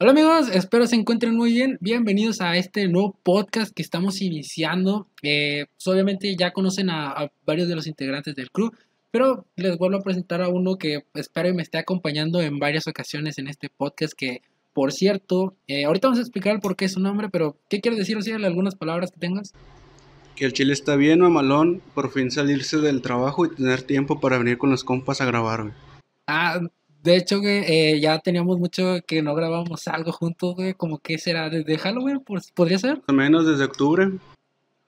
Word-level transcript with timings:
Hola 0.00 0.12
amigos, 0.12 0.48
espero 0.52 0.86
se 0.86 0.94
encuentren 0.94 1.34
muy 1.34 1.52
bien. 1.52 1.76
Bienvenidos 1.80 2.40
a 2.40 2.56
este 2.56 2.86
nuevo 2.86 3.18
podcast 3.24 3.74
que 3.74 3.82
estamos 3.82 4.22
iniciando. 4.22 5.08
Eh, 5.24 5.66
pues, 5.74 5.88
obviamente 5.88 6.36
ya 6.36 6.52
conocen 6.52 6.88
a, 6.88 7.32
varios 7.44 7.66
de 7.66 7.74
los 7.74 7.88
integrantes 7.88 8.36
del 8.36 8.52
club, 8.52 8.76
pero 9.10 9.44
les 9.56 9.76
vuelvo 9.76 9.96
a 9.96 10.02
presentar 10.02 10.40
a 10.40 10.50
uno 10.50 10.76
que 10.76 11.00
espero 11.14 11.48
y 11.48 11.52
me 11.52 11.62
esté 11.62 11.78
acompañando 11.78 12.40
en 12.40 12.60
varias 12.60 12.86
ocasiones 12.86 13.38
en 13.38 13.48
este 13.48 13.70
podcast 13.76 14.12
que, 14.16 14.42
por 14.72 14.92
cierto, 14.92 15.56
eh, 15.66 15.84
ahorita 15.84 16.06
vamos 16.06 16.20
a 16.20 16.22
explicar 16.22 16.60
por 16.60 16.76
qué 16.76 16.84
es 16.84 16.92
su 16.92 17.00
nombre, 17.00 17.28
pero 17.28 17.58
¿qué 17.68 17.80
quieres 17.80 17.98
decir? 17.98 18.16
Algunas 18.44 18.76
palabras 18.76 19.10
que 19.10 19.18
tengas. 19.18 19.52
Que 20.36 20.44
el 20.44 20.52
chile 20.52 20.74
está 20.74 20.94
bien, 20.94 21.18
mamalón, 21.18 21.82
por 21.96 22.12
fin 22.12 22.30
salirse 22.30 22.76
del 22.76 23.02
trabajo 23.02 23.46
y 23.46 23.56
tener 23.56 23.82
tiempo 23.82 24.20
para 24.20 24.38
venir 24.38 24.58
con 24.58 24.70
los 24.70 24.84
compas 24.84 25.20
a 25.20 25.24
grabar, 25.24 25.72
Ah, 26.28 26.60
de 27.02 27.16
hecho, 27.16 27.40
güey, 27.40 27.62
eh, 27.66 28.00
ya 28.00 28.18
teníamos 28.18 28.58
mucho 28.58 28.96
que 29.06 29.22
no 29.22 29.34
grabábamos 29.34 29.86
algo 29.88 30.12
juntos, 30.12 30.56
güey. 30.56 30.74
Como 30.74 30.98
que 30.98 31.18
será 31.18 31.48
desde 31.48 31.78
Halloween, 31.78 32.22
¿podría 32.54 32.78
ser? 32.78 32.96
Más 32.96 33.08
o 33.08 33.12
menos 33.12 33.46
desde 33.46 33.64
octubre. 33.64 34.08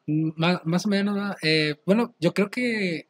Mm, 0.07 0.31
más, 0.37 0.87
o 0.87 0.89
menos, 0.89 1.37
eh, 1.43 1.77
bueno, 1.87 2.15
yo 2.19 2.34
creo 2.34 2.51
que, 2.51 3.07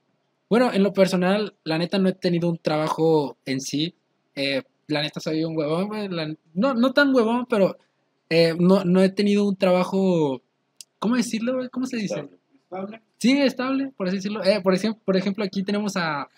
bueno, 0.51 0.73
en 0.73 0.83
lo 0.83 0.93
personal, 0.93 1.55
la 1.65 1.79
neta 1.79 1.99
no 1.99 2.09
he 2.09 2.13
tenido 2.13 2.49
un 2.51 2.59
trabajo 2.59 3.37
en 3.47 3.61
sí. 3.61 3.95
Eh, 4.35 4.63
la 4.87 5.03
neta 5.03 5.21
soy 5.21 5.45
un 5.45 5.57
huevón, 5.57 5.89
güey. 5.89 6.09
no, 6.55 6.75
no 6.75 6.93
tan 6.93 7.15
huevón, 7.15 7.47
pero 7.49 7.79
no, 8.59 8.85
no 8.85 9.03
he 9.03 9.09
tenido 9.09 9.49
un 9.49 9.57
trabajo, 9.57 10.43
¿cómo 10.99 11.17
decirlo, 11.17 11.55
güey? 11.55 11.69
¿Cómo 11.71 11.87
se 11.87 11.97
dice? 11.97 12.29
Estable. 12.63 13.01
Sí, 13.19 13.41
estable, 13.41 13.93
por 13.97 14.09
así 14.09 14.17
decirlo. 14.17 14.41
por, 14.63 14.75
ejemplo, 14.75 15.03
por 15.05 15.17
ejemplo, 15.17 15.45
aquí 15.45 15.63
tenemos 15.63 15.97
a, 15.97 16.29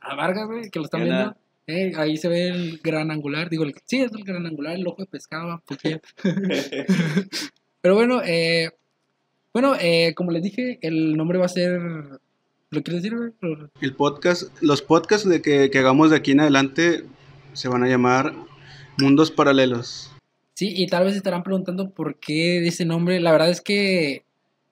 a 0.00 0.14
Vargas, 0.14 0.46
güey, 0.46 0.70
que 0.70 0.78
lo 0.78 0.84
están 0.84 1.02
viendo. 1.02 1.36
Eh, 1.68 1.92
ahí 1.96 2.16
se 2.16 2.28
ve 2.28 2.48
el 2.48 2.80
gran 2.82 3.10
angular, 3.10 3.50
digo, 3.50 3.62
el, 3.62 3.74
sí, 3.84 4.00
es 4.00 4.10
el 4.12 4.24
gran 4.24 4.46
angular, 4.46 4.74
el 4.74 4.86
ojo 4.86 5.02
de 5.02 5.06
pescado, 5.06 5.62
Pero 7.82 7.94
bueno, 7.94 8.22
eh, 8.24 8.70
bueno, 9.52 9.74
eh, 9.78 10.14
como 10.16 10.30
les 10.30 10.42
dije, 10.42 10.78
el 10.80 11.14
nombre 11.14 11.38
va 11.38 11.44
a 11.44 11.50
ser... 11.50 11.78
¿Lo 12.70 12.82
quieres 12.82 13.02
decir? 13.02 13.34
El 13.82 13.96
podcast, 13.96 14.50
los 14.62 14.80
podcasts 14.80 15.28
de 15.28 15.42
que, 15.42 15.70
que 15.70 15.78
hagamos 15.78 16.10
de 16.10 16.16
aquí 16.16 16.32
en 16.32 16.40
adelante 16.40 17.04
se 17.52 17.68
van 17.68 17.84
a 17.84 17.88
llamar 17.88 18.32
Mundos 18.98 19.30
Paralelos. 19.30 20.10
Sí, 20.54 20.72
y 20.74 20.86
tal 20.86 21.04
vez 21.04 21.16
estarán 21.16 21.42
preguntando 21.42 21.90
por 21.90 22.18
qué 22.18 22.66
ese 22.66 22.86
nombre. 22.86 23.20
La 23.20 23.32
verdad 23.32 23.50
es 23.50 23.60
que 23.60 24.24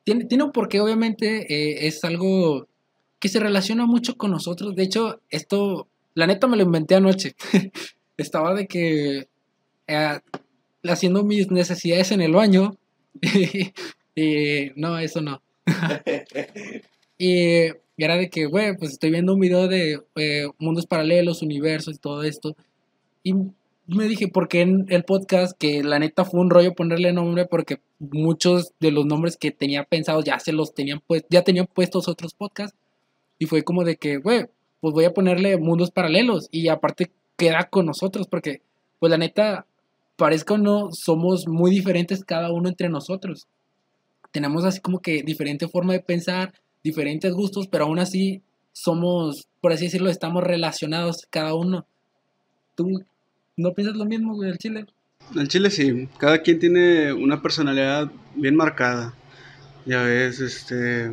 tiene, 0.05 0.24
tiene 0.24 0.44
un 0.44 0.52
porqué, 0.52 0.80
obviamente, 0.80 1.86
es 1.86 2.05
algo 2.05 2.69
que 3.19 3.28
se 3.28 3.41
relaciona 3.41 3.86
mucho 3.86 4.17
con 4.17 4.30
nosotros. 4.30 4.74
De 4.74 4.83
hecho, 4.83 5.20
esto 5.30 5.89
la 6.17 6.27
neta 6.27 6.48
me 6.48 6.56
lo 6.56 6.64
inventé 6.64 6.97
anoche. 6.97 7.36
Estaba 8.17 8.55
de 8.55 8.67
que 8.67 9.28
eh, 9.86 10.19
haciendo 10.83 11.23
mis 11.23 11.50
necesidades 11.50 12.11
en 12.11 12.23
el 12.23 12.33
baño. 12.33 12.77
y 14.17 14.70
no, 14.77 14.98
eso 14.98 15.20
no. 15.20 15.42
y, 17.19 17.67
era 17.98 18.17
de 18.17 18.31
que, 18.31 18.47
güey, 18.47 18.77
pues 18.77 18.92
estoy 18.92 19.11
viendo 19.11 19.34
un 19.34 19.41
video 19.41 19.69
de 19.69 20.00
eh, 20.17 20.48
mundos 20.58 20.86
paralelos, 20.86 21.42
universos 21.42 21.97
y 21.97 21.98
todo 21.98 22.23
esto. 22.25 22.56
Y 23.23 23.34
me 23.86 24.05
dije, 24.08 24.28
¿por 24.28 24.48
qué 24.48 24.62
en 24.62 24.86
el 24.89 25.05
podcast? 25.05 25.56
Que 25.58 25.84
la 25.84 25.98
neta 25.98 26.25
fue 26.25 26.41
un 26.41 26.48
rollo 26.48 26.75
ponerle 26.75 27.12
nombre 27.12 27.45
porque 27.45 27.80
muchos 27.98 28.73
de 28.80 28.91
los 28.91 29.05
nombres 29.05 29.36
que 29.36 29.51
tenía 29.51 29.84
pensados 29.84 30.25
ya 30.25 30.41
se 30.41 30.53
los 30.53 30.75
tenían 30.75 31.03
pues, 31.06 31.25
ya 31.28 31.42
tenían 31.42 31.67
puestos 31.67 32.08
otros 32.08 32.33
podcasts. 32.33 32.77
Y 33.39 33.45
fue 33.45 33.62
como 33.62 33.84
de 33.84 33.97
que, 33.97 34.17
güey, 34.17 34.47
pues 34.80 34.92
voy 34.94 35.05
a 35.05 35.12
ponerle 35.12 35.58
mundos 35.58 35.91
paralelos 35.91 36.48
y 36.50 36.69
aparte 36.69 37.10
queda 37.36 37.64
con 37.70 37.86
nosotros 37.86 38.27
porque, 38.28 38.62
pues 38.98 39.10
la 39.10 39.18
neta, 39.18 39.66
parezca 40.16 40.55
o 40.55 40.58
no, 40.58 40.88
somos 40.92 41.46
muy 41.46 41.70
diferentes 41.70 42.24
cada 42.24 42.50
uno 42.50 42.68
entre 42.68 42.88
nosotros. 42.88 43.46
Tenemos 44.33 44.64
así 44.64 44.80
como 44.80 45.00
que 45.00 45.22
diferente 45.22 45.68
forma 45.68 45.92
de 45.92 46.00
pensar, 46.00 46.55
diferentes 46.83 47.33
gustos, 47.33 47.68
pero 47.68 47.84
aún 47.84 47.98
así 47.98 48.42
somos, 48.73 49.48
por 49.61 49.73
así 49.73 49.84
decirlo, 49.84 50.11
estamos 50.11 50.42
relacionados 50.45 51.27
cada 51.30 51.55
uno. 51.55 51.86
¿Tú 52.74 53.02
no 53.56 53.72
piensas 53.72 53.96
lo 53.96 54.05
mismo, 54.05 54.34
güey, 54.34 54.51
del 54.51 54.58
Chile? 54.58 54.86
El 55.34 55.48
Chile 55.48 55.70
sí, 55.70 56.08
cada 56.18 56.42
quien 56.42 56.58
tiene 56.58 57.12
una 57.12 57.42
personalidad 57.42 58.11
bien 58.34 58.55
marcada. 58.55 59.14
Ya 59.86 60.02
ves, 60.02 60.40
este, 60.40 61.11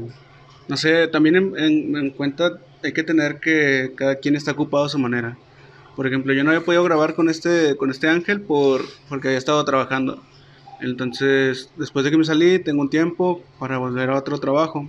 no 0.67 0.77
sé, 0.77 1.07
también 1.07 1.35
en, 1.35 1.95
en 1.95 2.09
cuenta 2.11 2.59
hay 2.83 2.93
que 2.93 3.03
tener 3.03 3.39
que 3.39 3.93
cada 3.95 4.15
quien 4.15 4.35
está 4.35 4.51
ocupado 4.51 4.85
a 4.85 4.89
su 4.89 4.99
manera. 4.99 5.37
Por 5.95 6.07
ejemplo, 6.07 6.33
yo 6.33 6.43
no 6.43 6.51
había 6.51 6.65
podido 6.65 6.83
grabar 6.83 7.15
con 7.15 7.29
este, 7.29 7.77
con 7.77 7.91
este 7.91 8.07
ángel 8.07 8.41
por, 8.41 8.81
porque 9.09 9.27
había 9.27 9.37
estado 9.37 9.63
trabajando. 9.63 10.23
Entonces, 10.81 11.69
después 11.77 12.03
de 12.03 12.11
que 12.11 12.17
me 12.17 12.25
salí, 12.25 12.59
tengo 12.59 12.81
un 12.81 12.89
tiempo 12.89 13.43
para 13.59 13.77
volver 13.77 14.09
a 14.09 14.17
otro 14.17 14.39
trabajo. 14.39 14.87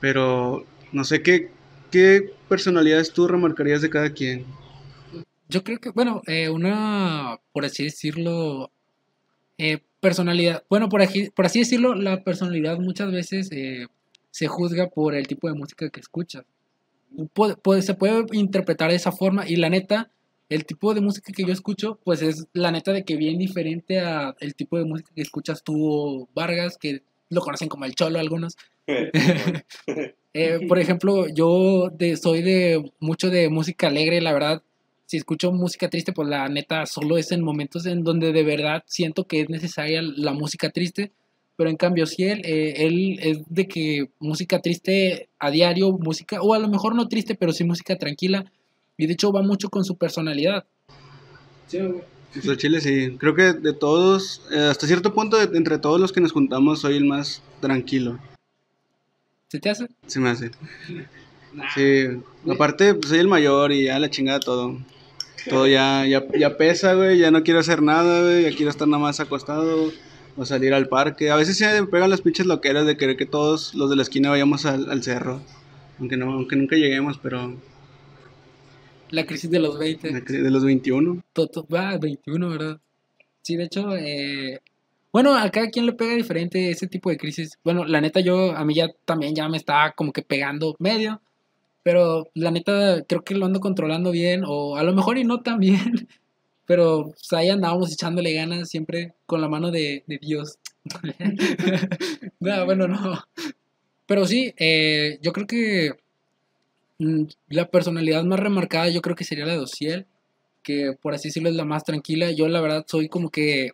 Pero 0.00 0.64
no 0.92 1.04
sé 1.04 1.22
qué, 1.22 1.50
qué 1.90 2.32
personalidades 2.48 3.12
tú 3.12 3.28
remarcarías 3.28 3.82
de 3.82 3.90
cada 3.90 4.10
quien. 4.10 4.44
Yo 5.48 5.62
creo 5.62 5.78
que, 5.78 5.90
bueno, 5.90 6.22
eh, 6.26 6.48
una, 6.48 7.38
por 7.52 7.66
así 7.66 7.84
decirlo, 7.84 8.70
eh, 9.58 9.80
personalidad. 10.00 10.64
Bueno, 10.70 10.88
por, 10.88 11.02
aquí, 11.02 11.30
por 11.30 11.46
así 11.46 11.60
decirlo, 11.60 11.94
la 11.94 12.24
personalidad 12.24 12.78
muchas 12.78 13.12
veces 13.12 13.50
eh, 13.52 13.86
se 14.30 14.48
juzga 14.48 14.88
por 14.88 15.14
el 15.14 15.26
tipo 15.26 15.48
de 15.48 15.54
música 15.54 15.90
que 15.90 16.00
escuchas 16.00 16.44
se 17.82 17.94
puede 17.94 18.24
interpretar 18.32 18.90
de 18.90 18.96
esa 18.96 19.12
forma 19.12 19.48
y 19.48 19.56
la 19.56 19.68
neta, 19.68 20.10
el 20.48 20.64
tipo 20.64 20.94
de 20.94 21.00
música 21.00 21.32
que 21.32 21.44
yo 21.44 21.52
escucho, 21.52 21.98
pues 22.04 22.22
es 22.22 22.46
la 22.52 22.70
neta 22.70 22.92
de 22.92 23.04
que 23.04 23.16
bien 23.16 23.38
diferente 23.38 24.00
a 24.00 24.34
el 24.40 24.54
tipo 24.54 24.78
de 24.78 24.84
música 24.84 25.10
que 25.14 25.22
escuchas 25.22 25.62
tú, 25.62 26.28
Vargas, 26.34 26.76
que 26.78 27.02
lo 27.30 27.40
conocen 27.40 27.68
como 27.68 27.84
el 27.84 27.94
cholo 27.94 28.18
algunos. 28.18 28.56
Eh, 30.36 30.66
por 30.66 30.80
ejemplo, 30.80 31.28
yo 31.28 31.92
soy 32.20 32.42
de 32.42 32.90
mucho 32.98 33.30
de 33.30 33.48
música 33.50 33.86
alegre, 33.86 34.20
la 34.20 34.32
verdad. 34.32 34.62
Si 35.06 35.16
escucho 35.16 35.52
música 35.52 35.88
triste, 35.88 36.12
pues 36.12 36.26
la 36.26 36.48
neta 36.48 36.86
solo 36.86 37.18
es 37.18 37.30
en 37.30 37.40
momentos 37.40 37.86
en 37.86 38.02
donde 38.02 38.32
de 38.32 38.42
verdad 38.42 38.82
siento 38.88 39.28
que 39.28 39.42
es 39.42 39.48
necesaria 39.48 40.02
la 40.02 40.32
música 40.32 40.70
triste 40.70 41.12
pero 41.56 41.70
en 41.70 41.76
cambio, 41.76 42.06
si 42.06 42.24
él, 42.24 42.42
eh, 42.44 42.86
él 42.86 43.18
es 43.22 43.38
de 43.48 43.68
que 43.68 44.10
música 44.18 44.60
triste 44.60 45.28
a 45.38 45.50
diario, 45.50 45.92
música, 45.92 46.40
o 46.42 46.54
a 46.54 46.58
lo 46.58 46.68
mejor 46.68 46.94
no 46.94 47.08
triste, 47.08 47.34
pero 47.34 47.52
sí 47.52 47.64
música 47.64 47.96
tranquila, 47.96 48.44
y 48.96 49.06
de 49.06 49.12
hecho 49.12 49.32
va 49.32 49.42
mucho 49.42 49.70
con 49.70 49.84
su 49.84 49.96
personalidad. 49.96 50.64
Sí, 51.68 51.78
pues 52.44 52.58
Chile 52.58 52.80
sí, 52.80 53.16
creo 53.18 53.34
que 53.34 53.52
de 53.52 53.72
todos, 53.72 54.42
eh, 54.52 54.58
hasta 54.58 54.86
cierto 54.86 55.14
punto, 55.14 55.40
entre 55.40 55.78
todos 55.78 56.00
los 56.00 56.12
que 56.12 56.20
nos 56.20 56.32
juntamos, 56.32 56.80
soy 56.80 56.96
el 56.96 57.04
más 57.04 57.42
tranquilo. 57.60 58.18
¿Se 59.48 59.60
te 59.60 59.70
hace? 59.70 59.86
Se 60.06 60.18
me 60.18 60.30
hace. 60.30 60.50
Sí, 61.74 62.06
aparte, 62.50 62.94
pues, 62.94 63.10
soy 63.10 63.20
el 63.20 63.28
mayor 63.28 63.70
y 63.70 63.84
ya 63.84 64.00
la 64.00 64.10
chingada 64.10 64.40
todo. 64.40 64.76
Todo 65.48 65.68
ya, 65.68 66.04
ya, 66.06 66.24
ya 66.36 66.56
pesa, 66.56 66.94
güey, 66.94 67.18
ya 67.18 67.30
no 67.30 67.44
quiero 67.44 67.60
hacer 67.60 67.82
nada, 67.82 68.22
güey, 68.22 68.42
ya 68.42 68.56
quiero 68.56 68.70
estar 68.70 68.88
nada 68.88 69.02
más 69.02 69.20
acostado 69.20 69.92
o 70.36 70.44
salir 70.44 70.74
al 70.74 70.88
parque. 70.88 71.30
A 71.30 71.36
veces 71.36 71.56
se 71.56 71.86
pegan 71.86 72.10
las 72.10 72.20
pinches 72.20 72.46
loqueras 72.46 72.86
de 72.86 72.96
querer 72.96 73.16
que 73.16 73.26
todos 73.26 73.74
los 73.74 73.90
de 73.90 73.96
la 73.96 74.02
esquina 74.02 74.30
vayamos 74.30 74.66
al, 74.66 75.02
cerro. 75.02 75.40
Aunque, 75.98 76.16
no, 76.16 76.32
aunque 76.32 76.56
nunca 76.56 76.76
lleguemos, 76.76 77.18
pero... 77.18 77.56
La 79.10 79.26
crisis 79.26 79.50
de 79.50 79.60
los 79.60 79.78
20. 79.78 80.10
La 80.10 80.24
crisis 80.24 80.42
de 80.42 80.50
los 80.50 80.64
21. 80.64 81.22
Va, 81.72 81.96
21, 81.98 82.48
¿verdad? 82.48 82.80
Sí, 83.42 83.56
de 83.56 83.64
hecho, 83.64 83.94
eh, 83.96 84.60
bueno, 85.12 85.36
a 85.36 85.48
cada 85.50 85.70
quien 85.70 85.86
le 85.86 85.92
pega 85.92 86.14
diferente 86.14 86.70
ese 86.70 86.88
tipo 86.88 87.10
de 87.10 87.16
crisis. 87.16 87.58
Bueno, 87.62 87.84
la 87.84 88.00
neta 88.00 88.18
yo, 88.18 88.56
a 88.56 88.64
mí 88.64 88.74
ya 88.74 88.88
también 89.04 89.34
ya 89.34 89.48
me 89.48 89.56
está 89.56 89.92
como 89.94 90.12
que 90.12 90.22
pegando 90.22 90.74
medio. 90.80 91.20
Pero 91.84 92.28
la 92.34 92.50
neta 92.50 93.04
creo 93.06 93.22
que 93.22 93.34
lo 93.34 93.46
ando 93.46 93.60
controlando 93.60 94.10
bien. 94.10 94.42
O 94.44 94.76
a 94.76 94.82
lo 94.82 94.92
mejor 94.92 95.18
y 95.18 95.24
no 95.24 95.42
tan 95.42 95.60
bien. 95.60 96.08
Pero 96.66 97.04
pues, 97.10 97.32
ahí 97.32 97.50
andábamos 97.50 97.92
echándole 97.92 98.32
ganas 98.32 98.68
siempre 98.68 99.14
con 99.26 99.40
la 99.40 99.48
mano 99.48 99.70
de, 99.70 100.04
Dios. 100.20 100.58
no, 102.40 102.64
bueno, 102.64 102.88
no. 102.88 103.22
Pero 104.06 104.26
sí, 104.26 104.54
eh, 104.58 105.18
yo 105.22 105.32
creo 105.32 105.46
que 105.46 105.92
mm, 106.98 107.24
la 107.48 107.70
personalidad 107.70 108.24
más 108.24 108.40
remarcada 108.40 108.88
yo 108.88 109.02
creo 109.02 109.16
que 109.16 109.24
sería 109.24 109.46
la 109.46 109.54
de 109.54 109.60
Ociel, 109.60 110.06
que 110.62 110.92
por 111.00 111.14
así 111.14 111.28
decirlo 111.28 111.48
es 111.48 111.56
la 111.56 111.64
más 111.64 111.84
tranquila. 111.84 112.30
Yo 112.32 112.48
la 112.48 112.60
verdad 112.60 112.84
soy 112.88 113.08
como 113.08 113.30
que 113.30 113.72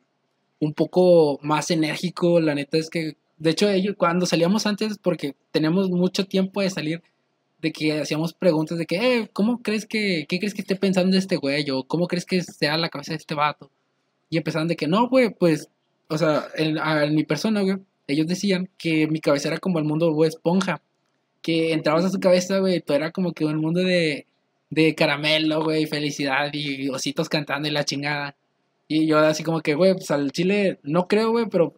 un 0.61 0.75
poco 0.75 1.39
más 1.43 1.71
enérgico, 1.71 2.41
la 2.41 2.55
neta 2.55 2.77
es 2.77 2.91
que, 2.91 3.17
de 3.39 3.51
hecho, 3.51 3.69
ellos, 3.71 3.97
cuando 3.97 4.27
salíamos 4.27 4.67
antes, 4.67 4.99
porque 4.99 5.35
tenemos 5.51 5.91
mucho 5.91 6.27
tiempo 6.27 6.61
de 6.61 6.71
salir, 6.71 7.03
de 7.61 7.73
que 7.73 8.01
hacíamos 8.01 8.33
preguntas 8.33 8.79
de 8.79 8.87
que, 8.87 8.97
eh, 8.97 9.31
¿cómo 9.33 9.63
crees 9.63 9.87
que, 9.87 10.27
qué 10.29 10.39
crees 10.39 10.55
que 10.55 10.63
esté 10.63 10.77
pensando 10.77 11.17
este 11.17 11.37
güey? 11.37 11.69
O 11.71 11.85
¿cómo 11.85 12.07
crees 12.07 12.25
que 12.25 12.43
sea 12.43 12.77
la 12.79 12.89
cabeza 12.89 13.13
de 13.13 13.19
este 13.19 13.35
vato? 13.35 13.71
Y 14.31 14.39
empezaron 14.39 14.69
de 14.69 14.77
que, 14.77 14.87
no, 14.87 15.09
güey, 15.09 15.31
pues, 15.31 15.69
o 16.09 16.19
sea, 16.19 16.45
en, 16.57 17.15
mi 17.15 17.25
persona, 17.25 17.63
güey, 17.63 17.79
ellos 18.07 18.27
decían 18.27 18.69
que 18.79 19.07
mi 19.09 19.21
cabeza 19.21 19.49
era 19.49 19.59
como 19.59 19.79
el 19.79 19.85
mundo 19.85 20.15
de 20.15 20.29
esponja. 20.29 20.83
Que 21.43 21.73
entrabas 21.73 22.05
a 22.05 22.11
su 22.11 22.21
cabeza, 22.21 22.59
güey, 22.59 22.81
todo 22.81 22.97
era 22.97 23.13
como 23.13 23.33
que 23.33 23.45
un 23.45 23.57
mundo 23.57 23.81
de, 23.81 24.27
de 24.71 24.95
caramelo, 24.95 25.63
güey, 25.65 25.87
felicidad 25.87 26.51
y 26.53 26.89
ositos 26.89 27.29
cantando 27.29 27.69
y 27.69 27.73
la 27.73 27.85
chingada. 27.85 28.37
Y 28.89 29.07
yo 29.07 29.19
así 29.19 29.43
como 29.43 29.61
que, 29.61 29.75
güey, 29.75 29.95
pues 29.95 30.11
al 30.11 30.33
chile 30.33 30.79
no 30.83 31.09
creo, 31.09 31.31
güey, 31.31 31.47
pero 31.49 31.75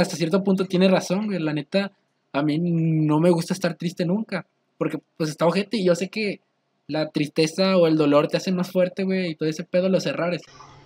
hasta 0.00 0.16
cierto 0.16 0.42
punto 0.42 0.64
tiene 0.64 0.88
razón, 0.88 1.26
güey. 1.26 1.38
La 1.38 1.52
neta, 1.52 1.92
a 2.32 2.42
mí 2.42 2.58
no 2.58 3.20
me 3.20 3.30
gusta 3.30 3.54
estar 3.54 3.74
triste 3.74 4.04
nunca. 4.04 4.46
Porque 4.82 4.98
pues 5.16 5.30
está 5.30 5.46
ojete 5.46 5.76
y 5.76 5.84
yo 5.84 5.94
sé 5.94 6.08
que 6.10 6.40
la 6.88 7.10
tristeza 7.10 7.76
o 7.76 7.86
el 7.86 7.96
dolor 7.96 8.26
te 8.26 8.36
hacen 8.36 8.56
más 8.56 8.72
fuerte, 8.72 9.04
güey, 9.04 9.30
y 9.30 9.34
todo 9.36 9.48
ese 9.48 9.62
pedo, 9.62 9.88
los 9.88 10.06
errores. 10.06 10.42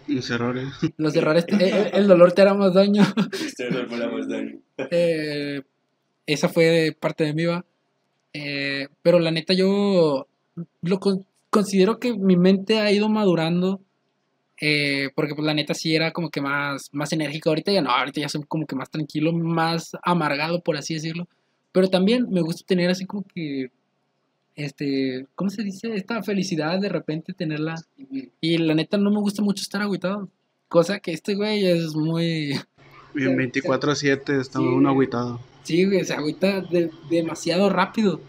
Los 0.07 0.29
errores. 0.31 0.69
Los 0.99 1.17
errores, 1.17 1.47
te- 1.47 1.55
eh, 1.67 1.91
el 1.95 2.07
dolor 2.07 2.33
te 2.33 2.43
hará 2.43 2.53
más 2.53 2.75
daño. 2.75 3.03
Este 3.33 3.71
la 3.71 3.87
más 3.87 4.29
daño. 4.29 4.59
Eh, 4.91 5.63
esa 6.27 6.51
fue 6.51 6.95
parte 7.01 7.25
de 7.25 7.33
mí, 7.33 7.47
va. 7.47 7.65
Eh, 8.35 8.89
pero 9.01 9.19
la 9.19 9.31
neta, 9.31 9.55
yo 9.55 10.27
lo 10.83 11.01
con- 11.01 11.25
considero 11.49 11.99
que 11.99 12.13
mi 12.13 12.37
mente 12.37 12.81
ha 12.81 12.93
ido 12.93 13.09
madurando. 13.09 13.81
eh, 14.61 15.09
porque 15.15 15.35
pues 15.35 15.45
la 15.47 15.53
neta 15.55 15.73
sí 15.75 15.95
era 15.95 16.13
como 16.13 16.31
que 16.31 16.41
más, 16.43 16.89
más 16.93 17.13
enérgico. 17.13 17.49
Ahorita 17.49 17.73
ya 17.73 17.81
no, 17.83 17.91
ahorita 17.91 18.21
ya 18.21 18.29
soy 18.29 18.43
como 18.45 18.67
que 18.67 18.77
más 18.77 18.91
tranquilo, 18.91 19.33
más 19.33 19.93
amargado, 20.03 20.61
por 20.63 20.77
así 20.77 20.93
decirlo. 20.95 21.29
Pero 21.73 21.89
también 21.89 22.27
me 22.31 22.41
gusta 22.43 22.65
tener 22.67 22.89
así 22.91 23.05
como 23.07 23.23
que, 23.35 23.71
este, 24.57 25.27
¿cómo 25.35 25.51
se 25.51 25.63
dice? 25.63 25.95
Esta 25.95 26.23
felicidad 26.23 26.81
de 26.81 26.89
repente 26.89 27.33
tenerla. 27.35 27.75
Y 28.41 28.59
la 28.59 28.75
neta 28.75 28.97
no 28.99 29.11
me 29.11 29.21
gusta 29.21 29.43
mucho 29.43 29.63
estar 29.63 29.83
agüitado. 29.83 30.29
Cosa 30.69 30.99
que 30.99 31.13
este 31.13 31.35
güey 31.35 31.65
es 31.67 31.95
muy... 31.95 32.59
Bien, 33.15 33.37
24-7, 33.39 34.41
está 34.41 34.59
Sí. 34.59 34.65
uno 34.65 34.89
agüitado. 34.89 35.41
Sí, 35.63 35.85
güey, 35.85 36.05
se 36.05 36.15
agüita 36.15 36.61
de- 36.61 36.91
demasiado 37.09 37.71
rápido. 37.71 38.21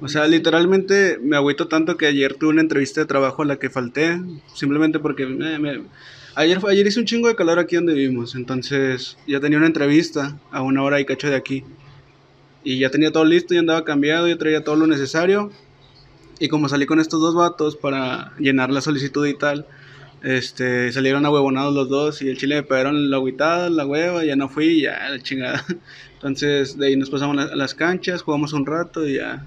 O 0.00 0.08
sea, 0.08 0.26
literalmente 0.26 1.18
me 1.22 1.36
agüito 1.36 1.68
tanto 1.68 1.96
que 1.96 2.06
ayer 2.06 2.34
tuve 2.34 2.50
una 2.50 2.62
entrevista 2.62 3.00
de 3.00 3.06
trabajo 3.06 3.42
a 3.42 3.46
la 3.46 3.58
que 3.58 3.68
falté, 3.68 4.18
simplemente 4.54 4.98
porque 4.98 5.26
me- 5.26 5.58
me- 5.58 5.82
ayer, 6.34 6.58
ayer 6.68 6.86
hizo 6.86 7.00
un 7.00 7.06
chingo 7.06 7.28
de 7.28 7.34
calor 7.36 7.58
aquí 7.58 7.76
donde 7.76 7.92
vivimos, 7.94 8.34
entonces 8.36 9.18
ya 9.26 9.40
tenía 9.40 9.58
una 9.58 9.66
entrevista 9.66 10.38
a 10.50 10.62
una 10.62 10.82
hora 10.82 11.00
y 11.00 11.04
cacho 11.04 11.28
de 11.28 11.36
aquí. 11.36 11.64
Y 12.66 12.80
ya 12.80 12.90
tenía 12.90 13.12
todo 13.12 13.24
listo, 13.24 13.54
ya 13.54 13.60
andaba 13.60 13.84
cambiado, 13.84 14.26
ya 14.26 14.38
traía 14.38 14.64
todo 14.64 14.74
lo 14.74 14.88
necesario. 14.88 15.52
Y 16.40 16.48
como 16.48 16.68
salí 16.68 16.84
con 16.84 16.98
estos 16.98 17.20
dos 17.20 17.32
vatos 17.36 17.76
para 17.76 18.32
llenar 18.40 18.70
la 18.70 18.80
solicitud 18.80 19.24
y 19.24 19.34
tal, 19.34 19.68
este, 20.24 20.90
salieron 20.90 21.24
ahuevonados 21.24 21.72
los 21.72 21.88
dos 21.88 22.22
y 22.22 22.28
el 22.28 22.36
chile 22.36 22.56
me 22.56 22.62
pegaron 22.64 23.08
la 23.08 23.18
agüitada, 23.18 23.70
la 23.70 23.86
hueva, 23.86 24.24
ya 24.24 24.34
no 24.34 24.48
fui, 24.48 24.82
ya 24.82 25.08
la 25.08 25.22
chingada. 25.22 25.64
Entonces 26.14 26.76
de 26.76 26.88
ahí 26.88 26.96
nos 26.96 27.08
pasamos 27.08 27.38
a 27.38 27.54
las 27.54 27.72
canchas, 27.76 28.22
jugamos 28.22 28.52
un 28.52 28.66
rato 28.66 29.06
y 29.06 29.14
ya. 29.14 29.46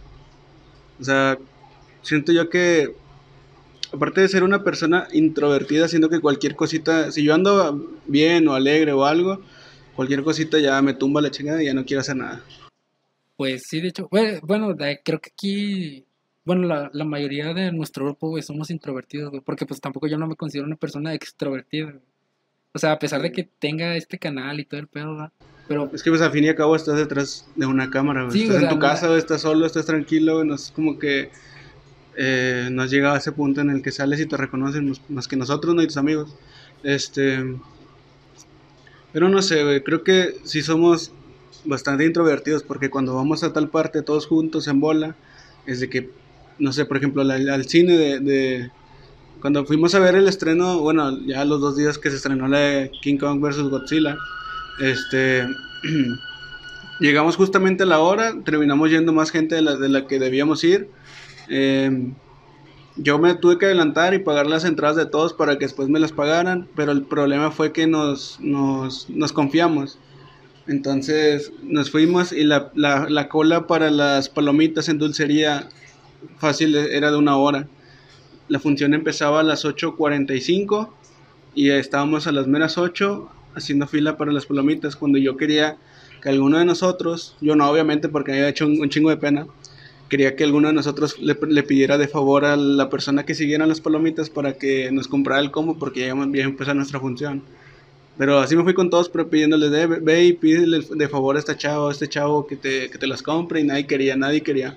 O 0.98 1.04
sea, 1.04 1.38
siento 2.02 2.32
yo 2.32 2.50
que, 2.50 2.96
aparte 3.92 4.22
de 4.22 4.30
ser 4.30 4.44
una 4.44 4.64
persona 4.64 5.10
introvertida, 5.12 5.90
siento 5.90 6.08
que 6.08 6.22
cualquier 6.22 6.56
cosita, 6.56 7.12
si 7.12 7.26
yo 7.26 7.34
ando 7.34 8.00
bien 8.08 8.48
o 8.48 8.54
alegre 8.54 8.94
o 8.94 9.04
algo, 9.04 9.42
cualquier 9.98 10.24
cosita 10.24 10.58
ya 10.60 10.82
me 10.82 10.94
tumba 10.94 11.20
la 11.20 11.32
chingada 11.32 11.62
y 11.62 11.66
ya 11.66 11.74
no 11.74 11.84
quiero 11.84 12.00
hacer 12.00 12.16
nada. 12.16 12.42
Pues 13.40 13.64
sí, 13.70 13.80
de 13.80 13.88
hecho, 13.88 14.10
bueno, 14.42 14.76
creo 14.76 15.22
que 15.22 15.30
aquí, 15.32 16.06
bueno, 16.44 16.68
la, 16.68 16.90
la 16.92 17.06
mayoría 17.06 17.54
de 17.54 17.72
nuestro 17.72 18.04
grupo, 18.04 18.28
güey, 18.28 18.44
somos 18.44 18.70
introvertidos, 18.70 19.30
güey, 19.30 19.42
porque 19.42 19.66
pues 19.66 19.80
tampoco 19.80 20.08
yo 20.08 20.18
no 20.18 20.28
me 20.28 20.36
considero 20.36 20.68
una 20.68 20.76
persona 20.76 21.14
extrovertida, 21.14 21.86
güey. 21.86 22.04
O 22.74 22.80
sea, 22.80 22.92
a 22.92 23.00
pesar 23.00 23.22
de 23.22 23.32
que 23.32 23.46
tenga 23.58 23.96
este 23.96 24.20
canal 24.20 24.60
y 24.60 24.66
todo 24.66 24.82
el 24.82 24.88
pedo, 24.88 25.14
¿verdad? 25.14 25.32
Pero 25.70 25.90
Es 25.94 26.04
que 26.04 26.10
pues 26.10 26.22
al 26.22 26.32
fin 26.32 26.44
y 26.44 26.50
al 26.50 26.56
cabo 26.56 26.76
estás 26.76 26.98
detrás 26.98 27.48
de 27.56 27.66
una 27.66 27.90
cámara, 27.90 28.24
güey. 28.26 28.34
Sí, 28.34 28.44
estás 28.44 28.58
o 28.58 28.60
en 28.66 28.70
tu 28.72 28.78
casa, 28.80 29.08
güey, 29.08 29.20
estás 29.20 29.40
solo, 29.40 29.66
estás 29.66 29.86
tranquilo, 29.86 30.36
güey, 30.36 30.46
no 30.46 30.56
es 30.56 30.72
como 30.76 31.00
que 31.00 31.32
eh, 32.18 32.68
no 32.70 32.82
has 32.82 32.92
llegado 32.92 33.16
a 33.16 33.20
ese 33.20 33.32
punto 33.32 33.62
en 33.62 33.70
el 33.70 33.82
que 33.82 33.94
sales 33.94 34.20
y 34.20 34.26
te 34.26 34.36
reconocen 34.36 34.94
más- 35.08 35.30
que 35.30 35.38
nosotros, 35.38 35.74
¿no? 35.74 35.82
Y 35.82 35.88
tus 35.88 35.96
amigos. 35.96 36.36
Este... 36.84 37.56
Pero 39.14 39.30
no 39.30 39.42
sé, 39.42 39.64
güey, 39.64 39.82
creo 39.82 40.04
que 40.04 40.36
sí 40.44 40.62
somos 40.62 41.14
bastante 41.66 42.06
introvertidos 42.06 42.64
porque 42.64 42.90
cuando 42.90 43.16
vamos 43.16 43.44
a 43.44 43.54
tal 43.54 43.70
parte 43.70 44.02
todos 44.04 44.28
juntos 44.28 44.68
en 44.68 44.80
bola, 44.80 45.18
es 45.66 45.80
de 45.80 45.90
que, 45.90 46.12
no 46.58 46.72
sé, 46.74 46.86
por 46.86 46.98
ejemplo, 46.98 47.24
la- 47.24 47.36
al 47.54 47.66
cine 47.68 47.98
de, 47.98 48.20
de- 48.20 48.72
Cuando 49.42 49.66
fuimos 49.66 49.96
a 49.96 50.00
ver 50.00 50.16
el 50.16 50.28
estreno, 50.28 50.80
bueno, 50.82 51.18
ya 51.26 51.46
los 51.46 51.62
dos 51.62 51.78
días 51.78 51.98
que 52.00 52.10
se 52.12 52.18
estrenó 52.18 52.48
la 52.48 52.60
de 52.60 52.92
King 53.02 53.18
Kong 53.18 53.42
vs. 53.42 53.70
Godzilla, 53.70 54.22
este... 54.78 55.48
llegamos 57.00 57.36
justamente 57.38 57.84
a 57.84 57.86
la 57.88 58.00
hora, 58.00 58.34
terminamos 58.44 58.90
yendo 58.92 59.14
más 59.14 59.32
gente 59.32 59.56
de 59.56 59.62
la, 59.62 59.76
de 59.78 59.90
la 59.90 60.08
que 60.08 60.20
debíamos 60.20 60.64
ir. 60.64 60.92
Eh, 61.50 62.14
yo 62.96 63.20
me 63.20 63.36
tuve 63.36 63.58
que 63.58 63.66
adelantar 63.66 64.14
y 64.14 64.20
pagar 64.20 64.48
las 64.48 64.66
entradas 64.66 64.98
de 64.98 65.06
todos 65.06 65.34
para 65.34 65.58
que 65.58 65.66
después 65.66 65.90
me 65.90 66.00
las 66.00 66.12
pagaran, 66.12 66.70
pero 66.76 66.92
el 66.92 67.06
problema 67.08 67.52
fue 67.52 67.72
que 67.72 67.88
nos, 67.88 68.40
nos, 68.40 69.10
nos 69.10 69.34
confiamos. 69.34 70.00
Entonces 70.70 71.52
nos 71.64 71.90
fuimos 71.90 72.32
y 72.32 72.44
la, 72.44 72.72
la, 72.76 73.10
la 73.10 73.28
cola 73.28 73.66
para 73.66 73.90
las 73.90 74.30
palomitas 74.30 74.88
en 74.88 75.00
dulcería 75.00 75.68
fácil 76.38 76.76
era 76.76 77.10
de 77.10 77.18
una 77.18 77.38
hora. 77.38 77.68
La 78.50 78.60
función 78.60 78.94
empezaba 78.94 79.40
a 79.40 79.44
las 79.44 79.66
8.45 79.66 80.90
y 81.56 81.72
estábamos 81.72 82.28
a 82.28 82.32
las 82.32 82.46
meras 82.46 82.78
8 82.78 83.30
haciendo 83.56 83.88
fila 83.88 84.16
para 84.16 84.32
las 84.32 84.46
palomitas 84.46 84.96
cuando 84.96 85.18
yo 85.18 85.38
quería 85.38 85.78
que 86.22 86.30
alguno 86.30 86.60
de 86.60 86.66
nosotros, 86.66 87.36
yo 87.42 87.56
no 87.56 87.68
obviamente 87.68 88.08
porque 88.08 88.34
había 88.34 88.50
hecho 88.50 88.68
un, 88.68 88.90
chingo 88.90 89.10
de 89.10 89.18
pena, 89.18 89.48
quería 90.08 90.36
que 90.36 90.44
alguno 90.44 90.68
de 90.68 90.76
nosotros 90.76 91.18
le, 91.20 91.36
le 91.48 91.64
pidiera 91.64 91.98
de 91.98 92.08
favor 92.08 92.46
a 92.46 92.56
la 92.56 92.92
persona 92.92 93.26
que 93.26 93.34
siguiera 93.34 93.66
las 93.66 93.82
palomitas 93.82 94.30
para 94.30 94.54
que 94.54 94.92
nos 94.92 95.08
comprara 95.08 95.42
el 95.42 95.50
combo 95.50 95.80
porque 95.80 96.02
ya 96.02 96.08
iba 96.10 96.22
a 96.22 96.48
empezar 96.48 96.76
nuestra 96.76 97.00
función. 97.00 97.42
Pero 98.20 98.40
así 98.40 98.54
me 98.54 98.66
fui 98.66 98.74
con 98.74 98.90
todos, 98.90 99.08
pero 99.08 99.30
pidiéndole 99.30 99.70
de, 99.70 99.86
ve 99.88 100.26
y 100.26 100.34
pídele 100.34 100.82
de 100.82 101.08
favor 101.08 101.38
a 101.38 101.40
esta 101.40 101.56
chavo, 101.56 101.88
a 101.88 101.94
este 101.94 102.10
chavo 102.10 102.46
que 102.46 102.58
te, 102.58 102.90
que 102.90 102.98
te 102.98 103.08
las 103.08 103.24
compre 103.24 103.62
y 103.62 103.64
nadie 103.64 103.88
quería, 103.88 104.18
nadie 104.18 104.44
quería. 104.44 104.76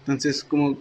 Entonces 0.00 0.42
como 0.42 0.78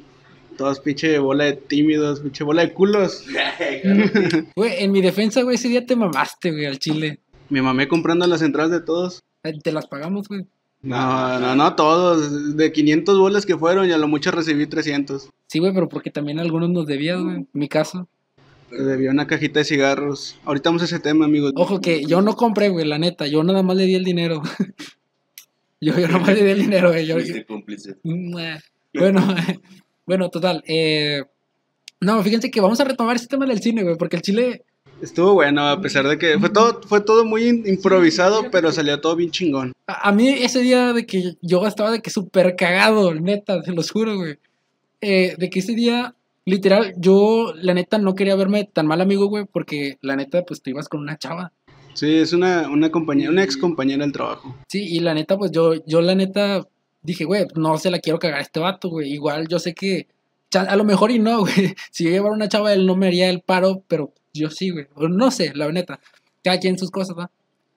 todos 0.57 0.79
pinche 0.79 1.19
bola 1.19 1.43
de 1.43 1.53
tímidos, 1.53 2.21
pinche 2.21 2.45
bola 2.45 2.61
de 2.61 2.71
culos. 2.71 3.25
Güey, 4.55 4.81
en 4.81 4.93
mi 4.93 5.01
defensa, 5.01 5.41
güey, 5.41 5.55
ese 5.55 5.67
día 5.67 5.85
te 5.85 5.97
mamaste, 5.97 6.51
güey, 6.51 6.67
al 6.67 6.79
chile. 6.79 7.19
Me 7.49 7.61
mamé 7.61 7.89
comprando 7.89 8.25
las 8.27 8.41
entradas 8.41 8.71
de 8.71 8.79
todos. 8.79 9.21
Eh, 9.43 9.51
Te 9.61 9.73
las 9.73 9.85
pagamos, 9.87 10.29
güey. 10.29 10.45
No, 10.83 11.37
no, 11.37 11.53
no, 11.53 11.75
todos. 11.75 12.55
De 12.55 12.71
500 12.71 13.19
bolas 13.19 13.45
que 13.45 13.57
fueron 13.57 13.89
y 13.89 13.91
a 13.91 13.97
lo 13.97 14.07
mucho 14.07 14.31
recibí 14.31 14.67
300. 14.67 15.29
Sí, 15.47 15.59
güey, 15.59 15.73
pero 15.73 15.89
porque 15.89 16.11
también 16.11 16.39
algunos 16.39 16.69
nos 16.69 16.87
debías, 16.87 17.21
güey. 17.21 17.35
En 17.35 17.47
mi 17.51 17.67
caso. 17.67 18.07
Te 18.75 18.83
debía 18.83 19.11
una 19.11 19.27
cajita 19.27 19.59
de 19.59 19.65
cigarros. 19.65 20.39
Ahorita 20.45 20.69
vamos 20.69 20.81
a 20.81 20.85
ese 20.85 20.99
tema, 20.99 21.25
amigos. 21.25 21.53
Ojo 21.55 21.79
que 21.79 22.05
yo 22.05 22.21
no 22.21 22.35
compré, 22.35 22.69
güey, 22.69 22.85
la 22.87 22.97
neta. 22.97 23.27
Yo 23.27 23.43
nada 23.43 23.63
más 23.63 23.75
le 23.77 23.85
di 23.85 23.95
el 23.95 24.03
dinero. 24.03 24.41
yo, 25.81 25.97
yo 25.97 26.07
nada 26.07 26.19
más 26.19 26.33
le 26.33 26.43
di 26.43 26.51
el 26.51 26.59
dinero, 26.61 26.89
güey. 26.91 27.05
Yo- 27.05 27.17
cómplice. 27.47 27.95
Bueno, 28.93 29.25
bueno, 30.05 30.29
total. 30.29 30.63
Eh, 30.67 31.23
no, 32.01 32.21
fíjense 32.23 32.51
que 32.51 32.61
vamos 32.61 32.79
a 32.79 32.83
retomar 32.85 33.15
este 33.15 33.27
tema 33.27 33.45
del 33.45 33.61
cine, 33.61 33.83
güey, 33.83 33.95
porque 33.97 34.17
el 34.17 34.21
chile, 34.21 34.63
Estuvo 35.01 35.33
bueno, 35.33 35.67
a 35.67 35.81
pesar 35.81 36.07
de 36.07 36.17
que 36.17 36.39
fue 36.39 36.49
todo, 36.49 36.79
fue 36.87 37.01
todo 37.01 37.25
muy 37.25 37.47
improvisado, 37.65 38.49
pero 38.51 38.71
salió 38.71 39.01
todo 39.01 39.17
bien 39.17 39.31
chingón. 39.31 39.73
a, 39.85 40.07
a 40.09 40.11
mí 40.13 40.29
ese 40.29 40.61
día 40.61 40.93
de 40.93 41.05
que 41.05 41.33
yo 41.41 41.67
estaba 41.67 41.91
de 41.91 42.01
que 42.01 42.09
súper 42.09 42.55
cagado, 42.55 43.13
neta, 43.13 43.61
se 43.63 43.73
los 43.73 43.91
juro, 43.91 44.15
güey. 44.15 44.37
Eh, 45.01 45.35
de 45.37 45.49
que 45.49 45.59
ese 45.59 45.73
día, 45.75 46.15
literal, 46.45 46.93
yo, 46.97 47.53
la 47.55 47.73
neta, 47.73 47.97
no 47.97 48.15
quería 48.15 48.35
verme 48.35 48.65
tan 48.65 48.87
mal 48.87 49.01
amigo, 49.01 49.27
güey, 49.27 49.45
porque 49.45 49.97
la 50.01 50.15
neta, 50.15 50.43
pues 50.43 50.61
tú 50.61 50.69
ibas 50.69 50.89
con 50.89 51.01
una 51.01 51.17
chava. 51.17 51.51
Sí, 51.93 52.17
es 52.17 52.33
una, 52.33 52.69
una 52.69 52.91
compañera, 52.91 53.31
una 53.31 53.43
ex 53.43 53.55
compañera 53.55 54.03
del 54.03 54.13
trabajo. 54.13 54.55
Sí, 54.67 54.83
y 54.83 54.99
la 54.99 55.13
neta, 55.13 55.37
pues 55.37 55.51
yo, 55.51 55.73
yo 55.85 56.01
la 56.01 56.15
neta 56.15 56.67
dije, 57.03 57.25
güey, 57.25 57.45
no 57.55 57.77
se 57.77 57.91
la 57.91 57.99
quiero 57.99 58.19
cagar 58.19 58.39
a 58.39 58.41
este 58.41 58.59
vato, 58.59 58.89
güey. 58.89 59.13
Igual 59.13 59.47
yo 59.47 59.59
sé 59.59 59.73
que, 59.75 60.07
a 60.53 60.75
lo 60.75 60.83
mejor 60.83 61.11
y 61.11 61.19
no, 61.19 61.39
güey. 61.41 61.75
Si 61.91 62.05
yo 62.05 62.09
llevara 62.09 62.33
una 62.33 62.49
chava, 62.49 62.73
él 62.73 62.85
no 62.85 62.95
me 62.95 63.07
haría 63.07 63.29
el 63.29 63.41
paro, 63.41 63.83
pero 63.87 64.13
yo 64.33 64.49
sí, 64.49 64.71
güey. 64.71 64.87
O 64.95 65.07
No 65.07 65.29
sé, 65.29 65.51
la 65.53 65.71
neta. 65.71 65.99
Cada 66.43 66.59
quien 66.59 66.77
sus 66.77 66.91
cosas, 66.91 67.17
¿va? 67.17 67.29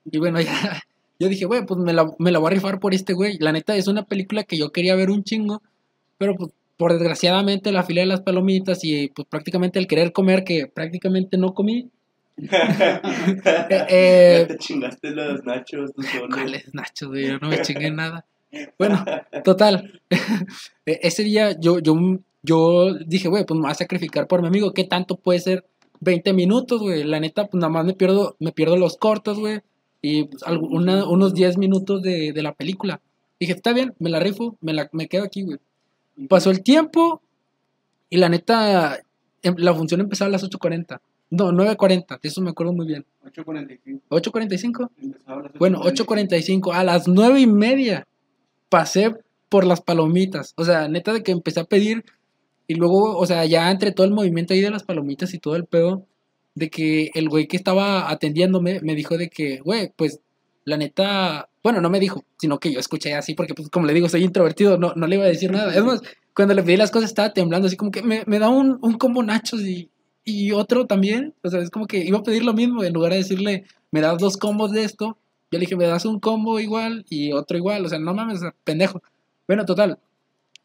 Y 0.05 0.17
bueno, 0.17 0.41
ya. 0.41 0.81
Yo 1.19 1.29
dije, 1.29 1.45
güey, 1.45 1.65
pues 1.65 1.79
me 1.79 1.93
la, 1.93 2.11
me 2.19 2.31
la 2.31 2.39
voy 2.39 2.47
a 2.47 2.55
rifar 2.55 2.79
por 2.79 2.93
este 2.93 3.13
güey. 3.13 3.37
La 3.39 3.51
neta 3.51 3.75
es 3.75 3.87
una 3.87 4.05
película 4.05 4.43
que 4.43 4.57
yo 4.57 4.71
quería 4.71 4.95
ver 4.95 5.09
un 5.09 5.23
chingo, 5.23 5.61
pero 6.17 6.35
pues 6.35 6.51
por 6.77 6.93
desgraciadamente 6.93 7.71
la 7.71 7.83
fila 7.83 8.01
de 8.01 8.07
las 8.07 8.21
palomitas 8.21 8.83
y 8.83 9.09
pues 9.09 9.27
prácticamente 9.27 9.79
el 9.79 9.87
querer 9.87 10.11
comer 10.13 10.43
que 10.43 10.67
prácticamente 10.67 11.37
no 11.37 11.53
comí. 11.53 11.89
eh, 13.89 14.37
Ya 14.41 14.47
te 14.47 14.57
chingaste 14.57 15.11
los 15.11 15.43
nachos 15.43 15.93
tú 15.93 16.03
solo. 16.03 16.27
¿Cuáles 16.29 16.73
nachos, 16.73 17.09
güey? 17.09 17.27
Yo 17.27 17.39
no 17.39 17.49
me 17.49 17.61
chingué 17.61 17.91
nada. 17.91 18.25
Bueno, 18.77 19.03
total. 19.43 20.01
E- 20.85 20.99
Ese 21.03 21.23
día 21.23 21.59
yo, 21.59 21.79
yo, 21.79 21.95
yo 22.43 22.93
dije, 23.05 23.27
güey, 23.27 23.45
pues 23.45 23.55
me 23.57 23.63
voy 23.63 23.71
a 23.71 23.75
sacrificar 23.75 24.27
por 24.27 24.41
mi 24.41 24.47
amigo. 24.47 24.73
¿Qué 24.73 24.83
tanto 24.85 25.17
puede 25.17 25.39
ser 25.39 25.65
20 25.99 26.31
minutos, 26.33 26.79
güey? 26.81 27.03
La 27.03 27.19
neta, 27.19 27.47
pues 27.47 27.59
nada 27.59 27.71
más 27.73 27.85
me 27.85 27.93
pierdo, 27.93 28.35
me 28.39 28.51
pierdo 28.51 28.77
los 28.77 28.97
cortos, 28.97 29.39
güey. 29.39 29.59
Y 30.01 30.25
pues, 30.25 30.43
una- 30.47 31.07
unos 31.09 31.33
10 31.33 31.57
minutos 31.57 32.01
de, 32.01 32.31
de 32.33 32.41
la 32.43 32.53
película. 32.53 33.01
Dije, 33.39 33.53
está 33.53 33.73
bien, 33.73 33.93
me 33.99 34.09
la 34.09 34.19
rifo, 34.19 34.57
me, 34.61 34.73
la, 34.73 34.89
me 34.93 35.07
quedo 35.07 35.23
aquí, 35.23 35.41
güey. 35.43 35.57
Pasó 36.29 36.49
el 36.51 36.63
tiempo 36.63 37.21
y 38.09 38.17
la 38.17 38.29
neta, 38.29 38.99
em- 39.43 39.55
la 39.57 39.73
función 39.73 40.01
empezaba 40.01 40.29
a 40.29 40.31
las 40.31 40.43
8.40. 40.43 40.99
No, 41.29 41.51
9.40, 41.51 42.19
de 42.21 42.29
eso 42.29 42.41
me 42.41 42.49
acuerdo 42.51 42.73
muy 42.73 42.87
bien. 42.87 43.05
8.45. 43.25 44.01
¿8.45? 44.09 44.89
Empezaba 45.01 45.39
a 45.41 45.43
las 45.43 45.53
Bueno, 45.53 45.81
8.45. 45.81 46.73
A 46.73 46.83
las 46.83 47.07
9 47.07 47.41
y 47.41 47.47
media 47.47 48.07
pasé 48.69 49.13
por 49.49 49.65
las 49.65 49.81
palomitas. 49.81 50.53
O 50.57 50.63
sea, 50.65 50.87
neta 50.87 51.13
de 51.13 51.23
que 51.23 51.31
empecé 51.31 51.59
a 51.59 51.65
pedir 51.65 52.05
y 52.67 52.75
luego, 52.75 53.17
o 53.17 53.25
sea, 53.25 53.45
ya 53.45 53.69
entre 53.71 53.91
todo 53.91 54.05
el 54.07 54.13
movimiento 54.13 54.53
ahí 54.53 54.61
de 54.61 54.71
las 54.71 54.83
palomitas 54.83 55.33
y 55.33 55.39
todo 55.39 55.55
el 55.55 55.65
pedo, 55.65 56.05
de 56.55 56.69
que 56.69 57.11
el 57.13 57.29
güey 57.29 57.47
que 57.47 57.55
estaba 57.57 58.09
atendiéndome 58.09 58.81
me 58.81 58.95
dijo 58.95 59.17
de 59.17 59.29
que, 59.29 59.59
güey, 59.59 59.91
pues 59.95 60.19
la 60.67 60.75
neta, 60.75 61.47
bueno, 61.63 61.79
no 61.79 61.89
me 61.89 61.97
dijo, 61.99 62.25
sino 62.37 62.59
que 62.59 62.73
yo 62.73 62.79
escuché 62.81 63.13
así 63.13 63.33
porque, 63.35 63.53
pues, 63.53 63.69
como 63.69 63.85
le 63.87 63.93
digo, 63.93 64.09
soy 64.09 64.23
introvertido, 64.25 64.77
no, 64.77 64.91
no 64.97 65.07
le 65.07 65.15
iba 65.15 65.23
a 65.23 65.29
decir 65.29 65.49
nada. 65.49 65.73
Es 65.73 65.81
más, 65.81 66.01
cuando 66.35 66.53
le 66.53 66.61
pedí 66.61 66.75
las 66.75 66.91
cosas 66.91 67.09
estaba 67.09 67.31
temblando, 67.31 67.67
así 67.67 67.77
como 67.77 67.89
que 67.89 68.03
me, 68.03 68.23
me 68.27 68.37
da 68.37 68.49
un, 68.49 68.77
un 68.81 68.97
combo 68.97 69.23
nachos 69.23 69.61
y, 69.61 69.89
y 70.25 70.51
otro 70.51 70.85
también. 70.85 71.33
O 71.41 71.49
sea, 71.49 71.61
es 71.61 71.69
como 71.69 71.87
que 71.87 71.99
iba 71.99 72.17
a 72.17 72.23
pedir 72.23 72.43
lo 72.43 72.53
mismo, 72.53 72.83
en 72.83 72.91
lugar 72.91 73.13
de 73.13 73.19
decirle, 73.19 73.63
me 73.91 74.01
das 74.01 74.17
dos 74.17 74.35
combos 74.35 74.73
de 74.73 74.83
esto, 74.83 75.17
yo 75.51 75.57
le 75.57 75.59
dije, 75.59 75.77
me 75.77 75.87
das 75.87 76.03
un 76.03 76.19
combo 76.19 76.59
igual 76.59 77.05
y 77.09 77.31
otro 77.31 77.57
igual. 77.57 77.85
O 77.85 77.89
sea, 77.89 77.99
no 77.99 78.13
mames, 78.13 78.41
pendejo. 78.65 79.01
Bueno, 79.47 79.65
total, 79.65 79.99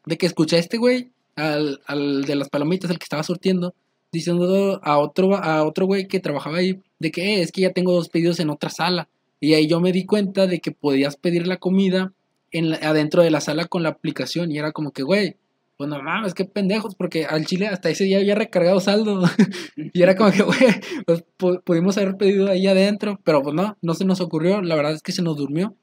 de 0.05 0.17
que 0.17 0.25
escuché 0.25 0.57
a 0.57 0.59
este 0.59 0.77
güey, 0.77 1.11
al, 1.37 1.79
al 1.87 2.25
de 2.25 2.35
las 2.35 2.49
palomitas, 2.49 2.91
el 2.91 2.99
que 2.99 3.05
estaba 3.05 3.23
surtiendo, 3.23 3.73
diciendo 4.11 4.81
a 4.83 4.97
otro, 4.97 5.37
a 5.37 5.63
otro 5.63 5.85
güey 5.85 6.09
que 6.09 6.19
trabajaba 6.19 6.57
ahí, 6.57 6.81
de 6.99 7.09
que 7.11 7.35
"Eh, 7.37 7.41
es 7.41 7.53
que 7.53 7.61
ya 7.61 7.71
tengo 7.71 7.93
dos 7.93 8.09
pedidos 8.09 8.41
en 8.41 8.49
otra 8.49 8.69
sala. 8.69 9.07
Y 9.43 9.55
ahí 9.55 9.67
yo 9.67 9.81
me 9.81 9.91
di 9.91 10.05
cuenta 10.05 10.47
de 10.47 10.59
que 10.59 10.71
podías 10.71 11.17
pedir 11.17 11.47
la 11.47 11.57
comida 11.57 12.13
en 12.51 12.69
la- 12.69 12.77
adentro 12.77 13.23
de 13.23 13.29
la 13.31 13.41
sala 13.41 13.65
con 13.65 13.83
la 13.83 13.89
aplicación. 13.89 14.51
Y 14.51 14.57
era 14.57 14.71
como 14.71 14.91
que, 14.91 15.03
güey, 15.03 15.35
pues 15.75 15.89
no 15.89 16.01
mames, 16.01 16.33
qué 16.33 16.45
pendejos, 16.45 16.95
porque 16.95 17.25
al 17.25 17.45
chile 17.45 17.67
hasta 17.67 17.89
ese 17.89 18.05
día 18.05 18.19
había 18.19 18.35
recargado 18.35 18.79
saldo. 18.79 19.21
y 19.75 20.01
era 20.01 20.15
como 20.15 20.31
que, 20.31 20.43
güey, 20.43 20.59
pues 21.05 21.25
pu- 21.37 21.61
pudimos 21.61 21.97
haber 21.97 22.15
pedido 22.15 22.47
ahí 22.49 22.67
adentro, 22.67 23.19
pero 23.25 23.41
pues 23.43 23.53
no, 23.53 23.75
no 23.81 23.93
se 23.95 24.05
nos 24.05 24.21
ocurrió. 24.21 24.61
La 24.61 24.75
verdad 24.75 24.93
es 24.93 25.01
que 25.01 25.11
se 25.11 25.21
nos 25.21 25.35
durmió. 25.35 25.75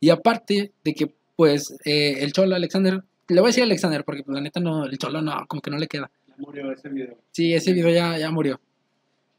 Y 0.00 0.10
aparte 0.10 0.72
de 0.84 0.94
que, 0.94 1.12
pues, 1.36 1.74
eh, 1.84 2.18
el 2.20 2.32
cholo 2.32 2.54
Alexander, 2.54 3.02
le 3.28 3.40
voy 3.40 3.48
a 3.48 3.50
decir 3.50 3.62
Alexander, 3.64 4.04
porque 4.04 4.22
pues, 4.22 4.34
la 4.34 4.40
neta 4.42 4.60
no, 4.60 4.84
el 4.84 4.98
cholo 4.98 5.22
no, 5.22 5.32
como 5.48 5.60
que 5.62 5.70
no 5.70 5.78
le 5.78 5.88
queda. 5.88 6.10
Ya 6.28 6.34
murió 6.38 6.70
ese 6.70 6.88
video. 6.88 7.18
Sí, 7.32 7.54
ese 7.54 7.72
video 7.72 7.88
ya, 7.90 8.16
ya 8.18 8.30
murió. 8.30 8.60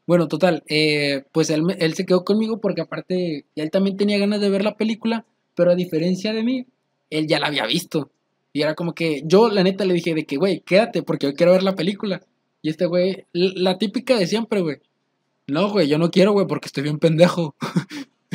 Bueno, 0.06 0.28
total, 0.28 0.62
eh, 0.68 1.24
pues 1.32 1.50
él, 1.50 1.62
me- 1.62 1.74
él 1.74 1.94
se 1.94 2.06
quedó 2.06 2.24
conmigo 2.24 2.60
porque 2.60 2.80
aparte 2.82 3.44
él 3.56 3.70
también 3.70 3.96
tenía 3.96 4.18
ganas 4.18 4.40
de 4.40 4.50
ver 4.50 4.62
la 4.64 4.76
película, 4.76 5.24
pero 5.54 5.72
a 5.72 5.74
diferencia 5.74 6.32
de 6.32 6.42
mí, 6.44 6.66
él 7.10 7.26
ya 7.26 7.40
la 7.40 7.48
había 7.48 7.66
visto. 7.66 8.10
Y 8.52 8.62
era 8.62 8.74
como 8.74 8.94
que 8.94 9.22
yo, 9.24 9.50
la 9.50 9.62
neta, 9.62 9.84
le 9.84 9.94
dije 9.94 10.14
de 10.14 10.24
que, 10.24 10.36
güey, 10.36 10.60
quédate 10.60 11.02
porque 11.02 11.26
yo 11.26 11.34
quiero 11.34 11.52
ver 11.52 11.62
la 11.62 11.74
película. 11.74 12.22
Y 12.62 12.70
este 12.70 12.86
güey, 12.86 13.24
la 13.32 13.78
típica 13.78 14.16
de 14.16 14.26
siempre, 14.26 14.60
güey. 14.60 14.76
No, 15.48 15.70
güey, 15.70 15.88
yo 15.88 15.98
no 15.98 16.10
quiero, 16.10 16.32
güey, 16.32 16.46
porque 16.46 16.66
estoy 16.66 16.82
bien 16.84 16.98
pendejo. 16.98 17.54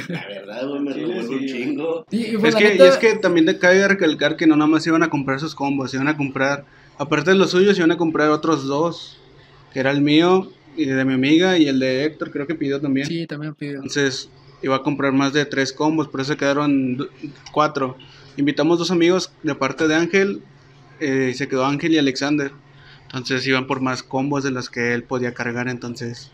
La 0.08 0.26
verdad, 0.28 0.68
güey, 0.68 0.82
me 0.82 0.94
Sí, 0.94 1.00
sí, 1.28 1.34
un 1.34 1.46
chingo. 1.48 2.06
Y, 2.12 2.38
pues, 2.38 2.54
Es 2.54 2.56
que, 2.56 2.64
y 2.64 2.68
neta- 2.78 2.88
es 2.88 2.98
que 2.98 3.16
también 3.16 3.46
te 3.46 3.58
cabe 3.58 3.88
recalcar 3.88 4.36
que 4.38 4.48
no 4.48 4.56
nada 4.56 4.70
más 4.70 4.86
iban 4.88 5.04
a 5.04 5.10
comprar 5.10 5.40
sus 5.40 5.56
combos, 5.56 5.94
iban 5.94 6.08
a 6.08 6.16
comprar, 6.18 6.66
aparte 6.98 7.32
de 7.32 7.38
los 7.38 7.52
suyos, 7.52 7.78
iban 7.78 7.92
a 7.92 7.98
comprar 7.98 8.30
otros 8.30 8.66
dos, 8.68 9.18
que 9.74 9.80
era 9.80 9.92
el 9.92 10.02
mío 10.02 10.50
y 10.76 10.86
de 10.86 11.06
mi 11.06 11.14
amiga 11.14 11.58
y 11.58 11.68
el 11.68 11.80
de 11.80 12.06
Héctor, 12.06 12.32
creo 12.32 12.48
que 12.48 12.56
pidió 12.56 12.80
también. 12.80 13.08
Sí, 13.08 13.28
también 13.28 13.56
pidió. 13.56 13.76
Entonces 13.76 14.30
iba 14.62 14.76
a 14.76 14.84
comprar 14.84 15.12
más 15.12 15.34
de 15.34 15.46
tres 15.46 15.74
combos, 15.74 16.08
por 16.08 16.22
eso 16.22 16.38
quedaron 16.38 17.08
cuatro. 17.52 17.98
Invitamos 18.38 18.80
dos 18.80 18.92
amigos 18.92 19.32
de 19.44 19.56
parte 19.56 19.88
de 19.88 19.96
Ángel, 19.96 20.42
eh, 21.00 21.30
y 21.32 21.34
se 21.34 21.48
quedó 21.48 21.66
Ángel 21.66 21.94
y 21.94 21.98
Alexander. 21.98 22.52
Entonces 23.06 23.46
iban 23.46 23.68
por 23.68 23.82
más 23.82 24.04
combos 24.04 24.44
de 24.44 24.52
los 24.52 24.70
que 24.70 24.94
él 24.94 25.04
podía 25.04 25.34
cargar, 25.34 25.68
entonces 25.68 26.32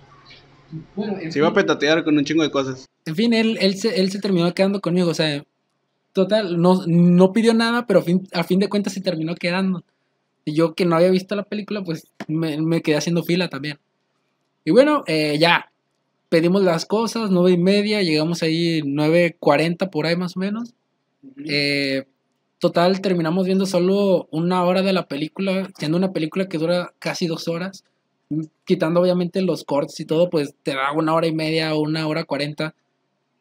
Bueno, 0.96 1.18
en 1.20 1.32
se 1.32 1.40
iba 1.40 1.48
a 1.48 1.54
petatear 1.54 2.04
con 2.04 2.18
un 2.18 2.26
chingo 2.26 2.44
de 2.44 2.52
cosas. 2.52 2.86
En 3.06 3.16
fin, 3.16 3.34
él, 3.34 3.58
él, 3.62 3.78
se, 3.78 4.00
él 4.00 4.12
se 4.12 4.20
terminó 4.20 4.54
quedando 4.54 4.82
conmigo, 4.82 5.10
o 5.10 5.14
sea, 5.14 5.44
total, 6.14 6.62
no, 6.62 6.84
no 6.86 7.32
pidió 7.32 7.54
nada, 7.54 7.88
pero 7.88 8.02
a 8.02 8.04
fin, 8.04 8.28
a 8.34 8.44
fin 8.44 8.60
de 8.60 8.70
cuentas 8.70 8.94
se 8.94 9.02
terminó 9.02 9.34
quedando. 9.36 9.84
Y 10.46 10.54
yo 10.54 10.74
que 10.74 10.86
no 10.86 10.96
había 10.96 11.10
visto 11.10 11.36
la 11.36 11.44
película, 11.44 11.84
pues 11.84 12.08
me, 12.28 12.62
me 12.62 12.82
quedé 12.82 12.98
haciendo 12.98 13.24
fila 13.24 13.50
también. 13.50 13.80
Y 14.68 14.72
bueno, 14.72 15.06
eh, 15.08 15.38
ya, 15.40 15.72
pedimos 16.28 16.62
las 16.62 16.86
cosas, 16.86 17.32
nueve 17.32 17.52
y 17.52 17.58
media, 17.58 18.02
llegamos 18.02 18.44
ahí 18.44 18.82
9.40 18.82 19.90
por 19.90 20.06
ahí 20.06 20.18
más 20.18 20.36
o 20.36 20.42
menos. 20.42 20.74
Eh, 21.46 22.04
total, 22.60 23.00
terminamos 23.00 23.46
viendo 23.46 23.66
solo 23.66 24.28
una 24.30 24.66
hora 24.66 24.82
de 24.82 24.92
la 24.92 25.08
película, 25.08 25.70
siendo 25.80 25.98
una 25.98 26.12
película 26.12 26.50
que 26.50 26.58
dura 26.58 26.92
casi 27.00 27.28
dos 27.28 27.48
horas. 27.48 27.86
Quitando 28.66 29.00
obviamente 29.00 29.42
los 29.42 29.64
cortes 29.64 30.02
y 30.02 30.06
todo, 30.06 30.30
pues 30.30 30.54
te 30.64 30.76
da 30.76 30.92
una 30.92 31.14
hora 31.14 31.28
y 31.28 31.34
media 31.34 31.74
o 31.74 31.80
una 31.80 32.06
hora 32.06 32.26
cuarenta. 32.26 32.76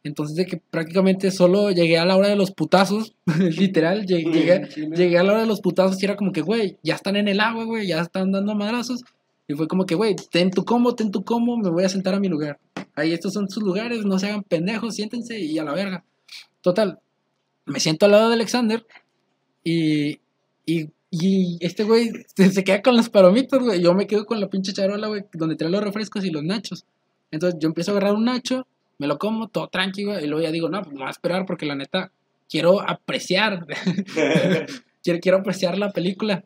Entonces 0.04 0.37
de 0.37 0.47
que 0.47 0.59
prácticamente 0.71 1.33
solo 1.33 1.73
llegué 1.73 1.99
a 1.99 2.04
la 2.04 2.16
hora 2.16 2.28
de 2.28 2.37
los 2.37 2.52
putazos, 2.52 3.16
literal, 3.59 4.06
llegué, 4.06 4.30
llegué, 4.30 4.68
llegué 4.95 5.18
a 5.18 5.25
la 5.25 5.33
hora 5.33 5.40
de 5.40 5.49
los 5.49 5.61
putazos 5.61 6.00
y 6.00 6.04
era 6.04 6.14
como 6.14 6.30
que, 6.30 6.42
güey, 6.42 6.76
ya 6.85 6.95
están 6.95 7.16
en 7.16 7.26
el 7.26 7.40
agua, 7.40 7.64
güey, 7.64 7.88
ya 7.88 8.00
están 8.00 8.30
dando 8.30 8.54
madrazos. 8.54 9.02
Y 9.49 9.55
fue 9.55 9.69
como 9.69 9.87
que, 9.87 9.95
güey, 9.95 10.17
ten 10.31 10.50
tu 10.50 10.65
combo, 10.65 10.95
ten 10.95 11.11
tu 11.11 11.25
combo, 11.25 11.57
me 11.57 11.71
voy 11.71 11.85
a 11.85 11.88
sentar 11.88 12.15
a 12.15 12.21
mi 12.21 12.29
lugar. 12.29 12.59
Ahí 12.95 13.12
estos 13.12 13.33
son 13.33 13.49
sus 13.49 13.62
lugares, 13.62 14.05
no 14.05 14.19
se 14.19 14.26
hagan 14.26 14.43
pendejos, 14.43 14.95
siéntense 14.97 15.38
y 15.38 15.59
a 15.59 15.65
la 15.65 15.73
verga. 15.73 16.05
Total, 16.62 16.99
me 17.65 17.79
siento 17.79 18.07
al 18.07 18.12
lado 18.12 18.29
de 18.29 18.35
Alexander 18.35 18.85
y, 19.62 20.21
y, 20.65 20.91
y 21.11 21.59
este 21.61 21.85
güey 21.85 22.11
se, 22.35 22.50
se 22.50 22.65
queda 22.65 22.83
con 22.83 22.97
las 22.97 23.09
palomitas, 23.09 23.61
güey. 23.61 23.81
Yo 23.81 23.95
me 23.95 24.07
quedo 24.07 24.26
con 24.26 24.41
la 24.41 24.49
pinche 24.49 24.73
charola, 24.73 25.09
güey, 25.09 25.25
donde 25.33 25.57
trae 25.57 25.71
los 25.71 25.83
refrescos 25.83 26.25
y 26.25 26.31
los 26.31 26.43
nachos. 26.43 26.85
Entonces 27.31 27.59
yo 27.61 27.69
empiezo 27.69 27.91
a 27.91 27.97
agarrar 27.97 28.15
un 28.15 28.25
nacho, 28.25 28.67
me 28.99 29.07
lo 29.07 29.19
como, 29.19 29.49
todo 29.49 29.69
tranquilo, 29.69 30.19
y 30.19 30.26
luego 30.26 30.43
ya 30.43 30.50
digo, 30.50 30.69
no, 30.69 30.81
pues 30.83 30.93
me 30.93 31.00
voy 31.00 31.09
a 31.09 31.11
esperar 31.11 31.45
porque 31.47 31.67
la 31.67 31.75
neta 31.75 32.11
quiero 32.49 32.81
apreciar, 32.81 33.67
quiero, 35.03 35.21
quiero 35.21 35.38
apreciar 35.38 35.79
la 35.79 35.91
película. 35.91 36.45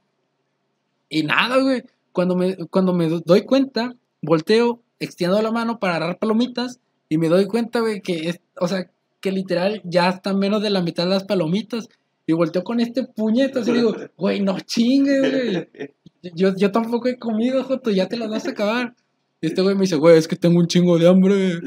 Y 1.09 1.23
nada, 1.23 1.59
güey. 1.59 1.83
Cuando 2.13 2.37
me, 2.37 2.57
cuando 2.69 2.93
me 2.93 3.09
doy 3.09 3.43
cuenta, 3.43 3.95
volteo, 4.23 4.81
extiendo 4.99 5.41
la 5.41 5.51
mano 5.51 5.79
para 5.79 5.97
agarrar 5.97 6.19
palomitas 6.19 6.81
y 7.09 7.19
me 7.19 7.29
doy 7.29 7.47
cuenta, 7.47 7.81
güey, 7.81 8.01
que 8.01 8.29
es, 8.29 8.41
o 8.61 8.69
sea, 8.69 8.91
que 9.21 9.33
literal 9.33 9.83
ya 9.85 10.09
está 10.09 10.35
menos 10.35 10.63
de 10.63 10.71
la 10.71 10.83
mitad 10.83 11.05
de 11.05 11.11
las 11.11 11.25
palomitas. 11.25 11.89
Y 12.27 12.33
volteo 12.33 12.63
con 12.63 12.79
este 12.79 13.05
puñetazo 13.05 13.71
y 13.73 13.79
digo, 13.79 13.97
güey, 14.17 14.41
no 14.41 14.61
chingues, 14.61 15.21
güey. 15.21 15.69
Yo, 16.35 16.55
yo 16.57 16.71
tampoco 16.71 17.09
he 17.09 17.19
comido, 17.19 17.65
Joto, 17.65 17.91
ya 17.91 18.07
te 18.07 18.17
las 18.17 18.31
vas 18.31 18.47
a 18.47 18.51
acabar. 18.51 18.95
Y 19.41 19.49
este 19.49 19.63
güey 19.63 19.75
me 19.75 19.83
dice, 19.83 19.97
güey, 19.97 20.19
es 20.19 20.29
que 20.29 20.37
tengo 20.37 20.61
un 20.61 20.67
chingo 20.67 20.99
de 20.99 21.09
hambre. 21.09 21.61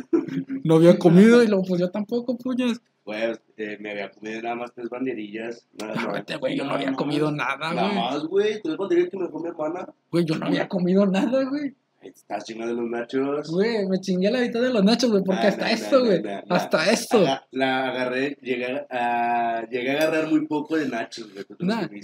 No 0.64 0.76
había 0.76 0.98
comido 0.98 1.44
y 1.44 1.48
luego, 1.48 1.64
pues 1.68 1.82
yo 1.82 1.90
tampoco, 1.90 2.38
puñas. 2.38 2.80
Güey, 3.06 3.34
eh, 3.58 3.78
me 3.82 3.92
había 3.92 4.10
comido 4.12 4.42
nada 4.42 4.56
más 4.56 4.74
tres 4.74 4.90
banderillas. 4.90 5.68
Nada 5.74 5.96
más. 5.96 6.14
Vete, 6.14 6.38
güey, 6.38 6.56
yo 6.58 6.64
no 6.64 6.74
había 6.74 6.86
Nada 6.88 6.98
comido 6.98 7.32
nada, 7.32 7.74
Nada 7.74 7.88
güey. 7.90 7.96
más, 8.00 8.24
güey. 8.26 8.62
Tres 8.62 8.78
banderillas 8.78 9.10
que 9.10 9.18
me 9.18 9.28
mi 9.28 9.48
hermana. 9.50 9.88
Güey, 10.10 10.26
yo 10.26 10.36
no 10.38 10.46
había 10.46 10.68
comido 10.70 11.06
nada, 11.06 11.44
güey. 11.44 11.76
Estás 12.04 12.44
chingando 12.44 12.76
de 12.76 12.82
los 12.82 12.90
nachos. 12.90 13.50
Güey, 13.52 13.86
me 13.88 14.00
chingué 14.00 14.30
la 14.32 14.40
mitad 14.42 14.62
de 14.62 14.70
los 14.72 14.84
nachos, 14.84 15.10
güey, 15.12 15.24
porque 15.24 15.42
Nah, 15.42 15.48
hasta 15.50 15.66
nah, 15.66 15.72
nah, 15.72 16.08
güey. 16.08 16.22
nah, 16.22 16.42
Hasta. 16.50 16.84
Aga- 17.18 17.48
la 17.52 17.88
agarré, 17.90 18.38
llegué 18.42 18.86
a, 18.90 19.66
llegué 19.70 19.92
a 19.92 19.94
agarrar 20.02 20.30
muy 20.30 20.46
poco 20.48 20.76
de 20.78 20.88
nachos, 20.90 21.32
güey. 21.34 21.46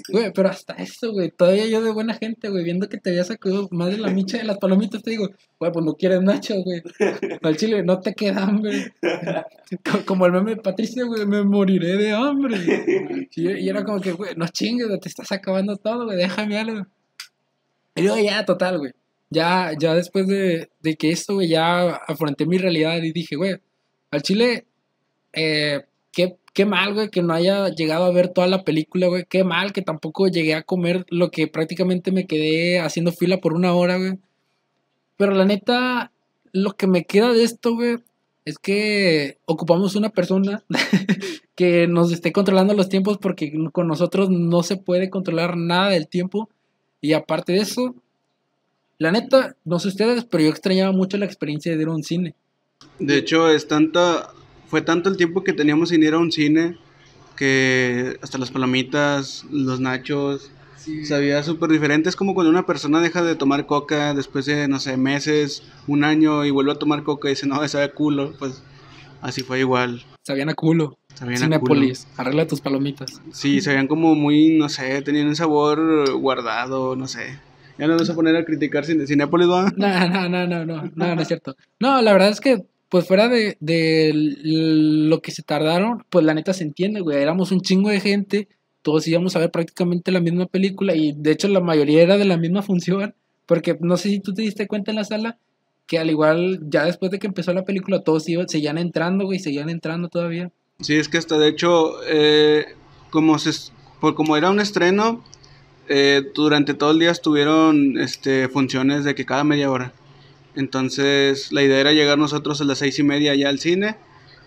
güey, 0.09 0.31
pero 0.33 0.49
hasta 0.49 0.73
eso, 0.75 1.11
güey. 1.11 1.31
Todavía 1.31 1.65
yo 1.67 1.81
de 1.81 1.91
buena 1.91 2.13
gente, 2.13 2.49
güey, 2.49 2.63
viendo 2.63 2.87
que 2.87 2.97
te 2.97 3.09
había 3.09 3.23
sacado 3.23 3.67
más 3.71 3.89
de 3.91 3.97
la 3.97 4.09
micha 4.09 4.37
de 4.37 4.43
las 4.45 4.57
palomitas, 4.57 5.01
te 5.03 5.11
digo, 5.11 5.29
güey, 5.59 5.71
pues 5.71 5.85
no 5.85 5.93
quieres 5.95 6.21
nachos, 6.21 6.63
güey. 6.63 6.81
Al 7.41 7.57
chile 7.57 7.83
no 7.83 7.99
te 7.99 8.13
queda 8.13 8.43
hambre. 8.43 8.93
Co- 9.83 10.05
Como 10.05 10.25
el 10.25 10.31
meme 10.31 10.51
de 10.55 10.61
Patricia, 10.61 11.03
güey, 11.05 11.25
me 11.25 11.43
moriré 11.43 11.97
de 11.97 12.11
hambre. 12.11 12.57
Y, 13.35 13.51
y 13.51 13.69
era 13.69 13.83
como 13.83 13.99
que, 13.99 14.13
güey, 14.13 14.35
no 14.35 14.47
chingues, 14.47 14.87
güey, 14.87 14.99
te 14.99 15.09
estás 15.09 15.31
acabando 15.31 15.75
todo, 15.77 16.05
güey, 16.05 16.17
déjame 16.17 16.57
algo. 16.57 16.85
Y 17.95 18.01
luego 18.03 18.17
ya, 18.23 18.45
total, 18.45 18.77
güey. 18.79 18.91
Ya, 19.29 19.73
ya 19.79 19.93
después 19.93 20.27
de, 20.27 20.69
de 20.81 20.95
que 20.95 21.11
esto, 21.11 21.41
ya 21.41 21.91
afronté 22.07 22.45
mi 22.45 22.57
realidad 22.57 22.97
y 22.97 23.11
dije, 23.11 23.35
güey, 23.35 23.57
al 24.11 24.21
chile, 24.23 24.65
eh, 25.33 25.85
qué, 26.11 26.37
qué 26.53 26.65
mal, 26.65 26.93
güey, 26.93 27.09
que 27.09 27.21
no 27.21 27.33
haya 27.33 27.69
llegado 27.69 28.05
a 28.05 28.11
ver 28.11 28.29
toda 28.29 28.47
la 28.47 28.63
película, 28.63 29.07
güey. 29.07 29.25
Qué 29.29 29.43
mal 29.43 29.73
que 29.73 29.81
tampoco 29.81 30.27
llegué 30.27 30.55
a 30.55 30.63
comer 30.63 31.05
lo 31.09 31.31
que 31.31 31.47
prácticamente 31.47 32.11
me 32.11 32.25
quedé 32.27 32.79
haciendo 32.79 33.11
fila 33.11 33.37
por 33.37 33.53
una 33.53 33.73
hora, 33.73 33.97
güey. 33.97 34.17
Pero 35.17 35.33
la 35.33 35.45
neta, 35.45 36.11
lo 36.51 36.75
que 36.75 36.87
me 36.87 37.05
queda 37.05 37.33
de 37.33 37.43
esto, 37.43 37.75
güey, 37.75 37.97
es 38.45 38.57
que 38.57 39.37
ocupamos 39.45 39.95
una 39.95 40.09
persona 40.09 40.63
que 41.55 41.87
nos 41.87 42.11
esté 42.11 42.31
controlando 42.31 42.73
los 42.73 42.89
tiempos 42.89 43.17
porque 43.19 43.53
con 43.71 43.87
nosotros 43.87 44.29
no 44.29 44.63
se 44.63 44.77
puede 44.77 45.09
controlar 45.09 45.57
nada 45.57 45.89
del 45.89 46.07
tiempo. 46.07 46.49
Y 47.01 47.13
aparte 47.13 47.53
de 47.53 47.59
eso, 47.59 47.95
la 48.99 49.11
neta, 49.11 49.55
no 49.65 49.79
sé 49.79 49.87
ustedes, 49.87 50.25
pero 50.25 50.43
yo 50.43 50.49
extrañaba 50.49 50.91
mucho 50.91 51.17
la 51.17 51.25
experiencia 51.25 51.75
de 51.75 51.81
ir 51.81 51.87
a 51.87 51.91
un 51.91 52.03
cine. 52.03 52.35
De 52.99 53.17
hecho, 53.17 53.49
es 53.49 53.67
tanta, 53.67 54.29
fue 54.67 54.81
tanto 54.81 55.09
el 55.09 55.17
tiempo 55.17 55.43
que 55.43 55.53
teníamos 55.53 55.89
sin 55.89 56.03
ir 56.03 56.13
a 56.13 56.19
un 56.19 56.31
cine 56.31 56.77
que 57.35 58.19
hasta 58.21 58.37
las 58.37 58.51
palomitas, 58.51 59.45
los 59.49 59.79
nachos, 59.79 60.51
Sí. 60.79 61.05
Sabía 61.05 61.43
súper 61.43 61.69
diferente. 61.69 62.07
Es 62.07 62.15
como 62.15 62.33
cuando 62.33 62.49
una 62.49 62.65
persona 62.65 63.01
deja 63.01 63.21
de 63.21 63.35
tomar 63.35 63.65
coca 63.65 64.13
después 64.13 64.45
de, 64.45 64.67
no 64.69 64.79
sé, 64.79 64.95
meses, 64.95 65.63
un 65.87 66.05
año 66.05 66.45
y 66.45 66.51
vuelve 66.51 66.71
a 66.71 66.75
tomar 66.75 67.03
coca 67.03 67.27
y 67.27 67.31
dice, 67.31 67.47
no, 67.47 67.67
sabe 67.67 67.83
a 67.83 67.91
culo. 67.91 68.33
Pues 68.39 68.63
así 69.21 69.41
fue 69.41 69.59
igual. 69.59 70.03
Sabían 70.25 70.47
a 70.47 70.53
culo. 70.53 70.97
Sabían 71.15 71.51
a 71.51 71.59
culo. 71.59 71.73
Cinépolis, 71.73 72.07
arregla 72.15 72.47
tus 72.47 72.61
palomitas. 72.61 73.21
Sí, 73.33 73.59
se 73.59 73.71
veían 73.71 73.87
como 73.87 74.15
muy, 74.15 74.57
no 74.57 74.69
sé, 74.69 75.01
tenían 75.01 75.27
un 75.27 75.35
sabor 75.35 76.13
guardado, 76.17 76.95
no 76.95 77.09
sé. 77.09 77.37
Ya 77.79 77.87
no 77.87 77.93
nos 77.93 78.01
vamos 78.01 78.09
a 78.09 78.15
poner 78.15 78.35
a 78.35 78.45
criticar 78.45 78.85
Cine- 78.85 79.07
Cinépolis, 79.07 79.47
¿va? 79.49 79.71
No, 79.75 80.09
no, 80.09 80.29
no, 80.29 80.47
no, 80.47 80.65
no, 80.65 80.91
no, 80.95 81.15
no 81.15 81.21
es 81.21 81.27
cierto. 81.27 81.55
No, 81.79 82.01
la 82.01 82.11
verdad 82.13 82.29
es 82.29 82.39
que, 82.41 82.63
pues 82.89 83.07
fuera 83.07 83.29
de, 83.29 83.57
de 83.59 84.11
lo 84.13 85.21
que 85.21 85.31
se 85.31 85.43
tardaron, 85.43 86.03
pues 86.09 86.25
la 86.25 86.33
neta 86.33 86.53
se 86.53 86.63
entiende, 86.63 86.99
güey. 87.01 87.21
Éramos 87.21 87.51
un 87.51 87.61
chingo 87.61 87.89
de 87.89 87.99
gente, 87.99 88.47
todos 88.81 89.07
íbamos 89.07 89.35
a 89.35 89.39
ver 89.39 89.51
prácticamente 89.51 90.11
la 90.11 90.19
misma 90.21 90.45
película 90.47 90.95
y 90.95 91.13
de 91.15 91.31
hecho 91.31 91.47
la 91.47 91.59
mayoría 91.61 92.01
era 92.03 92.17
de 92.17 92.25
la 92.25 92.37
misma 92.37 92.61
función, 92.61 93.13
porque 93.45 93.77
no 93.79 93.97
sé 93.97 94.09
si 94.09 94.19
tú 94.19 94.33
te 94.33 94.41
diste 94.41 94.67
cuenta 94.67 94.91
en 94.91 94.95
la 94.97 95.03
sala 95.03 95.37
que 95.87 95.97
al 95.99 96.09
igual 96.09 96.59
ya 96.69 96.85
después 96.85 97.11
de 97.11 97.17
que 97.19 97.27
empezó 97.27 97.51
la 97.53 97.65
película 97.65 98.01
todos 98.03 98.27
iban, 98.29 98.47
seguían 98.47 98.77
entrando, 98.77 99.25
güey, 99.25 99.39
seguían 99.39 99.69
entrando 99.69 100.07
todavía. 100.07 100.51
Sí, 100.81 100.95
es 100.95 101.09
que 101.09 101.17
hasta 101.17 101.37
de 101.37 101.47
hecho, 101.49 101.93
eh, 102.07 102.65
como, 103.09 103.37
se, 103.39 103.51
por, 103.99 104.13
como 104.15 104.37
era 104.37 104.49
un 104.49 104.59
estreno, 104.59 105.23
eh, 105.89 106.23
durante 106.35 106.73
todo 106.73 106.91
el 106.91 106.99
día 106.99 107.11
estuvieron 107.11 107.97
este, 107.99 108.47
funciones 108.49 109.03
de 109.03 109.15
que 109.15 109.25
cada 109.25 109.43
media 109.43 109.71
hora. 109.71 109.93
Entonces 110.55 111.51
la 111.51 111.63
idea 111.63 111.79
era 111.79 111.93
llegar 111.93 112.17
nosotros 112.17 112.61
a 112.61 112.65
las 112.65 112.79
seis 112.79 112.99
y 112.99 113.03
media 113.03 113.35
ya 113.35 113.49
al 113.49 113.59
cine 113.59 113.95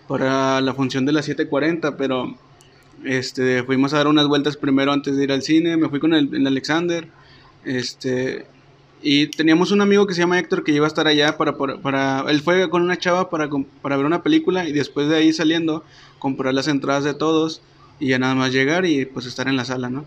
para 0.07 0.61
la 0.61 0.73
función 0.73 1.05
de 1.05 1.13
las 1.13 1.25
7.40, 1.27 1.95
pero 1.97 2.35
este, 3.03 3.63
fuimos 3.63 3.93
a 3.93 3.97
dar 3.97 4.07
unas 4.07 4.27
vueltas 4.27 4.57
primero 4.57 4.91
antes 4.91 5.15
de 5.17 5.23
ir 5.23 5.31
al 5.31 5.41
cine, 5.41 5.77
me 5.77 5.89
fui 5.89 5.99
con 5.99 6.13
el, 6.13 6.33
el 6.33 6.47
Alexander, 6.47 7.07
este, 7.65 8.45
y 9.01 9.27
teníamos 9.27 9.71
un 9.71 9.81
amigo 9.81 10.07
que 10.07 10.13
se 10.13 10.21
llama 10.21 10.39
Héctor 10.39 10.63
que 10.63 10.71
iba 10.71 10.85
a 10.85 10.87
estar 10.87 11.07
allá 11.07 11.37
para, 11.37 11.57
para, 11.57 11.77
para- 11.77 12.25
él 12.29 12.41
fue 12.41 12.69
con 12.69 12.81
una 12.81 12.97
chava 12.97 13.29
para, 13.29 13.49
para 13.81 13.97
ver 13.97 14.05
una 14.05 14.23
película 14.23 14.67
y 14.67 14.71
después 14.73 15.09
de 15.09 15.17
ahí 15.17 15.33
saliendo 15.33 15.83
comprar 16.19 16.53
las 16.53 16.67
entradas 16.67 17.03
de 17.03 17.13
todos 17.13 17.61
y 17.99 18.09
ya 18.09 18.19
nada 18.19 18.35
más 18.35 18.51
llegar 18.53 18.85
y 18.85 19.05
pues 19.05 19.25
estar 19.25 19.47
en 19.47 19.57
la 19.57 19.65
sala, 19.65 19.89
¿no? 19.89 20.05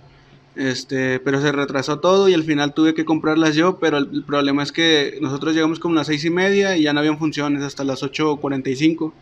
Este, 0.56 1.20
pero 1.20 1.38
se 1.42 1.52
retrasó 1.52 1.98
todo 2.00 2.30
y 2.30 2.34
al 2.34 2.42
final 2.42 2.72
tuve 2.72 2.94
que 2.94 3.04
comprarlas 3.04 3.54
yo, 3.54 3.78
pero 3.78 3.98
el, 3.98 4.24
problema 4.24 4.62
es 4.62 4.72
que 4.72 5.18
nosotros 5.20 5.54
llegamos 5.54 5.78
como 5.78 5.94
a 5.94 5.98
las 5.98 6.06
seis 6.06 6.24
y 6.24 6.30
media 6.30 6.78
y 6.78 6.84
ya 6.84 6.94
no 6.94 7.00
habían 7.00 7.18
funciones 7.18 7.62
hasta 7.62 7.84
las 7.84 8.02
8.45. 8.02 9.12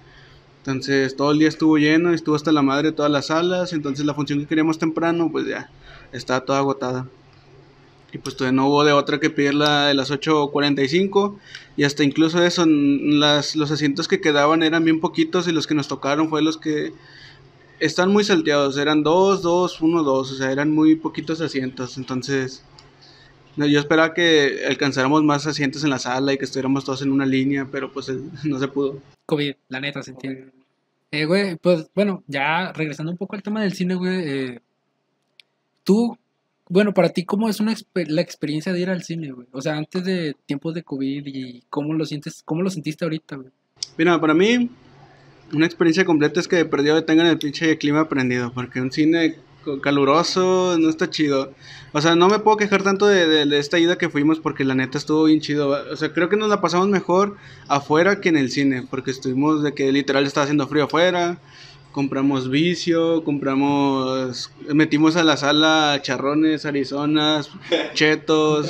Entonces 0.59 1.17
todo 1.17 1.33
el 1.33 1.41
día 1.41 1.49
estuvo 1.49 1.77
lleno, 1.77 2.15
estuvo 2.15 2.37
hasta 2.37 2.53
la 2.53 2.63
madre 2.63 2.93
todas 2.93 3.11
las 3.11 3.27
salas, 3.27 3.73
entonces 3.73 4.07
la 4.07 4.15
función 4.15 4.39
que 4.39 4.47
queríamos 4.47 4.79
temprano 4.79 5.29
pues 5.33 5.47
ya 5.47 5.71
estaba 6.13 6.45
toda 6.45 6.61
agotada. 6.61 7.09
Y 8.13 8.19
pues 8.19 8.37
todavía 8.37 8.55
no 8.55 8.69
hubo 8.69 8.85
de 8.85 8.93
otra 8.93 9.19
que 9.19 9.29
pedir 9.29 9.55
la 9.55 9.89
de 9.89 9.95
las 9.95 10.13
8.45 10.13 11.37
y 11.77 11.83
hasta 11.83 12.05
incluso 12.05 12.45
eso, 12.45 12.65
las, 12.65 13.57
los 13.57 13.73
asientos 13.73 14.07
que 14.07 14.21
quedaban 14.21 14.63
eran 14.63 14.85
bien 14.85 15.01
poquitos 15.01 15.49
y 15.49 15.53
los 15.53 15.67
que 15.67 15.75
nos 15.75 15.89
tocaron 15.89 16.31
fue 16.31 16.43
los 16.43 16.59
que 16.59 16.93
están 17.81 18.13
muy 18.13 18.25
salteados, 18.25 18.77
eran 18.79 19.03
2, 19.03 19.43
2, 19.43 19.81
1, 19.81 20.03
2, 20.03 20.33
o 20.33 20.35
sea, 20.35 20.51
eran 20.53 20.71
muy 20.71 20.97
poquitos 20.97 21.41
asientos, 21.41 21.97
entonces 21.99 22.65
yo 23.57 23.79
esperaba 23.79 24.15
que 24.15 24.65
alcanzáramos 24.69 25.23
más 25.23 25.47
asientos 25.47 25.85
en 25.85 25.91
la 25.91 25.99
sala 25.99 26.33
y 26.33 26.39
que 26.39 26.45
estuviéramos 26.45 26.85
todos 26.85 27.03
en 27.03 27.13
una 27.13 27.25
línea, 27.27 27.69
pero 27.71 27.93
pues 27.93 28.09
eh, 28.09 28.19
no 28.45 28.59
se 28.59 28.69
pudo. 28.69 29.01
COVID, 29.27 29.55
la 29.69 29.81
neta 29.81 30.03
se 30.03 30.11
entiende. 30.11 30.49
Eh, 31.13 31.27
güey, 31.27 31.57
pues 31.57 31.87
bueno, 31.95 32.25
ya 32.27 32.73
regresando 32.73 33.13
un 33.13 33.19
poco 33.19 33.37
al 33.37 33.43
tema 33.43 33.63
del 33.63 33.73
cine, 33.75 33.95
güey, 33.95 34.29
eh, 34.29 34.61
tú, 35.85 36.19
bueno, 36.69 36.93
para 36.93 37.11
ti, 37.11 37.25
¿cómo 37.25 37.49
es 37.49 37.61
una 37.61 37.73
exper- 37.73 38.09
la 38.09 38.21
experiencia 38.21 38.73
de 38.73 38.81
ir 38.81 38.91
al 38.91 39.03
cine, 39.05 39.31
güey? 39.31 39.47
O 39.53 39.61
sea, 39.63 39.77
antes 39.77 40.03
de 40.05 40.35
tiempos 40.47 40.75
de 40.75 40.83
COVID 40.83 41.23
y 41.27 41.63
cómo 41.71 41.95
lo 41.95 42.05
sientes, 42.05 42.43
cómo 42.45 42.63
lo 42.63 42.71
sentiste 42.71 43.05
ahorita, 43.05 43.37
güey. 43.37 43.49
Mira, 43.97 44.21
para 44.21 44.35
mí, 44.35 44.69
una 45.55 45.67
experiencia 45.67 46.05
completa 46.05 46.41
es 46.41 46.49
que 46.49 46.57
de 46.57 46.65
perdido 46.65 47.03
tengan 47.05 47.27
el 47.27 47.39
pinche 47.39 47.77
clima 47.79 48.09
prendido, 48.09 48.53
porque 48.53 48.81
un 48.81 48.93
cine 48.93 49.37
caluroso 49.83 50.77
no 50.79 50.91
está 50.91 51.09
chido. 51.09 51.53
O 51.93 52.01
sea, 52.01 52.15
no 52.17 52.29
me 52.29 52.39
puedo 52.39 52.57
quejar 52.59 52.83
tanto 52.83 53.07
de, 53.07 53.27
de- 53.27 53.47
de 53.47 53.59
esta 53.59 53.79
ida 53.79 53.97
que 53.97 54.09
fuimos 54.11 54.39
porque 54.39 54.65
la 54.65 54.75
neta 54.75 54.99
estuvo 54.99 55.25
bien 55.25 55.41
chido. 55.41 55.71
O 55.91 55.97
sea, 55.97 56.13
creo 56.13 56.29
que 56.29 56.37
nos 56.37 56.49
la 56.49 56.61
pasamos 56.61 56.89
mejor 56.89 57.37
afuera 57.69 58.21
que 58.21 58.29
en 58.29 58.37
el 58.37 58.51
cine, 58.51 58.87
porque 58.91 59.11
estuvimos 59.11 59.63
de 59.63 59.73
que 59.73 59.91
literal 59.93 60.27
estaba 60.27 60.45
haciendo 60.45 60.67
frío 60.67 60.85
afuera. 60.85 61.39
Compramos 61.93 62.51
vicio, 62.51 63.23
compramos, 63.23 64.51
metimos 64.75 65.15
a 65.15 65.23
la 65.23 65.37
sala 65.37 66.01
charrones, 66.03 66.67
arizonas, 66.67 67.51
chetos, 67.95 68.69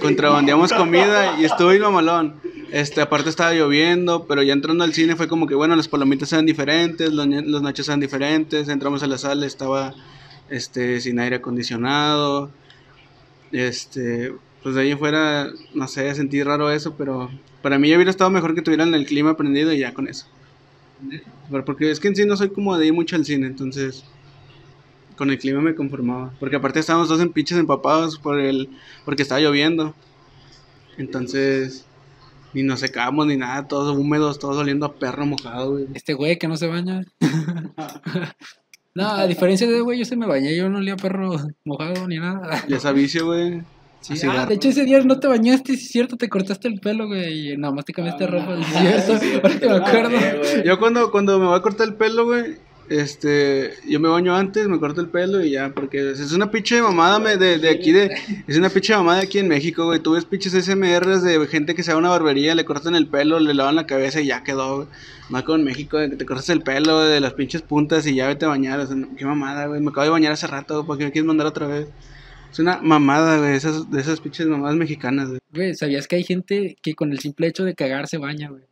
contrabandeamos 0.00 0.72
comida 0.72 1.38
y 1.38 1.44
estuvo 1.44 1.68
bien 1.68 1.82
mamalón. 1.82 2.34
Este, 2.72 3.00
aparte 3.00 3.28
estaba 3.28 3.52
lloviendo, 3.52 4.26
pero 4.26 4.42
ya 4.42 4.52
entrando 4.52 4.84
al 4.84 4.94
cine 4.94 5.16
fue 5.16 5.26
como 5.26 5.46
que, 5.46 5.54
bueno, 5.54 5.74
las 5.74 5.88
palomitas 5.88 6.32
eran 6.32 6.46
diferentes, 6.46 7.12
los, 7.12 7.26
los 7.26 7.62
nachos 7.62 7.88
eran 7.88 8.00
diferentes, 8.00 8.68
entramos 8.68 9.02
a 9.02 9.08
la 9.08 9.18
sala, 9.18 9.44
estaba 9.44 9.94
este, 10.48 11.00
sin 11.00 11.18
aire 11.18 11.36
acondicionado, 11.36 12.50
este, 13.50 14.32
pues 14.62 14.76
de 14.76 14.82
ahí 14.82 14.94
fuera, 14.94 15.48
no 15.74 15.88
sé, 15.88 16.14
sentí 16.14 16.42
raro 16.42 16.70
eso, 16.70 16.94
pero 16.96 17.30
para 17.62 17.78
mí 17.78 17.88
ya 17.88 17.96
hubiera 17.96 18.10
estado 18.10 18.30
mejor 18.30 18.54
que 18.54 18.62
tuvieran 18.62 18.94
el 18.94 19.06
clima 19.06 19.36
prendido 19.36 19.72
y 19.72 19.78
ya 19.78 19.92
con 19.92 20.06
eso. 20.06 20.26
Pero 21.50 21.64
porque 21.64 21.90
es 21.90 21.98
que 21.98 22.08
en 22.08 22.16
sí 22.16 22.24
no 22.26 22.36
soy 22.36 22.50
como 22.50 22.76
de 22.78 22.86
ir 22.86 22.92
mucho 22.92 23.16
al 23.16 23.24
cine, 23.24 23.46
entonces 23.46 24.04
con 25.16 25.30
el 25.30 25.38
clima 25.38 25.60
me 25.60 25.74
conformaba. 25.74 26.32
Porque 26.38 26.56
aparte 26.56 26.80
estábamos 26.80 27.08
todos 27.08 27.20
en 27.20 27.32
pinches 27.32 27.58
empapados 27.58 28.18
por 28.18 28.38
el, 28.40 28.70
porque 29.04 29.22
estaba 29.22 29.40
lloviendo. 29.40 29.94
Entonces, 30.98 31.84
ni 32.52 32.62
nos 32.62 32.80
secábamos 32.80 33.26
ni 33.26 33.36
nada, 33.36 33.66
todos 33.68 33.96
húmedos, 33.96 34.38
todos 34.38 34.56
oliendo 34.56 34.86
a 34.86 34.94
perro 34.94 35.26
mojado, 35.26 35.72
güey. 35.72 35.86
Este 35.94 36.14
güey 36.14 36.38
que 36.38 36.48
no 36.48 36.56
se 36.56 36.66
baña. 36.66 37.02
no, 38.94 39.08
a 39.08 39.26
diferencia 39.26 39.68
de 39.68 39.80
güey, 39.80 39.98
yo 39.98 40.04
se 40.04 40.16
me 40.16 40.26
bañé, 40.26 40.56
yo 40.56 40.68
no 40.68 40.78
olía 40.78 40.94
a 40.94 40.96
perro 40.96 41.36
mojado 41.64 42.08
ni 42.08 42.18
nada. 42.18 42.64
Ya 42.68 42.76
es 42.76 42.94
vicio, 42.94 43.26
güey. 43.26 43.62
Sí, 44.00 44.14
ah, 44.26 44.46
de 44.46 44.54
hecho 44.54 44.70
ese 44.70 44.86
día 44.86 44.98
no 45.00 45.20
te 45.20 45.28
bañaste, 45.28 45.74
es 45.74 45.88
cierto, 45.88 46.16
te 46.16 46.30
cortaste 46.30 46.68
el 46.68 46.80
pelo, 46.80 47.06
güey, 47.06 47.52
y 47.52 47.56
nada 47.58 47.74
más 47.74 47.84
te 47.84 47.92
cambiaste 47.92 48.24
de 48.24 48.30
ropa, 48.30 48.58
es 48.58 48.66
cierto, 48.66 49.12
ahora 49.42 49.58
que 49.58 49.68
me 49.68 49.76
acuerdo. 49.76 50.64
Yo 50.64 50.78
cuando, 50.78 51.10
cuando 51.10 51.38
me 51.38 51.46
voy 51.46 51.58
a 51.58 51.60
cortar 51.60 51.88
el 51.88 51.94
pelo, 51.96 52.24
güey, 52.24 52.56
este, 52.90 53.74
yo 53.86 54.00
me 54.00 54.08
baño 54.08 54.34
antes, 54.34 54.66
me 54.66 54.80
corto 54.80 55.00
el 55.00 55.08
pelo 55.08 55.40
y 55.44 55.52
ya, 55.52 55.70
porque 55.72 56.10
es 56.10 56.32
una 56.32 56.50
pinche 56.50 56.82
mamada 56.82 57.20
de, 57.36 57.58
de 57.58 57.70
aquí, 57.70 57.92
de, 57.92 58.10
es 58.48 58.58
una 58.58 58.68
pinche 58.68 58.96
mamada 58.96 59.20
aquí 59.20 59.38
en 59.38 59.46
México, 59.46 59.84
güey. 59.84 60.00
Tú 60.00 60.14
ves 60.14 60.24
pinches 60.24 60.52
SMRs 60.52 61.22
de 61.22 61.46
gente 61.46 61.76
que 61.76 61.84
se 61.84 61.92
va 61.92 61.94
a 61.94 61.98
una 61.98 62.08
barbería, 62.08 62.56
le 62.56 62.64
cortan 62.64 62.96
el 62.96 63.06
pelo, 63.06 63.38
le 63.38 63.54
lavan 63.54 63.76
la 63.76 63.86
cabeza 63.86 64.20
y 64.20 64.26
ya 64.26 64.42
quedó, 64.42 64.76
güey. 64.76 64.88
Como 65.44 65.58
en 65.58 65.64
México, 65.64 65.98
de 65.98 66.10
que 66.10 66.16
te 66.16 66.26
cortas 66.26 66.48
el 66.48 66.62
pelo 66.62 66.98
de 66.98 67.20
las 67.20 67.34
pinches 67.34 67.62
puntas 67.62 68.04
y 68.08 68.16
ya 68.16 68.26
vete 68.26 68.46
a 68.46 68.48
bañar, 68.48 68.80
o 68.80 69.16
qué 69.16 69.24
mamada, 69.24 69.66
güey. 69.66 69.80
Me 69.80 69.90
acabo 69.90 70.06
de 70.06 70.10
bañar 70.10 70.32
hace 70.32 70.48
rato, 70.48 70.84
¿por 70.84 70.98
qué 70.98 71.04
me 71.04 71.12
quieres 71.12 71.28
mandar 71.28 71.46
otra 71.46 71.68
vez? 71.68 71.86
Es 72.50 72.58
una 72.58 72.80
mamada, 72.82 73.38
güey, 73.38 73.54
esas, 73.54 73.88
de 73.88 74.00
esas 74.00 74.20
pinches 74.20 74.48
mamadas 74.48 74.74
mexicanas, 74.74 75.28
güey. 75.28 75.40
Güey, 75.54 75.74
¿sabías 75.76 76.08
que 76.08 76.16
hay 76.16 76.24
gente 76.24 76.76
que 76.82 76.94
con 76.94 77.12
el 77.12 77.20
simple 77.20 77.46
hecho 77.46 77.62
de 77.62 77.76
cagar 77.76 78.08
se 78.08 78.18
baña, 78.18 78.48
güey? 78.48 78.62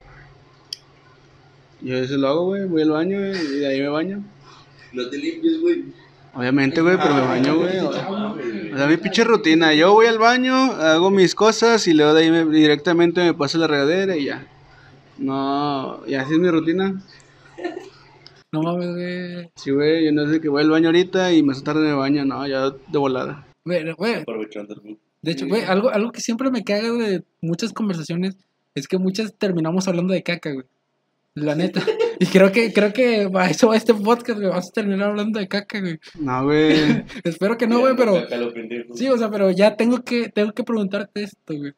Yo 1.81 1.97
eso 1.97 2.17
lo 2.17 2.29
hago, 2.29 2.45
güey, 2.47 2.65
voy 2.67 2.83
al 2.83 2.91
baño 2.91 3.19
güey, 3.19 3.31
y 3.37 3.59
de 3.61 3.67
ahí 3.67 3.81
me 3.81 3.89
baño. 3.89 4.25
No 4.93 5.09
te 5.09 5.19
limpies, 5.19 5.61
güey. 5.61 5.85
Obviamente, 6.35 6.81
güey, 6.81 6.97
pero 6.97 7.15
me 7.15 7.21
baño, 7.23 7.57
güey. 7.57 7.79
O 7.79 8.77
sea, 8.77 8.87
mi 8.87 8.97
pinche 8.97 9.25
rutina. 9.25 9.75
Yo 9.75 9.93
voy 9.93 10.07
al 10.07 10.19
baño, 10.19 10.55
hago 10.55 11.11
mis 11.11 11.35
cosas 11.35 11.87
y 11.89 11.95
luego 11.95 12.15
de 12.15 12.23
ahí 12.25 12.31
me- 12.31 12.45
directamente 12.47 13.21
me 13.23 13.35
paso 13.35 13.59
a 13.59 13.63
la 13.63 13.67
regadera 13.67 14.17
y 14.17 14.27
ya. 14.27 14.47
No, 15.19 16.01
y 16.07 16.15
así 16.15 16.35
es 16.35 16.39
mi 16.39 16.49
rutina. 16.51 17.03
No 18.53 18.63
mames, 18.63 18.89
güey. 18.95 19.51
Sí, 19.57 19.71
güey, 19.73 20.05
yo 20.07 20.13
no 20.13 20.27
sé 20.31 20.41
que 20.41 20.49
voy 20.49 20.63
al 20.63 20.71
baño 20.71 20.89
ahorita 20.89 21.33
y 21.33 21.43
más 21.43 21.63
tarde 21.65 21.83
me 21.89 21.93
baño, 21.95 22.25
no, 22.25 22.47
ya 22.47 22.71
de 22.71 22.99
volada. 22.99 23.47
Güey, 23.65 23.85
güey, 23.93 24.25
de 25.21 25.33
hecho, 25.33 25.47
güey, 25.47 25.63
algo, 25.65 25.91
algo 25.91 26.13
que 26.13 26.21
siempre 26.21 26.51
me 26.51 26.63
caga 26.65 26.91
de 26.93 27.23
muchas 27.41 27.73
conversaciones 27.73 28.37
es 28.75 28.87
que 28.87 28.97
muchas 28.99 29.35
terminamos 29.37 29.89
hablando 29.89 30.15
de 30.15 30.23
caca, 30.23 30.53
güey. 30.53 30.65
La 31.41 31.55
neta. 31.55 31.83
Y 32.21 32.27
creo 32.27 32.51
que, 32.51 32.73
creo 32.73 32.93
que 32.93 33.27
va 33.27 33.49
eso 33.49 33.69
va 33.69 33.77
este 33.77 33.95
podcast, 33.95 34.41
güey. 34.41 34.51
Vas 34.51 34.69
a 34.69 34.73
terminar 34.73 35.11
hablando 35.11 35.39
de 35.39 35.49
caca, 35.49 35.81
güey. 35.81 35.99
No, 36.19 36.45
güey. 36.45 37.05
Espero 37.25 37.57
que 37.57 37.67
no, 37.67 37.81
güey, 37.81 37.95
pero. 37.97 38.25
Sí, 38.95 39.09
o 39.09 39.17
sea, 39.17 39.31
pero 39.31 39.51
ya 39.51 39.77
tengo 39.77 40.03
que, 40.03 40.29
tengo 40.29 40.53
que 40.53 40.65
preguntarte 40.65 41.23
esto, 41.23 41.57
güey. 41.57 41.73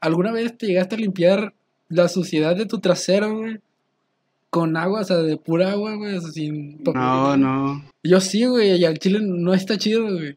¿Alguna 0.00 0.32
vez 0.32 0.56
te 0.56 0.66
llegaste 0.66 0.94
a 0.94 0.98
limpiar 0.98 1.52
la 1.88 2.08
suciedad 2.08 2.56
de 2.56 2.66
tu 2.66 2.78
trasero, 2.78 3.36
güey? 3.36 3.58
Con 4.48 4.76
agua, 4.76 5.02
o 5.02 5.04
sea, 5.04 5.18
de 5.18 5.36
pura 5.36 5.72
agua, 5.72 5.94
güey, 5.94 6.16
o 6.16 6.20
sea, 6.20 6.30
sin 6.30 6.78
papel. 6.78 7.00
No, 7.00 7.36
no. 7.36 7.84
Yo 8.02 8.20
sí, 8.20 8.46
güey, 8.46 8.80
y 8.80 8.84
al 8.84 8.98
chile 8.98 9.20
no 9.22 9.52
está 9.52 9.76
chido, 9.76 10.04
güey. 10.04 10.36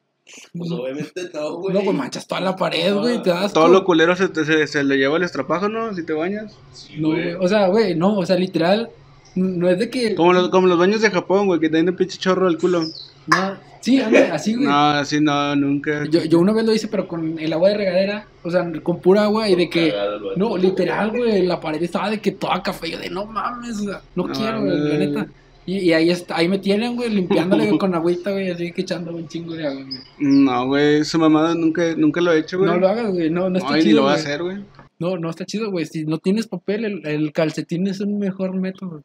Pues 0.58 0.72
obviamente 0.72 1.30
no, 1.34 1.56
güey. 1.58 1.74
No, 1.76 1.82
pues 1.82 1.96
manchas 1.98 2.26
toda 2.28 2.42
la 2.42 2.56
pared, 2.56 2.94
güey, 2.96 3.22
te 3.22 3.30
das 3.30 3.52
Todo 3.54 3.68
lo 3.68 3.84
culero 3.84 4.16
se, 4.16 4.30
te- 4.30 4.46
se, 4.46 4.68
se 4.68 4.84
le 4.84 4.98
lleva 4.98 5.18
el 5.18 5.24
estropajo, 5.24 5.68
¿no? 5.68 5.94
Si 5.94 6.04
te 6.04 6.14
bañas. 6.14 6.56
No, 6.98 7.10
güey, 7.10 7.34
o 7.34 7.48
sea, 7.48 7.68
güey, 7.68 7.96
no, 7.96 8.18
o 8.18 8.26
sea, 8.26 8.38
literal, 8.38 8.90
no 9.36 9.70
es 9.70 9.78
de 9.80 9.90
que... 9.90 10.16
Como 10.16 10.32
los, 10.34 10.50
como 10.50 10.68
los 10.68 10.78
baños 10.80 11.02
de 11.02 11.12
Japón, 11.12 11.48
güey, 11.48 11.60
que 11.60 11.70
te 11.70 11.80
el 11.80 11.94
pinche 11.96 12.18
chorro 12.18 12.48
al 12.48 12.58
culo. 12.58 12.84
No, 13.28 13.58
sí, 13.82 14.00
anda, 14.00 14.34
así, 14.34 14.56
güey. 14.56 14.66
No, 14.68 14.74
así 14.92 15.20
no, 15.20 15.56
nunca. 15.58 16.06
Yo, 16.10 16.24
yo 16.24 16.40
una 16.40 16.54
vez 16.54 16.66
lo 16.66 16.74
hice, 16.74 16.88
pero 16.88 17.08
con 17.08 17.38
el 17.38 17.52
agua 17.52 17.70
de 17.70 17.78
regadera, 17.78 18.28
o 18.44 18.50
sea, 18.50 18.72
con 18.82 19.00
pura 19.02 19.24
agua 19.24 19.50
y 19.50 19.56
de 19.56 19.70
que... 19.70 19.94
No, 20.38 20.56
literal, 20.58 21.12
güey, 21.12 21.46
la 21.46 21.60
pared 21.60 21.84
estaba 21.84 22.10
de 22.10 22.22
que 22.22 22.32
toda 22.32 22.64
café, 22.64 22.90
yo 22.92 22.98
de 22.98 23.10
no 23.10 23.26
mames, 23.26 23.80
o 23.80 23.84
sea, 23.84 24.02
no, 24.16 24.28
No 24.28 24.34
quiero, 24.34 24.62
güey, 24.62 24.78
la 24.80 24.98
neta. 24.98 25.28
Y, 25.66 25.78
y 25.78 25.94
ahí 25.94 26.10
está, 26.10 26.36
ahí 26.36 26.48
me 26.48 26.60
tienen, 26.60 26.96
güey, 26.96 27.10
limpiándole 27.10 27.78
con 27.80 27.96
agüita, 27.96 28.32
güey, 28.32 28.50
así 28.50 28.72
que 28.72 28.82
echándole 28.82 29.18
un 29.18 29.28
chingo 29.28 29.54
de 29.54 29.68
agua, 29.68 29.84
güey. 29.84 30.00
No, 30.20 30.68
güey, 30.68 31.06
su 31.06 31.18
mamada 31.18 31.56
nunca, 31.56 31.96
nunca 31.96 32.20
lo 32.22 32.34
he 32.34 32.40
hecho, 32.40 32.58
güey. 32.58 32.70
No 32.70 32.78
lo 32.78 32.88
hagas, 32.88 33.12
güey, 33.12 33.30
no, 33.30 33.50
no 33.50 33.58
está 33.58 33.74
Ay, 33.74 33.80
ni 33.80 33.90
chido, 33.90 34.02
lo 34.02 34.04
va 34.06 34.12
a 34.12 34.16
hacer, 34.16 34.44
güey. 34.44 34.58
No, 35.00 35.18
no 35.18 35.30
está 35.30 35.46
chido, 35.46 35.72
güey, 35.72 35.86
si 35.86 36.06
no 36.06 36.18
tienes 36.18 36.48
papel, 36.48 36.86
el, 36.86 37.08
el 37.08 37.32
calcetín 37.32 37.88
es 37.88 38.02
un 38.02 38.20
mejor 38.20 38.54
método. 38.56 39.04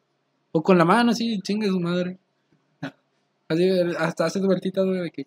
O 0.51 0.61
con 0.63 0.77
la 0.77 0.85
mano, 0.85 1.11
así, 1.11 1.39
chingue 1.41 1.67
su 1.67 1.79
madre. 1.79 2.17
Así, 3.47 3.67
hasta 3.97 4.25
haces 4.25 4.41
vueltitas, 4.43 4.85
güey, 4.85 5.01
de 5.01 5.11
que... 5.11 5.25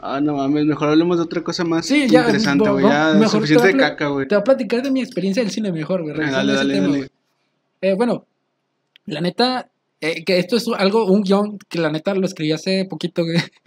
Ah, 0.00 0.20
no 0.20 0.36
mames, 0.36 0.64
mejor 0.64 0.90
hablemos 0.90 1.16
de 1.16 1.24
otra 1.24 1.42
cosa 1.42 1.64
más 1.64 1.86
Sí, 1.86 2.06
ya, 2.08 2.20
interesante, 2.20 2.70
güey. 2.70 2.84
Ya, 2.84 3.14
mejor 3.14 3.28
suficiente 3.30 3.68
te 3.68 3.72
de 3.72 3.78
caca, 3.78 4.08
güey. 4.08 4.28
Te 4.28 4.36
voy 4.36 4.40
a 4.40 4.44
platicar 4.44 4.82
de 4.82 4.90
mi 4.90 5.00
experiencia 5.00 5.42
del 5.42 5.50
cine 5.50 5.72
mejor, 5.72 6.02
güey. 6.02 6.14
Ah, 6.20 6.30
dale, 6.30 6.52
dale, 6.52 6.74
tema, 6.74 6.88
dale. 6.88 7.10
Eh, 7.80 7.94
bueno, 7.94 8.24
la 9.08 9.20
neta, 9.20 9.70
eh, 10.00 10.24
que 10.24 10.38
esto 10.38 10.56
es 10.56 10.68
algo, 10.68 11.06
un 11.06 11.22
guion 11.22 11.58
que 11.68 11.78
la 11.80 11.90
neta 11.90 12.14
lo 12.14 12.26
escribí 12.26 12.52
hace 12.52 12.84
poquito. 12.84 13.22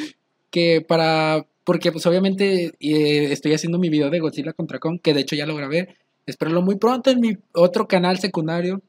Que 0.49 0.81
para, 0.81 1.45
porque 1.63 1.93
pues 1.93 2.05
obviamente 2.05 2.73
eh, 2.79 3.31
estoy 3.31 3.53
haciendo 3.53 3.79
mi 3.79 3.87
video 3.89 4.09
de 4.09 4.19
Godzilla 4.19 4.51
contra 4.51 4.79
Kong, 4.79 4.99
que 5.01 5.13
de 5.13 5.21
hecho 5.21 5.35
ya 5.37 5.45
lo 5.45 5.55
grabé. 5.55 5.95
Espérenlo 6.25 6.61
muy 6.61 6.75
pronto 6.75 7.09
en 7.09 7.21
mi 7.21 7.37
otro 7.53 7.87
canal 7.87 8.19
secundario, 8.19 8.81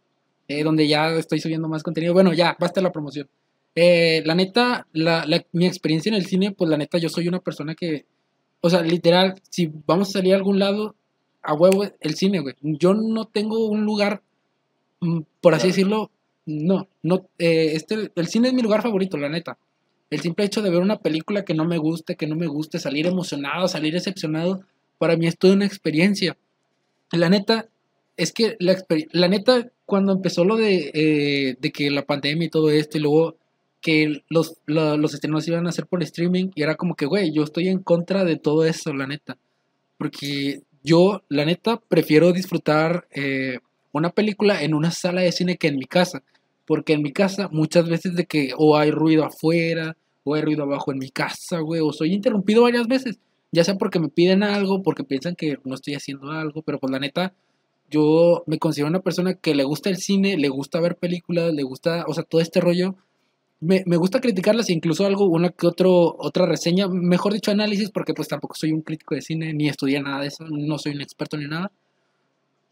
eh, 0.49 0.65
donde 0.65 0.89
ya 0.89 1.11
estoy 1.17 1.39
subiendo 1.39 1.69
más 1.69 1.85
contenido. 1.85 2.15
Bueno, 2.15 2.33
ya, 2.33 2.57
basta 2.59 2.81
la 2.81 2.91
promoción. 2.91 3.29
Eh, 3.77 4.23
la 4.27 4.35
neta, 4.35 4.89
la, 4.93 5.25
la- 5.25 5.47
mi 5.53 5.67
experiencia 5.67 6.11
en 6.11 6.17
el 6.17 6.27
cine, 6.27 6.51
pues 6.51 6.69
la 6.69 6.77
neta, 6.77 6.99
yo 6.99 7.09
soy 7.09 7.29
una 7.29 7.39
persona 7.39 7.77
que, 7.77 8.07
o 8.61 8.69
sea, 8.69 8.83
literal, 8.83 9.37
si 9.49 9.71
vamos 9.87 10.09
a 10.09 10.13
salir 10.15 10.33
a 10.35 10.37
algún 10.37 10.59
lado, 10.59 10.97
a 11.43 11.55
huevo 11.55 11.85
el 12.01 12.15
cine, 12.17 12.41
güey. 12.41 12.57
Yo 12.61 12.93
no 12.95 13.25
tengo 13.27 13.69
un 13.69 13.85
lugar, 13.85 14.21
mm, 15.01 15.21
por 15.41 15.55
así 15.55 15.69
Claro. 15.69 15.69
decirlo, 15.77 16.11
no, 16.47 16.89
no, 17.03 17.27
eh, 17.39 17.73
este, 17.75 18.11
el 18.15 18.27
cine 18.29 18.49
es 18.49 18.55
mi 18.55 18.63
lugar 18.63 18.83
favorito, 18.83 19.17
la 19.17 19.29
neta. 19.29 19.59
El 20.11 20.21
simple 20.21 20.45
hecho 20.45 20.61
de 20.63 20.71
ver 20.71 20.81
una 20.81 20.99
película 20.99 21.45
que 21.45 21.55
no 21.55 21.65
me 21.65 21.79
guste, 21.79 22.17
que 22.17 22.27
no 22.27 22.37
me 22.37 22.47
guste, 22.47 22.79
salir 22.79 23.07
emocionado, 23.07 23.69
salir 23.69 23.95
decepcionado, 23.95 24.63
para 24.99 25.17
mí 25.17 25.27
es 25.27 25.39
toda 25.39 25.55
una 25.55 25.67
experiencia. 25.67 26.37
La 27.13 27.29
neta, 27.29 27.69
es 28.17 28.33
que 28.33 28.57
la, 28.59 28.77
la 29.13 29.29
neta, 29.29 29.71
cuando 29.87 30.13
empezó 30.13 30.45
lo 30.45 30.57
de, 30.57 30.91
eh, 30.95 31.57
de 31.61 31.73
que 31.73 31.91
la 31.91 32.05
pandemia 32.05 32.47
y 32.47 32.51
todo 32.51 32.71
esto, 32.71 32.99
y 32.99 33.03
luego 33.03 33.37
que 33.81 34.23
los, 34.29 34.57
la- 34.67 34.97
los 34.97 35.15
estrenos 35.15 35.47
iban 35.49 35.67
a 35.67 35.71
hacer 35.71 35.87
por 35.87 36.03
streaming, 36.03 36.51
y 36.55 36.63
era 36.63 36.77
como 36.77 36.95
que, 36.95 37.07
güey, 37.07 37.33
yo 37.33 37.43
estoy 37.43 37.69
en 37.69 37.79
contra 37.81 38.25
de 38.25 38.37
todo 38.37 38.65
eso, 38.65 38.93
la 38.95 39.07
neta. 39.07 39.39
Porque 39.99 40.63
yo, 40.83 41.23
la 41.29 41.45
neta, 41.45 41.79
prefiero 41.89 42.33
disfrutar 42.33 43.07
eh, 43.13 43.59
una 43.93 44.11
película 44.11 44.63
en 44.63 44.75
una 44.75 44.91
sala 44.91 45.21
de 45.23 45.33
cine 45.33 45.57
que 45.57 45.69
en 45.69 45.77
mi 45.77 45.85
casa. 45.87 46.23
Porque 46.67 46.93
en 46.93 47.03
mi 47.03 47.13
casa 47.13 47.49
muchas 47.51 47.89
veces 47.89 48.15
de 48.15 48.27
que 48.27 48.53
o 48.57 48.77
hay 48.77 48.91
ruido 48.91 49.25
afuera, 49.25 49.97
o 50.25 50.35
hay 50.35 50.43
ruido 50.43 50.63
abajo 50.63 50.93
en 50.93 50.99
mi 50.99 51.11
casa, 51.11 51.59
güey, 51.61 51.81
o 51.81 51.93
soy 51.93 52.13
interrumpido 52.15 52.63
varias 52.63 52.87
veces. 52.87 53.19
Ya 53.51 53.65
sea 53.65 53.77
porque 53.77 54.01
me 54.01 54.09
piden 54.09 54.43
algo, 54.43 54.83
porque 54.83 55.05
piensan 55.05 55.37
que 55.37 55.59
no 55.65 55.75
estoy 55.75 55.95
haciendo 55.95 56.31
algo, 56.31 56.63
pero 56.63 56.79
pues 56.79 56.91
la 56.91 56.99
neta, 56.99 57.35
yo 57.91 58.45
me 58.47 58.59
considero 58.59 58.89
una 58.89 59.01
persona 59.01 59.35
que 59.35 59.55
le 59.55 59.65
gusta 59.65 59.91
el 59.91 59.99
cine, 59.99 60.39
le 60.39 60.49
gusta 60.49 60.81
ver 60.81 60.97
películas, 60.97 61.53
le 61.53 61.63
gusta, 61.63 62.05
o 62.09 62.15
sea, 62.15 62.25
todo 62.25 62.41
este 62.41 62.61
rollo. 62.61 62.97
Me, 63.61 63.85
me 63.87 63.97
gusta 63.97 64.21
criticarlas, 64.21 64.71
incluso 64.71 65.07
algo, 65.07 65.27
una 65.27 65.51
que 65.51 65.67
otro, 65.67 66.17
otra 66.19 66.47
reseña, 66.47 66.89
mejor 66.89 67.33
dicho 67.35 67.51
análisis, 67.51 67.91
porque 67.91 68.15
pues 68.15 68.29
tampoco 68.29 68.55
soy 68.57 68.73
un 68.73 68.83
crítico 68.83 69.15
de 69.15 69.21
cine, 69.21 69.53
ni 69.55 69.69
estudié 69.69 70.01
nada 70.01 70.21
de 70.21 70.29
eso, 70.29 70.45
no 70.49 70.79
soy 70.79 70.95
un 70.95 71.03
experto 71.03 71.37
ni 71.37 71.47
nada. 71.47 71.71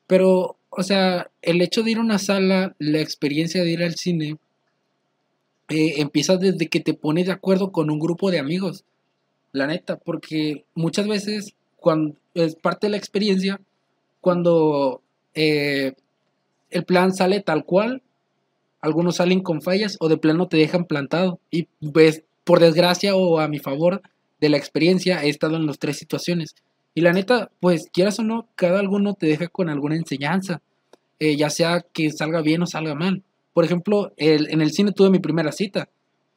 Pero, 0.06 0.56
o 0.70 0.82
sea, 0.82 1.30
el 1.42 1.60
hecho 1.60 1.82
de 1.82 1.90
ir 1.92 1.98
a 1.98 2.02
una 2.02 2.18
sala, 2.18 2.74
la 2.78 3.00
experiencia 3.00 3.62
de 3.62 3.70
ir 3.70 3.82
al 3.82 3.96
cine, 3.96 4.36
eh, 5.68 5.94
empieza 5.98 6.36
desde 6.36 6.68
que 6.68 6.80
te 6.80 6.94
pones 6.94 7.26
de 7.26 7.32
acuerdo 7.32 7.72
con 7.72 7.90
un 7.90 7.98
grupo 7.98 8.30
de 8.30 8.38
amigos, 8.38 8.84
la 9.52 9.66
neta, 9.66 9.96
porque 9.96 10.64
muchas 10.74 11.06
veces, 11.08 11.54
cuando 11.76 12.16
es 12.34 12.54
parte 12.54 12.86
de 12.86 12.92
la 12.92 12.96
experiencia, 12.96 13.60
cuando 14.20 15.02
eh, 15.34 15.94
el 16.70 16.84
plan 16.84 17.12
sale 17.14 17.40
tal 17.40 17.64
cual, 17.64 18.02
algunos 18.80 19.16
salen 19.16 19.42
con 19.42 19.60
fallas 19.62 19.96
o 20.00 20.08
de 20.08 20.16
plano 20.16 20.48
te 20.48 20.56
dejan 20.56 20.84
plantado. 20.84 21.38
Y 21.50 21.68
ves, 21.80 22.22
por 22.44 22.60
desgracia 22.60 23.14
o 23.14 23.38
a 23.38 23.48
mi 23.48 23.58
favor 23.58 24.02
de 24.40 24.48
la 24.48 24.56
experiencia, 24.56 25.22
he 25.22 25.28
estado 25.28 25.56
en 25.56 25.66
las 25.66 25.78
tres 25.78 25.98
situaciones. 25.98 26.54
Y 26.94 27.02
la 27.02 27.12
neta, 27.12 27.50
pues 27.60 27.88
quieras 27.92 28.18
o 28.18 28.22
no, 28.22 28.46
cada 28.56 28.80
alguno 28.80 29.14
te 29.14 29.26
deja 29.26 29.48
con 29.48 29.68
alguna 29.68 29.96
enseñanza, 29.96 30.60
eh, 31.18 31.36
ya 31.36 31.50
sea 31.50 31.84
que 31.92 32.10
salga 32.10 32.40
bien 32.42 32.62
o 32.62 32.66
salga 32.66 32.94
mal. 32.94 33.22
Por 33.52 33.64
ejemplo, 33.64 34.12
el- 34.16 34.50
en 34.50 34.60
el 34.60 34.72
cine 34.72 34.92
tuve 34.92 35.10
mi 35.10 35.18
primera 35.18 35.52
cita, 35.52 35.88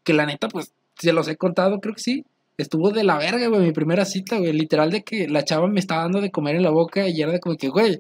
que 0.04 0.14
la 0.14 0.26
neta, 0.26 0.48
pues, 0.50 0.74
se 0.98 1.14
los 1.14 1.28
he 1.28 1.38
contado, 1.38 1.80
creo 1.80 1.96
que 1.96 2.02
sí. 2.02 2.26
Estuvo 2.58 2.92
de 2.92 3.04
la 3.04 3.18
verga, 3.18 3.48
güey, 3.48 3.62
mi 3.62 3.72
primera 3.72 4.06
cita, 4.06 4.38
güey. 4.38 4.54
Literal 4.54 4.92
de 4.92 5.02
que 5.04 5.28
la 5.28 5.44
chava 5.44 5.68
me 5.68 5.80
estaba 5.80 6.04
dando 6.04 6.22
de 6.22 6.30
comer 6.30 6.56
en 6.56 6.64
la 6.64 6.70
boca 6.70 7.08
y 7.08 7.20
era 7.20 7.32
de 7.32 7.40
como 7.40 7.56
que, 7.58 7.70
güey, 7.70 8.00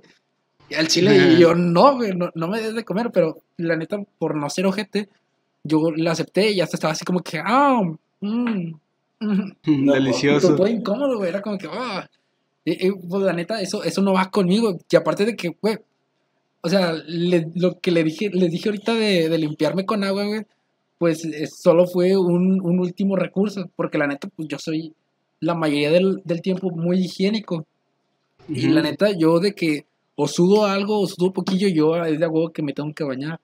al 0.77 0.87
chile 0.87 1.33
y 1.33 1.39
yo 1.39 1.55
no, 1.55 1.95
güey, 1.95 2.15
no, 2.15 2.29
no 2.35 2.47
me 2.47 2.61
des 2.61 2.75
de 2.75 2.83
comer, 2.85 3.09
pero 3.11 3.37
la 3.57 3.75
neta, 3.75 3.97
por 4.19 4.35
no 4.35 4.47
ser 4.51 4.67
ojete, 4.67 5.09
yo 5.63 5.79
la 5.95 6.11
acepté 6.11 6.51
y 6.51 6.61
hasta 6.61 6.77
estaba 6.77 6.91
así 6.93 7.03
como 7.03 7.21
que, 7.21 7.39
ah, 7.43 7.81
mm, 8.21 8.73
mm, 9.19 9.51
No, 9.65 9.93
Delicioso. 9.93 10.47
todo, 10.49 10.57
todo 10.57 10.67
incómodo, 10.67 11.17
güey. 11.17 11.29
Era 11.29 11.41
como 11.41 11.57
que, 11.57 11.67
ah. 11.71 12.07
Y, 12.65 12.87
y, 12.87 12.91
pues 12.91 13.23
la 13.23 13.33
neta, 13.33 13.61
eso, 13.61 13.83
eso 13.83 14.01
no 14.01 14.13
va 14.13 14.29
conmigo. 14.31 14.77
Y 14.89 14.95
aparte 14.95 15.25
de 15.25 15.35
que, 15.35 15.49
güey, 15.61 15.77
o 16.61 16.69
sea, 16.69 16.93
le- 17.07 17.51
lo 17.55 17.79
que 17.79 17.91
le 17.91 18.03
dije, 18.03 18.29
les 18.31 18.51
dije 18.51 18.69
ahorita 18.69 18.93
de, 18.93 19.27
de 19.29 19.37
limpiarme 19.37 19.85
con 19.85 20.03
agua, 20.03 20.25
güey, 20.25 20.41
pues 20.97 21.25
eh, 21.25 21.47
solo 21.47 21.85
fue 21.85 22.15
un, 22.15 22.61
un 22.61 22.79
último 22.79 23.15
recurso. 23.17 23.69
Porque 23.75 23.97
la 23.97 24.07
neta, 24.07 24.29
pues 24.35 24.47
yo 24.47 24.57
soy 24.59 24.93
la 25.41 25.55
mayoría 25.55 25.91
del, 25.91 26.21
del 26.23 26.41
tiempo 26.41 26.69
muy 26.71 26.99
higiénico. 26.99 27.65
Y 28.47 28.65
Ujú. 28.65 28.75
la 28.75 28.81
neta, 28.81 29.11
yo 29.11 29.39
de 29.39 29.53
que 29.53 29.85
o 30.15 30.27
sudo 30.27 30.65
algo 30.65 30.99
o 31.01 31.07
sudo 31.07 31.33
poquillo, 31.33 31.67
yo 31.67 31.95
es 32.05 32.19
de 32.19 32.25
a 32.25 32.29
huevo 32.29 32.51
que 32.51 32.61
me 32.61 32.71
tengo 32.73 32.93
que 32.93 33.03
bañar. 33.03 33.39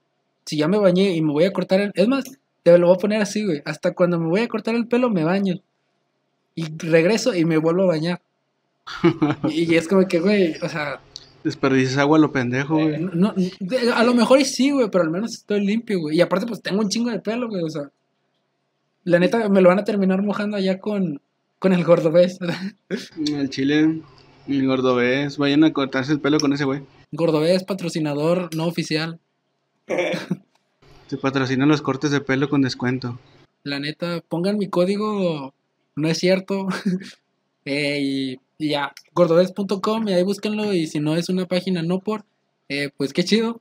Si 0.45 0.55
ya 0.57 0.67
me 0.67 0.77
bañé 0.77 1.13
y 1.15 1.21
me 1.21 1.31
voy 1.33 1.43
a 1.43 1.51
cortar 1.51 1.81
el... 1.81 1.91
Es 1.95 2.07
más, 2.07 2.23
te 2.63 2.77
lo 2.77 2.87
voy 2.87 2.95
a 2.95 2.99
poner 2.99 3.21
así, 3.21 3.43
güey. 3.45 3.61
Hasta 3.65 3.93
cuando 3.93 4.17
me 4.19 4.27
voy 4.29 4.41
a 4.41 4.47
cortar 4.47 4.75
el 4.75 4.87
pelo, 4.87 5.09
me 5.09 5.23
baño. 5.23 5.55
Y 6.55 6.65
regreso 6.77 7.35
y 7.35 7.43
me 7.45 7.57
vuelvo 7.57 7.83
a 7.83 7.87
bañar. 7.87 8.21
y, 9.49 9.71
y 9.71 9.75
es 9.75 9.87
como 9.87 10.07
que, 10.07 10.19
güey, 10.19 10.55
o 10.61 10.69
sea, 10.69 11.01
Desperdicias 11.43 11.97
agua 11.97 12.17
a 12.17 12.21
lo 12.21 12.31
pendejo, 12.33 12.75
güey. 12.75 12.99
no, 12.99 13.11
no- 13.13 13.33
de- 13.35 13.91
a 13.93 14.03
lo 14.03 14.13
mejor 14.13 14.39
y 14.41 14.45
sí, 14.45 14.71
güey, 14.71 14.89
pero 14.91 15.05
al 15.05 15.09
menos 15.09 15.33
estoy 15.33 15.65
limpio, 15.65 15.99
güey. 16.01 16.17
Y 16.17 16.21
aparte, 16.21 16.45
pues 16.45 16.61
tengo 16.61 16.81
un 16.81 16.89
chingo 16.89 17.09
de 17.11 17.19
pelo, 17.19 17.47
güey, 17.47 17.63
o 17.63 17.69
sea. 17.69 17.89
La 19.05 19.19
neta, 19.19 19.47
me 19.47 19.61
lo 19.61 19.69
van 19.69 19.79
a 19.79 19.85
terminar 19.85 20.21
mojando 20.21 20.57
allá 20.57 20.79
con, 20.79 21.21
con 21.57 21.71
el 21.71 21.83
gordobés. 21.85 22.37
El 23.25 23.49
chile, 23.49 24.01
el 24.47 24.67
gordobés. 24.67 25.37
Vayan 25.37 25.63
a 25.63 25.71
cortarse 25.71 26.11
el 26.11 26.19
pelo 26.19 26.39
con 26.39 26.51
ese 26.51 26.65
güey. 26.65 26.81
gordobés, 27.13 27.63
patrocinador 27.63 28.53
no 28.55 28.65
oficial. 28.67 29.19
Se 31.07 31.17
patrocinan 31.17 31.69
los 31.69 31.81
cortes 31.81 32.11
de 32.11 32.21
pelo 32.21 32.49
con 32.49 32.61
descuento. 32.61 33.17
La 33.63 33.79
neta, 33.79 34.21
pongan 34.27 34.57
mi 34.57 34.67
código, 34.69 35.53
no 35.95 36.07
es 36.09 36.17
cierto. 36.17 36.67
Eh, 37.65 37.99
y, 38.01 38.39
y 38.59 38.69
ya, 38.69 38.93
gordobés.com 39.15 40.07
y 40.07 40.13
ahí 40.13 40.23
búsquenlo. 40.23 40.73
Y 40.73 40.85
si 40.85 40.99
no 40.99 41.15
es 41.15 41.29
una 41.29 41.47
página 41.47 41.81
no 41.81 41.99
por, 41.99 42.25
eh, 42.67 42.89
pues 42.95 43.13
qué 43.13 43.23
chido. 43.23 43.59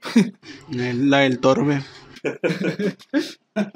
La 0.70 1.20
del 1.20 1.40
torbe. 1.40 1.82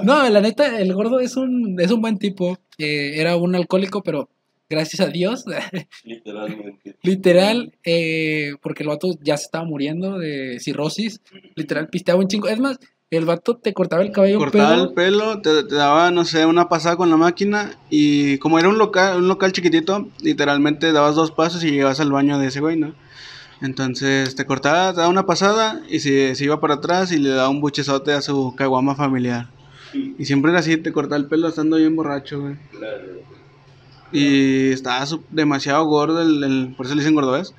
No, 0.05 0.29
la 0.29 0.41
neta, 0.41 0.79
el 0.81 0.95
gordo 0.95 1.19
es 1.19 1.37
un, 1.37 1.81
es 1.81 1.91
un 1.91 2.01
buen 2.01 2.19
tipo. 2.19 2.57
Eh, 2.79 3.21
era 3.21 3.37
un 3.37 3.57
alcohólico, 3.57 4.03
pero 4.03 4.29
gracias 4.71 5.01
a 5.01 5.11
Dios, 5.11 5.45
Literalmente. 6.05 6.97
literal, 7.03 7.73
eh, 7.85 8.53
porque 8.63 8.85
el 8.85 8.91
vato 8.91 9.09
ya 9.21 9.37
se 9.37 9.45
estaba 9.45 9.65
muriendo 9.65 10.19
de 10.19 10.59
cirrosis. 10.61 11.21
Literal, 11.57 11.89
pisteaba 11.89 12.21
un 12.21 12.29
chingo. 12.29 12.47
Es 12.49 12.61
más, 12.61 12.79
el 13.17 13.25
vato 13.27 13.57
te 13.57 13.73
cortaba 13.75 14.03
el 14.03 14.11
cabello 14.13 14.39
Cortaba 14.39 14.75
pedo. 14.75 14.85
el 14.85 14.93
pelo, 14.95 15.41
te, 15.43 15.65
te 15.65 15.75
daba, 15.75 16.11
no 16.11 16.25
sé, 16.25 16.47
una 16.47 16.69
pasada 16.69 16.97
con 16.97 17.11
la 17.11 17.17
máquina. 17.17 17.73
Y 17.91 18.39
como 18.39 18.59
era 18.59 18.69
un 18.69 18.79
local, 18.79 19.19
un 19.19 19.29
local 19.29 19.53
chiquitito, 19.53 20.09
literalmente 20.21 20.93
dabas 20.93 21.15
dos 21.15 21.31
pasos 21.31 21.63
y 21.65 21.71
llegabas 21.71 22.01
al 22.01 22.11
baño 22.13 22.39
de 22.39 22.47
ese 22.49 22.61
güey, 22.61 22.77
¿no? 22.77 22.95
Entonces 23.61 24.35
te 24.35 24.45
cortaba, 24.47 24.91
te 24.93 24.97
daba 24.99 25.09
una 25.09 25.25
pasada 25.27 25.83
y 25.89 26.01
se, 26.01 26.35
se 26.35 26.45
iba 26.45 26.59
para 26.61 26.75
atrás 26.75 27.13
y 27.13 27.19
le 27.19 27.31
daba 27.31 27.49
un 27.49 27.61
buchezote 27.61 28.13
a 28.13 28.21
su 28.23 28.55
caguama 28.57 28.95
familiar. 28.97 29.49
Y 29.95 30.25
siempre 30.25 30.51
era 30.51 30.61
así, 30.61 30.77
te 30.79 30.91
cortaba 30.91 31.17
el 31.19 31.27
pelo 31.27 31.49
estando 31.49 31.77
bien 31.77 31.95
borracho, 31.95 32.41
güey. 32.41 32.57
Claro. 32.71 33.05
Y 34.11 34.71
estaba 34.73 35.05
demasiado 35.31 35.85
gordo, 35.87 36.21
el, 36.23 36.43
el- 36.45 36.75
por 36.77 36.87
eso 36.87 36.95
le 36.95 37.03
dicen 37.03 37.15
gordobés. 37.15 37.55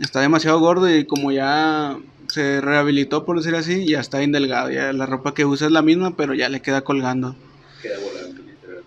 Está 0.00 0.20
demasiado 0.20 0.58
gordo 0.58 0.94
y 0.94 1.04
como 1.04 1.32
ya 1.32 1.96
se 2.32 2.62
rehabilitó, 2.62 3.26
por 3.26 3.36
decir 3.36 3.54
así, 3.54 3.86
ya 3.86 4.00
está 4.00 4.18
bien 4.18 4.32
delgado. 4.32 4.70
Ya 4.70 4.90
la 4.94 5.04
ropa 5.04 5.34
que 5.34 5.44
usa 5.44 5.66
es 5.66 5.72
la 5.72 5.82
misma, 5.82 6.16
pero 6.16 6.32
ya 6.32 6.48
le 6.48 6.62
queda 6.62 6.80
colgando. 6.80 7.36
Queda 7.82 7.98
volando, 7.98 8.42
literal. 8.42 8.82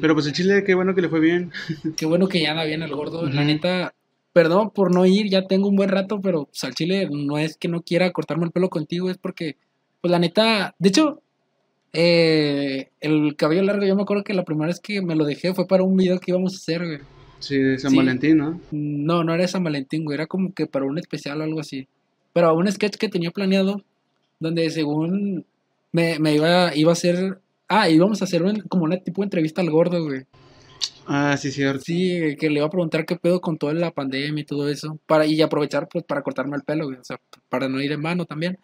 Pero 0.00 0.14
pues 0.14 0.26
el 0.26 0.32
chile, 0.32 0.62
qué 0.64 0.74
bueno 0.74 0.94
que 0.94 1.02
le 1.02 1.08
fue 1.08 1.18
bien. 1.18 1.50
Qué 1.96 2.06
bueno 2.06 2.28
que 2.28 2.40
ya 2.40 2.52
anda 2.52 2.64
bien 2.64 2.82
el 2.82 2.94
gordo. 2.94 3.28
La 3.28 3.42
neta, 3.42 3.94
perdón 4.32 4.70
por 4.70 4.94
no 4.94 5.04
ir, 5.06 5.28
ya 5.28 5.48
tengo 5.48 5.68
un 5.68 5.74
buen 5.74 5.88
rato, 5.88 6.20
pero 6.20 6.44
pues, 6.44 6.62
al 6.62 6.74
chile 6.76 7.08
no 7.10 7.36
es 7.36 7.56
que 7.56 7.66
no 7.66 7.82
quiera 7.82 8.12
cortarme 8.12 8.44
el 8.44 8.52
pelo 8.52 8.68
contigo, 8.70 9.10
es 9.10 9.18
porque, 9.18 9.56
pues 10.00 10.12
la 10.12 10.20
neta, 10.20 10.76
de 10.78 10.88
hecho, 10.88 11.20
eh, 11.92 12.90
el 13.00 13.34
cabello 13.34 13.62
largo, 13.62 13.84
yo 13.86 13.96
me 13.96 14.02
acuerdo 14.02 14.22
que 14.22 14.34
la 14.34 14.44
primera 14.44 14.68
vez 14.68 14.78
que 14.78 15.02
me 15.02 15.16
lo 15.16 15.24
dejé 15.24 15.52
fue 15.52 15.66
para 15.66 15.82
un 15.82 15.96
video 15.96 16.20
que 16.20 16.30
íbamos 16.30 16.54
a 16.54 16.56
hacer, 16.58 16.86
güey. 16.86 16.98
Sí, 17.40 17.58
de 17.58 17.76
San 17.78 17.90
Sí. 17.90 17.96
Valentín, 17.96 18.36
¿no? 18.38 18.60
No, 18.70 19.24
no 19.24 19.34
era 19.34 19.42
de 19.42 19.48
San 19.48 19.64
Valentín, 19.64 20.04
güey, 20.04 20.14
era 20.14 20.26
como 20.26 20.54
que 20.54 20.66
para 20.66 20.84
un 20.84 20.96
especial 20.98 21.40
o 21.40 21.44
algo 21.44 21.58
así. 21.60 21.88
Pero 22.34 22.54
un 22.54 22.70
sketch 22.70 22.96
que 22.96 23.08
tenía 23.08 23.30
planeado, 23.30 23.82
donde 24.40 24.68
según 24.68 25.46
me, 25.92 26.18
me 26.18 26.34
iba, 26.34 26.74
iba 26.76 26.90
a 26.90 26.92
hacer, 26.92 27.38
ah, 27.68 27.88
íbamos 27.88 28.20
a 28.20 28.24
hacer 28.26 28.42
un- 28.42 28.60
como 28.62 28.84
una 28.84 28.98
tipo 28.98 29.22
de 29.22 29.26
entrevista 29.26 29.62
al 29.62 29.70
gordo, 29.70 30.04
güey. 30.04 30.24
Ah, 31.06 31.36
sí, 31.36 31.50
cierto. 31.52 31.82
Sí, 31.84 32.36
que 32.38 32.48
le 32.50 32.56
iba 32.56 32.66
a 32.66 32.70
preguntar 32.70 33.06
qué 33.06 33.16
pedo 33.16 33.40
con 33.40 33.56
toda 33.56 33.72
la 33.74 33.90
pandemia 33.92 34.42
y 34.42 34.44
todo 34.44 34.68
eso. 34.68 34.98
Para, 35.06 35.26
y 35.26 35.40
aprovechar 35.40 35.88
pues 35.88 36.04
para 36.04 36.22
cortarme 36.22 36.56
el 36.56 36.62
pelo, 36.62 36.86
güey, 36.86 36.98
O 36.98 37.04
sea, 37.04 37.20
para 37.48 37.68
no 37.68 37.80
ir 37.80 37.92
en 37.92 38.00
mano 38.00 38.24
también. 38.24 38.58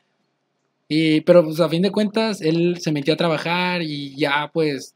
Y, 0.89 1.21
pero 1.21 1.45
pues 1.45 1.61
a 1.61 1.69
fin 1.69 1.83
de 1.83 1.93
cuentas, 1.93 2.41
él 2.41 2.79
se 2.81 2.91
metió 2.93 3.15
a 3.15 3.17
trabajar 3.17 3.83
y 3.83 4.17
ya 4.17 4.51
pues, 4.53 4.95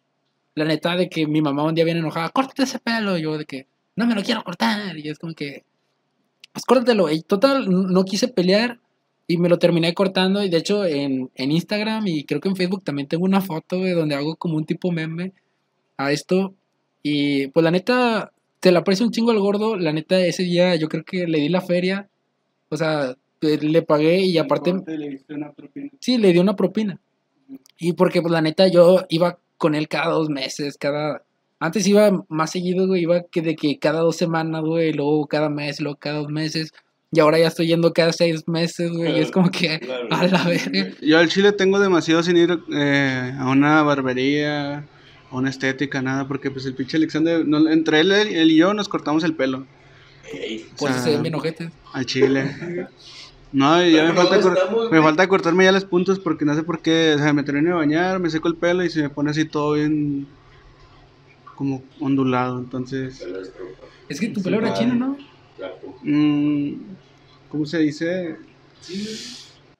la 0.56 0.64
neta 0.64 0.96
de 0.96 1.08
que 1.08 1.26
mi 1.26 1.40
mamá 1.40 1.62
un 1.62 1.74
día 1.74 1.84
viene 1.84 2.00
enojada, 2.00 2.30
córtate 2.30 2.64
ese 2.64 2.80
pelo. 2.80 3.16
Y 3.16 3.22
yo 3.22 3.38
de 3.38 3.44
que, 3.44 3.66
no 3.94 4.06
me 4.06 4.14
lo 4.16 4.22
quiero 4.24 4.42
cortar. 4.42 4.96
Y 4.98 5.08
es 5.08 5.18
como 5.20 5.34
que, 5.34 5.62
pues 6.54 6.64
córtatelo. 6.64 7.10
Y 7.10 7.20
total, 7.22 7.68
no 7.68 8.04
quise 8.04 8.28
pelear 8.28 8.78
y 9.26 9.38
me 9.38 9.48
lo 9.48 9.58
terminé 9.58 9.92
cortando. 9.92 10.42
Y 10.42 10.48
de 10.48 10.58
hecho 10.58 10.86
en, 10.86 11.30
en 11.34 11.52
Instagram 11.52 12.06
y 12.06 12.24
creo 12.24 12.40
que 12.40 12.48
en 12.48 12.56
Facebook 12.56 12.84
también 12.84 13.08
tengo 13.08 13.24
una 13.24 13.40
foto, 13.40 13.78
güey, 13.78 13.92
donde 13.92 14.14
hago 14.14 14.36
como 14.36 14.56
un 14.56 14.64
tipo 14.64 14.92
meme 14.92 15.32
a 15.96 16.12
esto. 16.12 16.54
Y 17.02 17.48
pues 17.48 17.64
la 17.64 17.72
neta, 17.72 18.32
te 18.60 18.70
la 18.70 18.78
aprecio 18.78 19.04
un 19.04 19.12
chingo 19.12 19.32
al 19.32 19.40
gordo. 19.40 19.76
La 19.76 19.92
neta, 19.92 20.18
ese 20.20 20.44
día 20.44 20.76
yo 20.76 20.88
creo 20.88 21.04
que 21.04 21.26
le 21.26 21.40
di 21.40 21.48
la 21.48 21.60
feria. 21.60 22.08
O 22.68 22.76
sea, 22.76 23.16
le 23.40 23.82
pagué 23.82 24.20
y 24.20 24.38
aparte, 24.38 24.72
le 24.86 25.20
una 25.28 25.52
propina. 25.52 25.90
sí, 25.98 26.18
le 26.18 26.32
di 26.32 26.38
una 26.38 26.54
propina. 26.54 27.00
Y 27.78 27.94
porque 27.94 28.22
pues 28.22 28.32
la 28.32 28.40
neta 28.40 28.68
yo 28.68 29.04
iba 29.08 29.38
con 29.58 29.74
él 29.74 29.88
cada 29.88 30.14
dos 30.14 30.30
meses, 30.30 30.78
cada... 30.78 31.24
Antes 31.64 31.86
iba 31.86 32.24
más 32.28 32.50
seguido, 32.52 32.86
güey, 32.86 33.02
iba 33.02 33.22
que 33.30 33.40
de 33.40 33.56
que 33.56 33.78
cada 33.78 34.00
dos 34.00 34.16
semanas, 34.16 34.62
güey, 34.62 34.92
luego 34.92 35.26
cada 35.26 35.48
mes, 35.48 35.80
luego 35.80 35.98
cada 35.98 36.18
dos 36.18 36.28
meses. 36.30 36.72
Y 37.10 37.20
ahora 37.20 37.38
ya 37.38 37.46
estoy 37.48 37.68
yendo 37.68 37.92
cada 37.92 38.12
seis 38.12 38.46
meses, 38.48 38.90
güey, 38.92 39.16
y 39.16 39.20
es 39.20 39.30
como 39.30 39.50
que 39.50 39.78
Claro. 39.80 40.08
a 40.10 40.26
la 40.26 40.42
verga. 40.44 40.88
Yo 41.00 41.18
al 41.18 41.28
chile 41.28 41.52
tengo 41.52 41.78
demasiado 41.78 42.22
sin 42.22 42.36
ir 42.36 42.58
eh, 42.72 43.32
a 43.38 43.48
una 43.48 43.82
barbería, 43.82 44.78
a 45.30 45.36
una 45.36 45.48
estética, 45.50 46.02
nada, 46.02 46.26
porque 46.28 46.50
pues 46.50 46.66
el 46.66 46.74
pinche 46.74 46.96
Alexander, 46.96 47.46
no- 47.46 47.68
entre 47.70 48.00
él, 48.00 48.12
él, 48.12 48.28
él 48.28 48.50
y 48.50 48.56
yo 48.56 48.74
nos 48.74 48.88
cortamos 48.88 49.24
el 49.24 49.34
pelo. 49.34 49.64
Ey, 50.32 50.66
Por 50.78 50.90
eso 50.90 50.98
sea, 50.98 51.04
se 51.06 51.10
ven 51.12 51.22
bien 51.22 51.34
ojetes. 51.36 51.70
Al 51.92 52.04
chile. 52.06 52.88
No, 53.52 53.84
y 53.86 53.92
ya 53.92 54.04
me 54.04 54.12
falta, 54.12 54.40
¿cómo 54.40 54.42
cor- 54.48 54.58
estamos, 54.58 54.90
me 54.90 55.00
falta 55.00 55.28
cortarme 55.28 55.64
ya 55.64 55.70
las 55.72 55.84
puntas 55.84 56.18
porque 56.18 56.44
no 56.44 56.54
sé 56.56 56.64
por 56.64 56.80
qué, 56.82 57.14
o 57.14 57.18
sea, 57.18 57.32
me 57.32 57.44
termino 57.44 57.68
de 57.70 57.74
bañar, 57.76 58.18
me 58.18 58.28
seco 58.28 58.48
el 58.48 58.56
pelo 58.56 58.84
y 58.84 58.90
se 58.90 59.02
me 59.02 59.10
pone 59.10 59.30
así 59.30 59.44
todo 59.44 59.74
bien 59.74 60.26
como 61.56 61.82
ondulado, 62.00 62.58
entonces. 62.58 63.24
Es 64.08 64.20
que 64.20 64.28
tu 64.28 64.42
pelo 64.42 64.58
era 64.58 64.74
chino, 64.74 64.94
¿no? 64.94 65.16
Mm, 66.02 66.74
¿cómo 67.48 67.66
se 67.66 67.78
dice? 67.78 68.36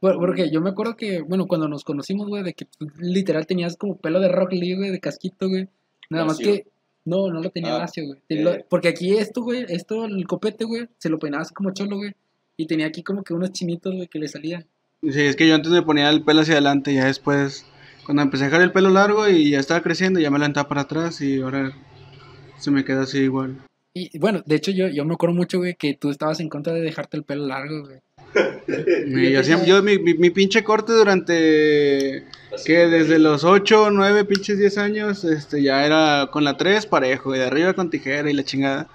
Por- 0.01 0.19
Porque 0.19 0.51
yo 0.51 0.61
me 0.61 0.71
acuerdo 0.71 0.97
que, 0.97 1.21
bueno, 1.23 1.47
cuando 1.47 1.69
nos 1.69 1.85
conocimos, 1.85 2.29
güey, 2.29 2.43
de 2.43 2.55
que 2.55 2.65
tú 2.67 2.87
literal 2.99 3.47
tenías 3.47 3.77
como 3.77 3.97
pelo 3.97 4.21
de 4.21 4.29
Rock 4.29 4.53
Lee, 4.53 4.77
güey, 4.77 4.91
de 4.91 5.01
casquito, 5.01 5.49
güey. 5.49 5.69
Nada 6.11 6.25
más 6.27 6.39
Lacio. 6.39 6.53
que, 6.53 6.67
no, 7.07 7.29
no 7.31 7.41
lo 7.41 7.51
tenía 7.51 7.77
Ah, 7.77 7.79
lacio, 7.81 8.05
güey. 8.07 8.19
Eh. 8.29 8.65
Porque 8.69 8.89
aquí 8.89 9.17
esto, 9.17 9.43
güey, 9.43 9.65
esto, 9.69 10.05
el 10.05 10.27
copete, 10.27 10.65
güey, 10.65 10.89
se 10.99 11.09
lo 11.09 11.19
peinabas 11.19 11.53
como 11.53 11.73
cholo, 11.73 11.97
güey. 11.97 12.15
Y 12.57 12.67
tenía 12.67 12.87
aquí 12.87 13.03
como 13.03 13.23
que 13.25 13.35
unos 13.35 13.53
chinitos, 13.53 13.95
güey, 13.95 14.07
que 14.09 14.19
le 14.19 14.29
salían. 14.29 14.67
Sí, 15.03 15.21
es 15.21 15.37
que 15.37 15.49
yo 15.49 15.55
antes 15.55 15.73
me 15.73 15.83
ponía 15.83 16.09
el 16.11 16.23
pelo 16.23 16.43
hacia 16.43 16.55
adelante 16.55 16.93
y 16.93 16.97
ya 16.97 17.07
después, 17.07 17.67
cuando 18.05 18.23
empecé 18.23 18.45
a 18.45 18.47
dejar 18.47 18.63
el 18.63 18.73
pelo 18.73 18.91
largo 18.91 19.29
y 19.29 19.51
ya 19.51 19.61
estaba 19.61 19.83
creciendo, 19.83 20.21
ya 20.21 20.31
me 20.31 20.39
lo 20.39 20.45
aventaba 20.45 20.69
para 20.69 20.83
atrás 20.83 21.21
y 21.21 21.41
ahora 21.41 21.73
se 22.59 22.71
me 22.71 22.85
queda 22.85 23.03
así 23.03 23.19
igual. 23.19 23.59
Y 23.97 24.19
bueno, 24.19 24.43
de 24.45 24.57
hecho, 24.57 24.73
yo, 24.73 24.89
yo 24.89 25.05
me 25.05 25.15
acuerdo 25.15 25.37
mucho, 25.37 25.59
güey, 25.59 25.77
que 25.77 25.95
tú 25.95 26.11
estabas 26.11 26.41
en 26.41 26.49
contra 26.49 26.73
de 26.73 26.81
dejarte 26.81 27.17
el 27.17 27.23
pelo 27.23 27.47
largo, 27.47 27.87
güey. 27.87 27.99
Y 29.07 29.31
yo 29.31 29.45
siempre, 29.45 29.69
yo, 29.69 29.83
mi, 29.83 29.99
mi, 29.99 30.15
mi 30.15 30.31
pinche 30.31 30.65
corte 30.65 30.93
durante, 30.93 32.25
que 32.65 32.73
desde 32.89 33.21
los 33.21 33.45
8, 33.45 33.91
9, 33.93 34.25
pinches 34.25 34.59
10 34.59 34.79
años, 34.79 35.25
este, 35.25 35.63
ya 35.63 35.87
era 35.87 36.29
con 36.33 36.43
la 36.43 36.57
3 36.57 36.87
parejo, 36.87 37.35
y 37.35 37.39
de 37.39 37.45
arriba 37.45 37.75
con 37.75 37.91
tijera 37.91 38.29
y 38.29 38.35
la 38.35 38.43
chingada. 38.43 38.89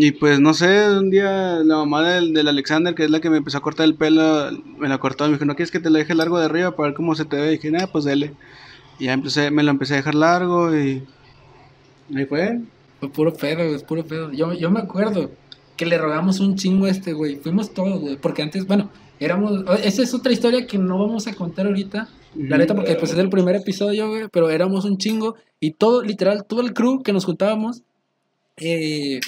Y 0.00 0.12
pues 0.12 0.38
no 0.38 0.54
sé, 0.54 0.88
un 0.96 1.10
día 1.10 1.56
la 1.64 1.78
mamá 1.78 2.08
del, 2.08 2.32
del 2.32 2.46
Alexander, 2.46 2.94
que 2.94 3.02
es 3.02 3.10
la 3.10 3.20
que 3.20 3.30
me 3.30 3.38
empezó 3.38 3.58
a 3.58 3.62
cortar 3.62 3.84
el 3.84 3.96
pelo, 3.96 4.48
me 4.78 4.88
la 4.88 4.98
cortó 4.98 5.24
y 5.24 5.28
me 5.28 5.34
dijo, 5.34 5.44
¿no 5.44 5.56
quieres 5.56 5.72
que 5.72 5.80
te 5.80 5.90
lo 5.90 5.98
deje 5.98 6.14
largo 6.14 6.38
de 6.38 6.44
arriba 6.44 6.76
para 6.76 6.90
ver 6.90 6.94
cómo 6.96 7.16
se 7.16 7.24
te 7.24 7.36
ve? 7.36 7.48
Y 7.48 7.50
dije, 7.56 7.72
nada, 7.72 7.88
pues 7.88 8.04
dele. 8.04 8.32
Y 9.00 9.06
ya 9.06 9.16
me 9.50 9.62
lo 9.64 9.70
empecé 9.72 9.94
a 9.94 9.96
dejar 9.96 10.14
largo 10.14 10.76
y 10.76 11.02
ahí 12.14 12.26
fue. 12.26 12.60
Fue 13.00 13.10
puro 13.10 13.34
pedo, 13.34 13.62
es 13.74 13.82
puro 13.82 14.04
pedo. 14.04 14.32
Yo, 14.32 14.52
yo 14.52 14.70
me 14.70 14.78
acuerdo 14.80 15.32
que 15.76 15.84
le 15.86 15.98
rogamos 15.98 16.38
un 16.38 16.54
chingo 16.54 16.86
este, 16.86 17.12
güey. 17.12 17.36
Fuimos 17.36 17.74
todos, 17.74 18.00
güey. 18.00 18.16
Porque 18.16 18.42
antes, 18.42 18.68
bueno, 18.68 18.90
éramos. 19.18 19.64
Esa 19.82 20.02
es 20.02 20.14
otra 20.14 20.32
historia 20.32 20.66
que 20.68 20.78
no 20.78 20.98
vamos 20.98 21.26
a 21.26 21.34
contar 21.34 21.66
ahorita. 21.66 22.08
La 22.36 22.56
neta, 22.58 22.74
porque 22.76 22.94
pues 22.94 23.12
es 23.12 23.18
el 23.18 23.30
primer 23.30 23.56
episodio, 23.56 24.08
güey. 24.10 24.28
Pero 24.30 24.50
éramos 24.50 24.84
un 24.84 24.96
chingo. 24.98 25.34
Y 25.58 25.72
todo, 25.72 26.02
literal, 26.02 26.44
todo 26.46 26.60
el 26.60 26.72
crew 26.72 27.02
que 27.02 27.12
nos 27.12 27.24
juntábamos. 27.24 27.82
eh, 28.58 29.20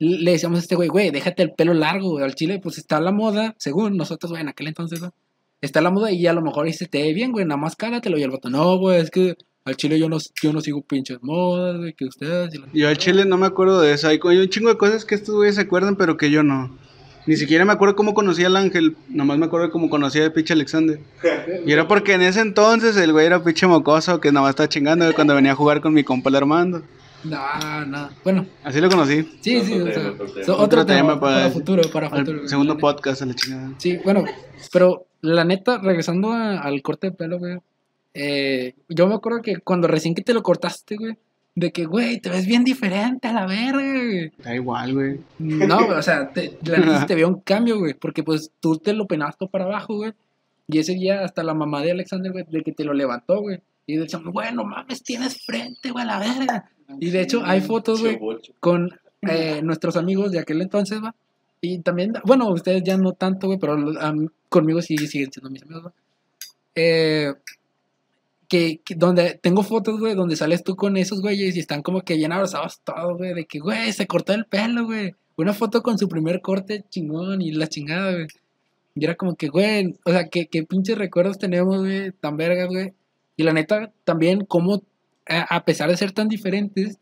le 0.00 0.32
decíamos 0.32 0.58
a 0.58 0.62
este 0.62 0.74
güey, 0.74 0.88
güey, 0.88 1.10
déjate 1.10 1.42
el 1.42 1.52
pelo 1.52 1.74
largo, 1.74 2.10
güey. 2.10 2.24
Al 2.24 2.34
chile, 2.34 2.58
pues 2.58 2.78
está 2.78 3.00
la 3.00 3.12
moda, 3.12 3.54
según 3.58 3.96
nosotros, 3.96 4.32
güey, 4.32 4.42
en 4.42 4.48
aquel 4.48 4.68
entonces, 4.68 5.00
¿no? 5.00 5.12
Está 5.60 5.82
la 5.82 5.90
moda 5.90 6.10
y 6.10 6.26
a 6.26 6.32
lo 6.32 6.40
mejor 6.40 6.66
dice, 6.66 6.86
te 6.86 7.02
ve 7.02 7.12
bien, 7.12 7.32
güey, 7.32 7.44
nada 7.44 7.60
más 7.60 7.76
cáratelo. 7.76 8.18
Y 8.18 8.22
el 8.22 8.30
vato, 8.30 8.48
no, 8.48 8.78
güey, 8.78 8.98
es 9.00 9.10
que 9.10 9.36
al 9.64 9.76
chile 9.76 9.98
yo 9.98 10.08
no, 10.08 10.16
yo 10.42 10.52
no 10.54 10.62
sigo 10.62 10.80
pinches 10.82 11.18
modas, 11.22 11.76
güey, 11.76 11.92
que 11.92 12.06
ustedes. 12.06 12.54
y 12.72 12.80
Yo 12.80 12.88
al 12.88 12.96
chile 12.96 13.26
no 13.26 13.36
me 13.36 13.46
acuerdo 13.46 13.80
de 13.82 13.92
eso. 13.92 14.08
Hay, 14.08 14.18
hay 14.26 14.38
un 14.38 14.48
chingo 14.48 14.70
de 14.70 14.78
cosas 14.78 15.04
que 15.04 15.14
estos 15.14 15.34
güeyes 15.34 15.56
se 15.56 15.60
acuerdan, 15.60 15.96
pero 15.96 16.16
que 16.16 16.30
yo 16.30 16.42
no. 16.42 16.78
Ni 17.26 17.36
siquiera 17.36 17.66
me 17.66 17.72
acuerdo 17.74 17.94
cómo 17.94 18.14
conocí 18.14 18.42
al 18.42 18.56
ángel. 18.56 18.96
Nomás 19.10 19.38
me 19.38 19.46
acuerdo 19.46 19.66
de 19.66 19.72
cómo 19.72 19.90
conocí 19.90 20.18
al 20.18 20.32
pinche 20.32 20.54
Alexander. 20.54 20.98
Y 21.66 21.72
era 21.72 21.86
porque 21.86 22.14
en 22.14 22.22
ese 22.22 22.40
entonces 22.40 22.96
el 22.96 23.12
güey 23.12 23.26
era 23.26 23.44
pinche 23.44 23.66
mocoso 23.66 24.18
que 24.18 24.32
nomás 24.32 24.50
estaba 24.50 24.68
chingando 24.68 25.04
güey, 25.04 25.14
cuando 25.14 25.34
venía 25.34 25.52
a 25.52 25.56
jugar 25.56 25.82
con 25.82 25.92
mi 25.92 26.04
compa 26.04 26.30
el 26.30 26.36
Armando. 26.36 26.82
No, 27.24 27.84
no. 27.86 28.08
Bueno, 28.24 28.46
Así 28.64 28.80
lo 28.80 28.88
conocí. 28.88 29.22
sí, 29.40 29.60
sí. 29.60 29.74
Otro 29.80 29.84
o 29.90 29.92
sea, 29.92 29.94
tema, 30.02 30.10
otro 30.12 30.26
tema. 30.32 30.44
so- 30.46 30.52
Otro 30.54 30.64
otro 30.64 30.86
tema, 30.86 30.98
tema 31.00 31.20
para, 31.20 31.36
para- 31.36 31.50
futuro, 31.50 31.82
para 31.92 32.10
futuro. 32.10 32.48
segundo 32.48 32.74
la 32.74 32.80
podcast 32.80 33.22
a 33.22 33.26
la 33.26 33.34
chingada. 33.34 33.72
Sí, 33.78 33.98
bueno, 34.04 34.24
pero 34.72 35.06
la 35.20 35.44
neta, 35.44 35.78
regresando 35.78 36.32
a- 36.32 36.60
al 36.60 36.80
corte 36.82 37.08
de 37.10 37.12
pelo, 37.16 37.38
güey. 37.38 37.58
eh, 38.14 38.74
yo 38.88 39.06
me 39.06 39.14
acuerdo 39.14 39.40
que 39.42 39.58
cuando 39.58 39.86
recién 39.86 40.14
que 40.14 40.22
te 40.22 40.34
lo 40.34 40.42
cortaste, 40.42 40.96
güey, 40.96 41.16
de 41.54 41.70
que, 41.72 41.84
güey, 41.84 42.20
te 42.20 42.30
ves 42.30 42.46
bien 42.46 42.64
diferente 42.64 43.28
a 43.28 43.32
la 43.32 43.46
verga, 43.46 43.80
güey. 43.82 44.32
Da 44.38 44.54
igual, 44.54 44.94
güey. 44.94 45.20
No, 45.38 45.84
güey, 45.86 45.98
o 45.98 46.02
sea, 46.02 46.28
te, 46.32 46.58
la 46.64 46.78
neta 46.78 47.06
te 47.06 47.14
veo 47.14 47.28
un 47.28 47.40
cambio, 47.40 47.78
güey, 47.78 47.94
porque 47.94 48.22
pues 48.22 48.50
tú 48.60 48.76
te 48.78 48.92
lo 48.94 49.06
peinabas 49.06 49.36
todo 49.36 49.48
para 49.48 49.64
abajo, 49.64 49.96
güey. 49.96 50.12
Y 50.68 50.78
ese 50.78 50.94
día 50.94 51.24
hasta 51.24 51.42
la 51.42 51.52
mamá 51.54 51.82
de 51.82 51.90
Alexander, 51.92 52.32
güey, 52.32 52.44
de 52.48 52.62
que 52.62 52.72
te 52.72 52.84
lo 52.84 52.94
levantó, 52.94 53.40
güey. 53.40 53.60
Y 53.86 53.96
decían, 53.96 54.22
güey, 54.24 54.52
no 54.54 54.64
mames, 54.64 55.02
tienes 55.02 55.44
frente, 55.44 55.90
güey, 55.90 56.04
a 56.04 56.06
la 56.06 56.18
verga. 56.20 56.70
Y 56.98 57.10
de 57.10 57.20
hecho 57.20 57.42
hay 57.44 57.60
fotos, 57.60 58.00
güey, 58.00 58.18
con 58.58 58.90
eh, 59.22 59.60
nuestros 59.62 59.96
amigos 59.96 60.32
de 60.32 60.40
aquel 60.40 60.62
entonces, 60.62 61.02
va. 61.02 61.14
Y 61.60 61.80
también, 61.80 62.14
bueno, 62.24 62.50
ustedes 62.50 62.82
ya 62.82 62.96
no 62.96 63.12
tanto, 63.12 63.46
güey, 63.46 63.58
pero 63.58 63.74
am, 64.00 64.28
conmigo 64.48 64.80
sí 64.80 64.96
siguen 64.96 65.30
siendo 65.30 65.50
mis 65.50 65.62
amigos, 65.62 65.86
va. 65.86 65.92
Eh, 66.74 67.32
que, 68.48 68.80
que 68.84 68.94
donde 68.94 69.38
tengo 69.40 69.62
fotos, 69.62 70.00
güey, 70.00 70.14
donde 70.14 70.36
sales 70.36 70.64
tú 70.64 70.74
con 70.74 70.96
esos 70.96 71.20
güeyes 71.20 71.56
y 71.56 71.60
están 71.60 71.82
como 71.82 72.00
que 72.00 72.16
bien 72.16 72.32
abrazados 72.32 72.80
todos, 72.82 73.16
güey, 73.16 73.34
de 73.34 73.44
que, 73.44 73.60
güey, 73.60 73.92
se 73.92 74.06
cortó 74.06 74.32
el 74.32 74.46
pelo, 74.46 74.86
güey. 74.86 75.14
Una 75.36 75.54
foto 75.54 75.82
con 75.82 75.98
su 75.98 76.08
primer 76.08 76.40
corte 76.40 76.84
chingón 76.90 77.42
y 77.42 77.52
la 77.52 77.68
chingada, 77.68 78.12
güey. 78.12 78.26
Y 78.94 79.04
era 79.04 79.14
como 79.14 79.36
que, 79.36 79.48
güey, 79.48 79.96
o 80.04 80.10
sea, 80.10 80.28
que, 80.28 80.46
que 80.46 80.64
pinches 80.64 80.98
recuerdos 80.98 81.38
tenemos, 81.38 81.78
güey, 81.78 82.10
tan 82.12 82.36
vergas, 82.36 82.68
güey. 82.68 82.92
Y 83.36 83.44
la 83.44 83.52
neta, 83.52 83.92
también, 84.04 84.44
como, 84.44 84.82
a, 85.38 85.64
pesar 85.64 85.88
de 85.90 85.96
ser 85.96 86.12
tan 86.12 86.28
diferentes, 86.28 86.98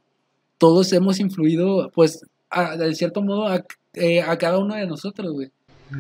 todos 0.58 0.92
hemos 0.92 1.20
influido, 1.20 1.90
pues, 1.94 2.20
a- 2.50 2.76
de 2.76 2.94
cierto 2.94 3.22
modo, 3.22 3.46
a, 3.48 3.64
eh, 3.94 4.22
a 4.22 4.36
cada 4.38 4.58
uno 4.58 4.74
de 4.74 4.86
nosotros, 4.86 5.32
güey. 5.32 5.50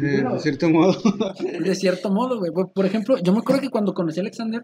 Eh, 0.02 0.22
de 0.32 0.38
cierto 0.40 0.68
modo. 0.68 0.94
De 1.60 1.74
cierto 1.74 2.10
modo, 2.10 2.38
güey. 2.38 2.52
Por 2.74 2.84
ejemplo, 2.84 3.16
yo 3.22 3.32
me 3.32 3.38
acuerdo 3.38 3.62
que 3.62 3.70
cuando 3.70 3.94
conocí 3.94 4.18
a 4.18 4.22
Alexander, 4.22 4.62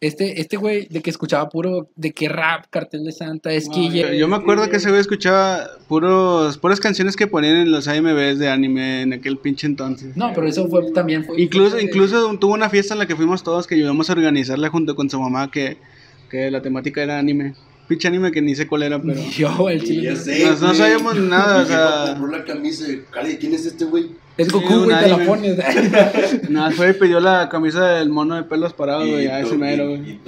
este, 0.00 0.40
este 0.40 0.56
güey, 0.56 0.86
de 0.86 1.02
que 1.02 1.10
escuchaba 1.10 1.48
puro, 1.48 1.88
de 1.96 2.12
que 2.12 2.28
rap, 2.28 2.66
cartel 2.70 3.02
de 3.02 3.10
Santa, 3.10 3.50
esquille. 3.50 4.02
Yo, 4.02 4.12
yo 4.14 4.28
me 4.28 4.36
acuerdo 4.36 4.70
que 4.70 4.76
ese 4.76 4.90
güey 4.90 5.00
escuchaba 5.00 5.66
puros, 5.88 6.56
puras 6.58 6.78
canciones 6.78 7.16
que 7.16 7.26
ponían 7.26 7.56
en 7.56 7.72
los 7.72 7.88
AMVs 7.88 8.38
de 8.38 8.48
anime 8.48 9.02
en 9.02 9.12
aquel 9.14 9.38
pinche 9.38 9.66
entonces. 9.66 10.16
No, 10.16 10.30
pero 10.32 10.46
eso 10.46 10.68
fue 10.68 10.92
también 10.92 11.24
fue. 11.24 11.40
Incluso, 11.42 11.72
fue- 11.72 11.82
incluso 11.82 12.38
tuvo 12.38 12.54
una 12.54 12.70
fiesta 12.70 12.94
en 12.94 13.00
la 13.00 13.06
que 13.06 13.16
fuimos 13.16 13.42
todos 13.42 13.66
que 13.66 13.74
ayudamos 13.74 14.08
a 14.08 14.12
organizarla 14.12 14.68
junto 14.68 14.94
con 14.94 15.10
su 15.10 15.18
mamá 15.18 15.50
que, 15.50 15.78
que 16.28 16.50
la 16.50 16.62
temática 16.62 17.02
era 17.02 17.18
anime. 17.18 17.54
pinche 17.88 18.06
anime 18.08 18.30
que 18.32 18.42
ni 18.42 18.54
sé 18.54 18.66
cuál 18.66 18.82
era, 18.82 19.00
pero. 19.02 19.18
Yo, 19.30 19.68
el 19.70 19.82
chile. 19.82 20.02
ya 20.02 20.10
no- 20.12 20.16
sé, 20.16 20.44
No- 20.44 20.66
no 20.68 20.74
sabíamos 20.74 21.16
nada, 21.16 21.62
o 21.62 21.66
sea- 21.66 22.14
compró 22.14 22.38
la 22.38 22.44
camisa 22.44 22.86
¿quién 23.38 23.54
es 23.54 23.64
este 23.66 23.84
güey? 23.86 24.10
Es 24.38 24.46
Sí, 24.46 24.52
Goku, 24.52 24.72
un 24.72 24.84
güey, 24.84 24.98
te 25.00 25.08
la 25.08 25.18
pones. 25.26 25.58
Nada, 26.50 26.70
fue 26.70 26.90
y 26.90 26.92
pidió 26.94 27.18
la 27.20 27.48
camisa 27.48 27.84
del 27.94 28.08
mono 28.08 28.36
de 28.36 28.44
pelos 28.44 28.72
parados, 28.72 29.06
güey, 29.08 29.26
a 29.26 29.40
ese 29.40 29.56
mero, 29.58 29.88
güey. 29.88 30.20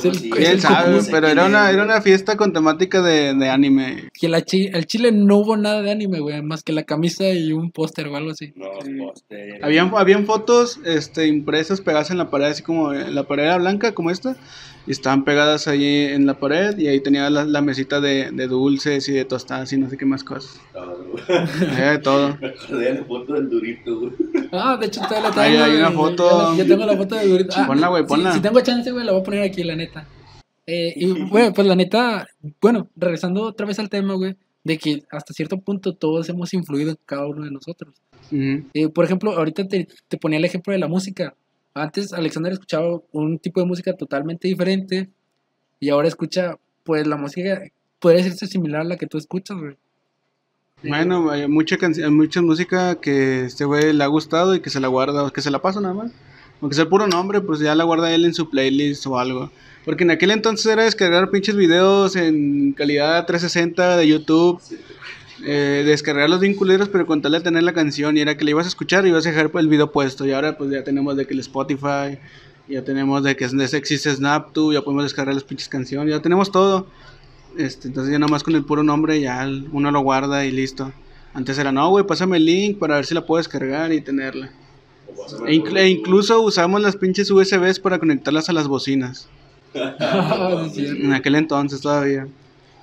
Sí, 0.00 0.30
el 0.36 0.60
sabe, 0.60 0.98
pero 1.10 1.28
era 1.28 1.46
una, 1.46 1.70
era 1.70 1.84
una 1.84 2.00
fiesta 2.02 2.36
con 2.36 2.52
temática 2.52 3.00
de, 3.00 3.34
de 3.34 3.48
anime. 3.48 4.08
que 4.12 4.28
la 4.28 4.42
chi- 4.42 4.70
el 4.72 4.86
chile 4.86 5.12
no 5.12 5.36
hubo 5.36 5.56
nada 5.56 5.82
de 5.82 5.90
anime, 5.92 6.20
güey, 6.20 6.42
más 6.42 6.62
que 6.64 6.72
la 6.72 6.82
camisa 6.82 7.28
y 7.30 7.52
un 7.52 7.70
póster 7.70 8.08
o 8.08 8.16
algo 8.16 8.30
así. 8.32 8.52
No, 8.56 8.66
Sí. 8.84 8.92
póster. 8.98 9.64
Habían, 9.64 9.92
habían 9.96 10.26
fotos 10.26 10.80
este, 10.84 11.26
impresas 11.28 11.80
pegadas 11.80 12.10
en 12.10 12.18
la 12.18 12.30
pared, 12.30 12.46
así 12.46 12.62
como 12.62 12.92
eh, 12.92 13.10
la 13.10 13.22
pared 13.24 13.44
era 13.44 13.56
blanca, 13.58 13.92
como 13.92 14.10
esta, 14.10 14.36
y 14.86 14.90
estaban 14.92 15.24
pegadas 15.24 15.68
ahí 15.68 15.84
en 16.06 16.26
la 16.26 16.34
pared, 16.40 16.76
y 16.78 16.88
ahí 16.88 17.00
tenía 17.00 17.28
la, 17.30 17.44
la 17.44 17.60
mesita 17.60 18.00
de, 18.00 18.30
de 18.32 18.46
dulces 18.48 19.08
y 19.08 19.12
de 19.12 19.24
tostadas 19.24 19.72
y 19.72 19.76
no 19.76 19.88
sé 19.90 19.96
qué 19.96 20.06
más 20.06 20.24
cosas. 20.24 20.60
Güey. 20.74 21.38
Había 21.72 21.90
de 21.92 21.98
todo. 21.98 22.36
Me 22.40 22.48
acordé 22.48 22.84
de 22.84 22.94
la 22.94 23.04
foto 23.28 23.40
del 23.40 23.48
durito, 23.50 24.00
güey. 24.00 24.12
Ah, 24.52 24.76
de 24.80 24.86
hecho, 24.86 25.00
todavía 25.02 25.30
la 25.30 25.42
Ahí 25.42 25.52
tengo. 25.52 25.64
hay 25.64 25.76
una 25.76 25.90
foto. 25.92 26.52
Yo, 26.56 26.64
yo 26.64 26.66
tengo 26.68 26.86
la 26.86 26.96
foto 26.96 27.14
de 27.14 27.26
Durito. 27.28 27.54
Ah, 27.56 27.66
Ponla, 27.66 27.88
güey, 27.88 28.02
si- 28.02 28.08
ponla. 28.08 28.32
Si, 28.32 28.40
tengo 28.40 28.60
chance, 28.60 28.90
güey, 28.90 29.04
la 29.04 29.12
voy 29.12 29.20
a 29.20 29.24
poner 29.24 29.42
aquí, 29.42 29.62
la 29.64 29.76
neta. 29.76 30.06
Eh, 30.66 30.92
y, 30.96 31.06
güey, 31.30 31.52
pues 31.52 31.66
la 31.66 31.74
neta, 31.76 32.26
bueno, 32.60 32.88
regresando 32.96 33.42
otra 33.42 33.66
vez 33.66 33.78
al 33.78 33.88
tema, 33.90 34.14
güey, 34.14 34.36
de 34.64 34.78
que 34.78 35.02
hasta 35.10 35.32
cierto 35.34 35.58
punto 35.58 35.94
todos 35.94 36.28
hemos 36.28 36.52
influido 36.54 36.90
en 36.90 36.98
cada 37.06 37.26
uno 37.26 37.44
de 37.44 37.50
nosotros. 37.50 37.94
Eh, 38.30 38.88
por 38.90 39.04
ejemplo, 39.04 39.32
ahorita 39.32 39.66
te, 39.68 39.88
te 40.08 40.18
ponía 40.18 40.38
el 40.38 40.44
ejemplo 40.44 40.72
de 40.72 40.78
la 40.78 40.88
música. 40.88 41.34
Antes 41.74 42.12
Alexander 42.12 42.52
escuchaba 42.52 43.00
un 43.12 43.38
tipo 43.38 43.60
de 43.60 43.66
música 43.66 43.92
totalmente 43.94 44.48
diferente 44.48 45.08
y 45.80 45.88
ahora 45.90 46.08
escucha, 46.08 46.56
pues 46.84 47.06
la 47.06 47.16
música 47.16 47.62
puede 48.00 48.22
ser 48.30 48.48
similar 48.48 48.82
a 48.82 48.84
la 48.84 48.96
que 48.96 49.06
tú 49.06 49.16
escuchas, 49.16 49.56
güey. 49.56 49.76
Bueno, 50.82 51.30
hay 51.30 51.48
mucha, 51.48 51.76
mucha 52.10 52.40
música 52.40 52.94
que 52.96 53.46
este 53.46 53.64
güey 53.64 53.92
le 53.92 54.04
ha 54.04 54.06
gustado 54.06 54.54
y 54.54 54.60
que 54.60 54.70
se 54.70 54.78
la 54.78 54.88
guarda, 54.88 55.30
que 55.30 55.40
se 55.40 55.50
la 55.50 55.60
pasa 55.60 55.80
nada 55.80 55.94
más. 55.94 56.12
Aunque 56.60 56.74
sea 56.74 56.84
el 56.84 56.88
puro 56.88 57.06
nombre, 57.06 57.40
pues 57.40 57.60
ya 57.60 57.74
la 57.74 57.84
guarda 57.84 58.12
él 58.12 58.24
en 58.24 58.34
su 58.34 58.48
playlist 58.48 59.06
o 59.06 59.18
algo. 59.18 59.50
Porque 59.84 60.04
en 60.04 60.10
aquel 60.10 60.30
entonces 60.30 60.66
era 60.66 60.84
descargar 60.84 61.30
pinches 61.30 61.56
videos 61.56 62.14
en 62.14 62.72
calidad 62.72 63.26
360 63.26 63.96
de 63.96 64.08
YouTube, 64.08 64.60
eh, 65.44 65.82
descargar 65.86 66.28
los 66.28 66.40
vinculeros, 66.40 66.88
pero 66.88 67.06
con 67.06 67.22
tal 67.22 67.32
de 67.32 67.40
tener 67.40 67.62
la 67.62 67.72
canción 67.72 68.16
y 68.16 68.20
era 68.20 68.36
que 68.36 68.44
le 68.44 68.50
ibas 68.52 68.66
a 68.66 68.68
escuchar 68.68 69.06
y 69.06 69.10
ibas 69.10 69.26
a 69.26 69.30
dejar 69.30 69.50
pues, 69.50 69.62
el 69.62 69.68
video 69.68 69.90
puesto. 69.90 70.26
Y 70.26 70.32
ahora 70.32 70.56
pues 70.56 70.70
ya 70.70 70.84
tenemos 70.84 71.16
de 71.16 71.26
que 71.26 71.34
el 71.34 71.40
Spotify, 71.40 72.18
ya 72.68 72.84
tenemos 72.84 73.22
de 73.22 73.34
que 73.34 73.44
existe 73.44 74.14
Snapto, 74.14 74.72
ya 74.72 74.82
podemos 74.82 75.04
descargar 75.04 75.34
las 75.34 75.44
pinches 75.44 75.68
canciones, 75.68 76.14
ya 76.14 76.22
tenemos 76.22 76.52
todo. 76.52 76.86
Este, 77.58 77.88
entonces 77.88 78.12
ya 78.12 78.18
nada 78.18 78.30
más 78.30 78.42
con 78.42 78.54
el 78.54 78.64
puro 78.64 78.82
nombre 78.82 79.20
ya 79.20 79.46
uno 79.72 79.90
lo 79.90 80.00
guarda 80.00 80.46
y 80.46 80.50
listo. 80.50 80.92
Antes 81.34 81.58
era, 81.58 81.72
no, 81.72 81.90
güey, 81.90 82.06
pásame 82.06 82.38
el 82.38 82.44
link 82.46 82.78
para 82.78 82.94
ver 82.96 83.04
si 83.04 83.14
la 83.14 83.26
puedo 83.26 83.38
descargar 83.38 83.92
y 83.92 84.00
tenerla. 84.00 84.50
E, 85.46 85.62
e 85.76 85.88
incluso 85.88 86.40
usamos 86.40 86.80
las 86.80 86.96
pinches 86.96 87.30
USBs 87.30 87.80
para 87.80 87.98
conectarlas 87.98 88.48
a 88.48 88.52
las 88.52 88.66
bocinas. 88.68 89.28
En 90.76 91.12
aquel 91.12 91.34
entonces 91.34 91.80
todavía. 91.80 92.26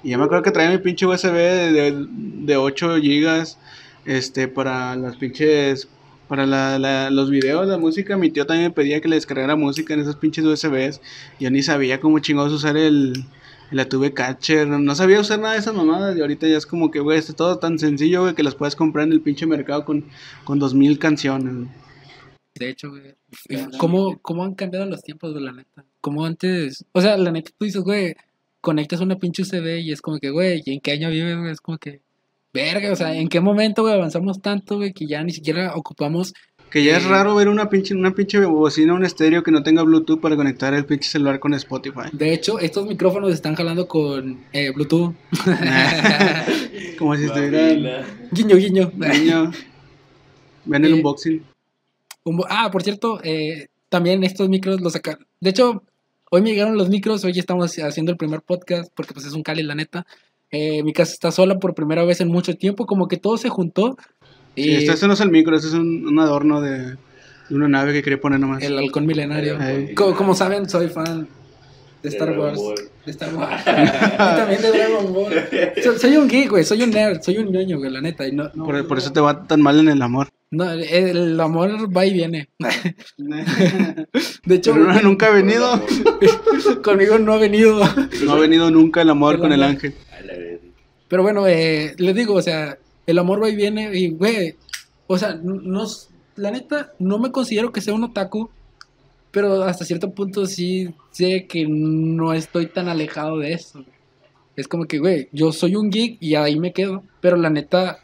Y 0.03 0.11
yo 0.11 0.17
me 0.19 0.25
acuerdo 0.25 0.43
que 0.43 0.51
traía 0.51 0.69
mi 0.69 0.77
pinche 0.77 1.05
USB 1.05 1.31
de, 1.33 1.71
de, 1.71 2.05
de 2.09 2.57
8 2.57 2.97
gigas 2.97 3.57
este, 4.05 4.47
para 4.47 4.95
las 4.95 5.15
pinches... 5.15 5.87
Para 6.27 6.47
la, 6.47 6.79
la- 6.79 7.11
los 7.11 7.29
videos, 7.29 7.67
la 7.67 7.77
música, 7.77 8.17
mi 8.17 8.31
tío 8.31 8.47
también 8.47 8.69
me 8.69 8.73
pedía 8.73 8.99
que 8.99 9.07
le 9.07 9.15
descargara 9.15 9.55
música 9.55 9.93
en 9.93 9.99
esas 9.99 10.15
pinches 10.15 10.43
USBs. 10.43 10.99
Yo 11.39 11.51
ni 11.51 11.61
sabía 11.61 11.99
cómo 11.99 12.17
chingados 12.17 12.51
usar 12.51 12.77
el, 12.77 13.25
la 13.71 13.89
tuve 13.89 14.13
catcher, 14.13 14.67
no 14.67 14.79
no 14.79 14.95
sabía 14.95 15.19
usar 15.19 15.39
nada 15.39 15.53
de 15.53 15.59
esas 15.59 15.73
mamadas. 15.73 16.17
Y 16.17 16.21
ahorita 16.21 16.47
ya 16.47 16.57
es 16.57 16.65
como 16.65 16.91
que, 16.91 16.99
güey, 16.99 17.19
es 17.19 17.35
todo 17.35 17.57
tan 17.57 17.79
sencillo, 17.79 18.21
güey, 18.21 18.35
que 18.35 18.43
las 18.43 18.55
puedes 18.55 18.75
comprar 18.75 19.07
en 19.07 19.13
el 19.13 19.21
pinche 19.21 19.45
mercado 19.45 19.85
con, 19.85 20.05
con 20.43 20.59
2000 20.59 20.99
canciones. 20.99 21.53
güey. 21.53 21.67
De 22.55 22.69
hecho, 22.69 22.89
güey. 22.89 23.15
¿Cómo, 23.77 24.17
¿Cómo 24.21 24.43
han 24.43 24.55
cambiado 24.55 24.85
los 24.85 25.01
tiempos, 25.01 25.33
güey, 25.33 25.43
la 25.43 25.51
neta? 25.51 25.83
Como 25.99 26.25
antes. 26.25 26.85
O 26.93 27.01
sea, 27.01 27.17
la 27.17 27.31
neta, 27.31 27.51
tú 27.57 27.65
dices, 27.65 27.81
güey, 27.81 28.15
conectas 28.61 29.01
una 29.01 29.17
pinche 29.17 29.43
USB 29.43 29.79
y 29.81 29.91
es 29.91 30.01
como 30.01 30.19
que, 30.19 30.29
güey, 30.29 30.61
¿y 30.65 30.73
en 30.73 30.79
qué 30.81 30.91
año 30.93 31.09
vives, 31.09 31.37
güey? 31.37 31.51
Es 31.51 31.61
como 31.61 31.77
que, 31.77 32.01
verga, 32.53 32.91
o 32.91 32.95
sea, 32.95 33.13
¿en 33.13 33.27
qué 33.27 33.41
momento, 33.41 33.81
güey, 33.81 33.93
avanzamos 33.93 34.41
tanto, 34.41 34.77
güey, 34.77 34.93
que 34.93 35.05
ya 35.05 35.23
ni 35.23 35.31
siquiera 35.31 35.75
ocupamos. 35.75 36.33
Que 36.75 36.83
ya 36.83 36.97
es 36.97 37.05
raro 37.05 37.35
ver 37.35 37.47
una 37.47 37.69
pinche, 37.69 37.95
una 37.95 38.11
pinche 38.13 38.37
bocina, 38.43 38.93
un 38.93 39.05
estéreo 39.05 39.43
que 39.43 39.49
no 39.49 39.63
tenga 39.63 39.81
Bluetooth 39.83 40.19
para 40.19 40.35
conectar 40.35 40.73
el 40.73 40.83
pinche 40.83 41.07
celular 41.09 41.39
con 41.39 41.53
Spotify. 41.53 42.09
De 42.11 42.33
hecho, 42.33 42.59
estos 42.59 42.85
micrófonos 42.85 43.31
están 43.33 43.55
jalando 43.55 43.87
con 43.87 44.41
eh, 44.51 44.71
Bluetooth. 44.71 45.13
Como 46.99 47.15
si 47.15 47.23
estuvieran. 47.23 48.03
Guiño, 48.29 48.57
guiño. 48.57 48.91
Niño. 48.93 49.51
Ven 50.65 50.83
el 50.83 50.91
Eh, 50.91 50.95
unboxing. 50.95 51.43
Un 52.25 52.35
bo- 52.35 52.47
Ah, 52.49 52.69
por 52.69 52.83
cierto, 52.83 53.21
eh, 53.23 53.67
también 53.87 54.25
estos 54.25 54.49
micros 54.49 54.81
los 54.81 54.91
sacaron. 54.91 55.25
De 55.39 55.51
hecho, 55.51 55.81
hoy 56.29 56.41
me 56.41 56.49
llegaron 56.51 56.75
los 56.77 56.89
micros, 56.89 57.23
hoy 57.23 57.39
estamos 57.39 57.73
haciendo 57.79 58.11
el 58.11 58.17
primer 58.17 58.41
podcast 58.41 58.91
porque 58.93 59.13
pues 59.13 59.25
es 59.25 59.31
un 59.31 59.43
Cali, 59.43 59.63
la 59.63 59.75
neta. 59.75 60.05
Eh, 60.51 60.83
mi 60.83 60.93
casa 60.93 61.13
está 61.13 61.31
sola 61.31 61.57
por 61.57 61.73
primera 61.73 62.03
vez 62.03 62.21
en 62.21 62.27
mucho 62.27 62.55
tiempo, 62.55 62.85
como 62.85 63.07
que 63.07 63.15
todo 63.17 63.37
se 63.37 63.47
juntó. 63.47 63.97
Y 64.55 64.63
Sí, 64.63 64.75
este, 64.75 64.93
este 64.93 65.07
no 65.07 65.13
es 65.13 65.19
el 65.21 65.31
micro, 65.31 65.55
este 65.55 65.67
es 65.67 65.73
un, 65.73 66.05
un 66.07 66.19
adorno 66.19 66.61
de, 66.61 66.79
de 67.49 67.55
una 67.55 67.67
nave 67.67 67.93
que 67.93 68.01
quería 68.01 68.19
poner 68.21 68.39
nomás. 68.39 68.63
el 68.63 68.77
halcón 68.77 69.05
milenario. 69.05 69.57
Como, 69.95 70.33
saben, 70.35 70.69
soy 70.69 70.87
fan 70.87 71.27
de 72.01 72.09
Star 72.09 72.37
Wars. 72.37 72.57
Ball. 72.57 72.75
De 73.05 73.11
Star 73.11 73.33
Wars. 73.35 73.61
y 73.65 74.17
también 74.17 74.61
de 74.61 74.71
Dragon 74.71 75.13
Ball. 75.13 75.33
Soy, 75.83 75.97
soy 75.99 76.17
un 76.17 76.27
geek, 76.27 76.49
güey, 76.49 76.63
soy 76.63 76.83
un 76.83 76.91
nerd, 76.91 77.21
soy 77.21 77.37
un 77.39 77.51
ñoño, 77.51 77.77
güey, 77.79 77.91
la 77.91 78.01
neta. 78.01 78.27
Y 78.27 78.31
no, 78.31 78.49
no- 78.53 78.65
Por, 78.65 78.87
por 78.87 78.97
eso 78.97 79.11
te 79.11 79.19
va 79.19 79.45
tan 79.47 79.61
mal 79.61 79.79
en 79.79 79.89
el 79.89 80.01
amor. 80.01 80.29
no, 80.51 80.69
el 80.71 81.39
amor 81.39 81.95
va 81.95 82.05
y 82.05 82.13
viene. 82.13 82.49
De 84.45 84.55
hecho, 84.55 84.73
Pero 84.73 84.85
no- 84.93 85.01
nunca 85.01 85.27
ha 85.27 85.31
venido. 85.31 85.81
conmigo 86.83 87.17
no 87.19 87.33
ha 87.33 87.37
venido. 87.37 87.81
No 88.23 88.33
ha 88.33 88.39
venido 88.39 88.69
nunca 88.71 89.01
el 89.01 89.09
amor 89.09 89.35
El 89.35 89.41
con 89.41 89.51
el 89.51 89.61
amor. 89.63 89.75
ángel. 89.75 89.93
A 90.17 90.21
la 90.21 90.33
verga. 90.33 90.59
Pero 91.07 91.23
bueno, 91.23 91.47
eh, 91.47 91.93
les 91.97 92.15
digo, 92.15 92.33
o 92.35 92.41
sea, 92.41 92.77
el 93.05 93.19
amor 93.19 93.41
va 93.41 93.49
y 93.49 93.55
viene 93.55 93.97
y, 93.97 94.09
güey, 94.09 94.55
o 95.07 95.17
sea, 95.17 95.35
no, 95.41 95.85
la 96.35 96.51
neta, 96.51 96.93
no 96.99 97.19
me 97.19 97.31
considero 97.31 97.71
que 97.71 97.81
sea 97.81 97.93
un 97.93 98.03
otaku, 98.03 98.49
pero 99.31 99.63
hasta 99.63 99.85
cierto 99.85 100.11
punto 100.11 100.45
sí 100.45 100.89
sé 101.11 101.45
que 101.47 101.65
no 101.67 102.33
estoy 102.33 102.67
tan 102.67 102.87
alejado 102.87 103.39
de 103.39 103.53
eso. 103.53 103.83
Es 104.55 104.67
como 104.67 104.85
que, 104.85 104.99
güey, 104.99 105.27
yo 105.31 105.51
soy 105.51 105.75
un 105.75 105.89
geek 105.89 106.17
y 106.21 106.35
ahí 106.35 106.59
me 106.59 106.71
quedo, 106.71 107.03
pero 107.19 107.35
la 107.35 107.49
neta, 107.49 107.99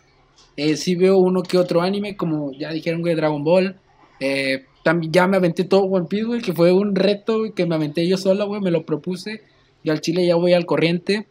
eh, 0.58 0.76
sí 0.76 0.96
veo 0.96 1.18
uno 1.18 1.44
que 1.44 1.58
otro 1.58 1.82
anime, 1.82 2.18
como 2.18 2.52
ya 2.52 2.72
dijeron, 2.72 3.02
güey, 3.02 3.16
Dragon 3.16 3.44
Ball. 3.44 3.78
Eh, 4.20 4.66
también 4.84 5.14
ya 5.14 5.28
me 5.28 5.38
aventé 5.38 5.64
todo 5.64 5.84
One 5.84 6.08
Piece, 6.10 6.26
güey, 6.26 6.42
que 6.42 6.54
fue 6.54 6.74
un 6.74 6.96
reto, 6.96 7.40
güey, 7.40 7.54
que 7.54 7.66
me 7.66 7.76
aventé 7.76 8.08
yo 8.08 8.18
sola, 8.18 8.44
güey, 8.44 8.62
me 8.62 8.72
lo 8.72 8.86
propuse. 8.86 9.42
Y 9.84 9.90
al 9.90 10.02
chile 10.02 10.26
ya 10.26 10.36
voy 10.36 10.54
al 10.54 10.66
corriente. 10.66 11.28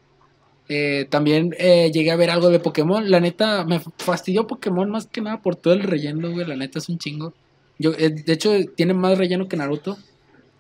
Eh, 0.73 1.07
también 1.11 1.53
eh, 1.59 1.91
llegué 1.93 2.13
a 2.13 2.17
ver 2.17 2.31
algo 2.31 2.49
de 2.49 2.61
Pokémon. 2.61 3.11
La 3.11 3.19
neta, 3.19 3.65
me 3.65 3.81
fastidió 3.99 4.47
Pokémon 4.47 4.89
más 4.89 5.07
que 5.09 5.21
nada 5.21 5.43
por 5.43 5.57
todo 5.57 5.75
el 5.75 5.83
relleno, 5.83 6.31
güey. 6.31 6.47
La 6.47 6.55
neta 6.55 6.79
es 6.79 6.89
un 6.89 6.97
chingo. 6.99 7.35
Yo, 7.79 7.91
eh, 7.99 8.11
de 8.11 8.33
hecho, 8.33 8.53
tiene 8.77 8.95
más 8.95 9.19
relleno 9.19 9.49
que 9.49 9.57
Naruto. 9.57 9.99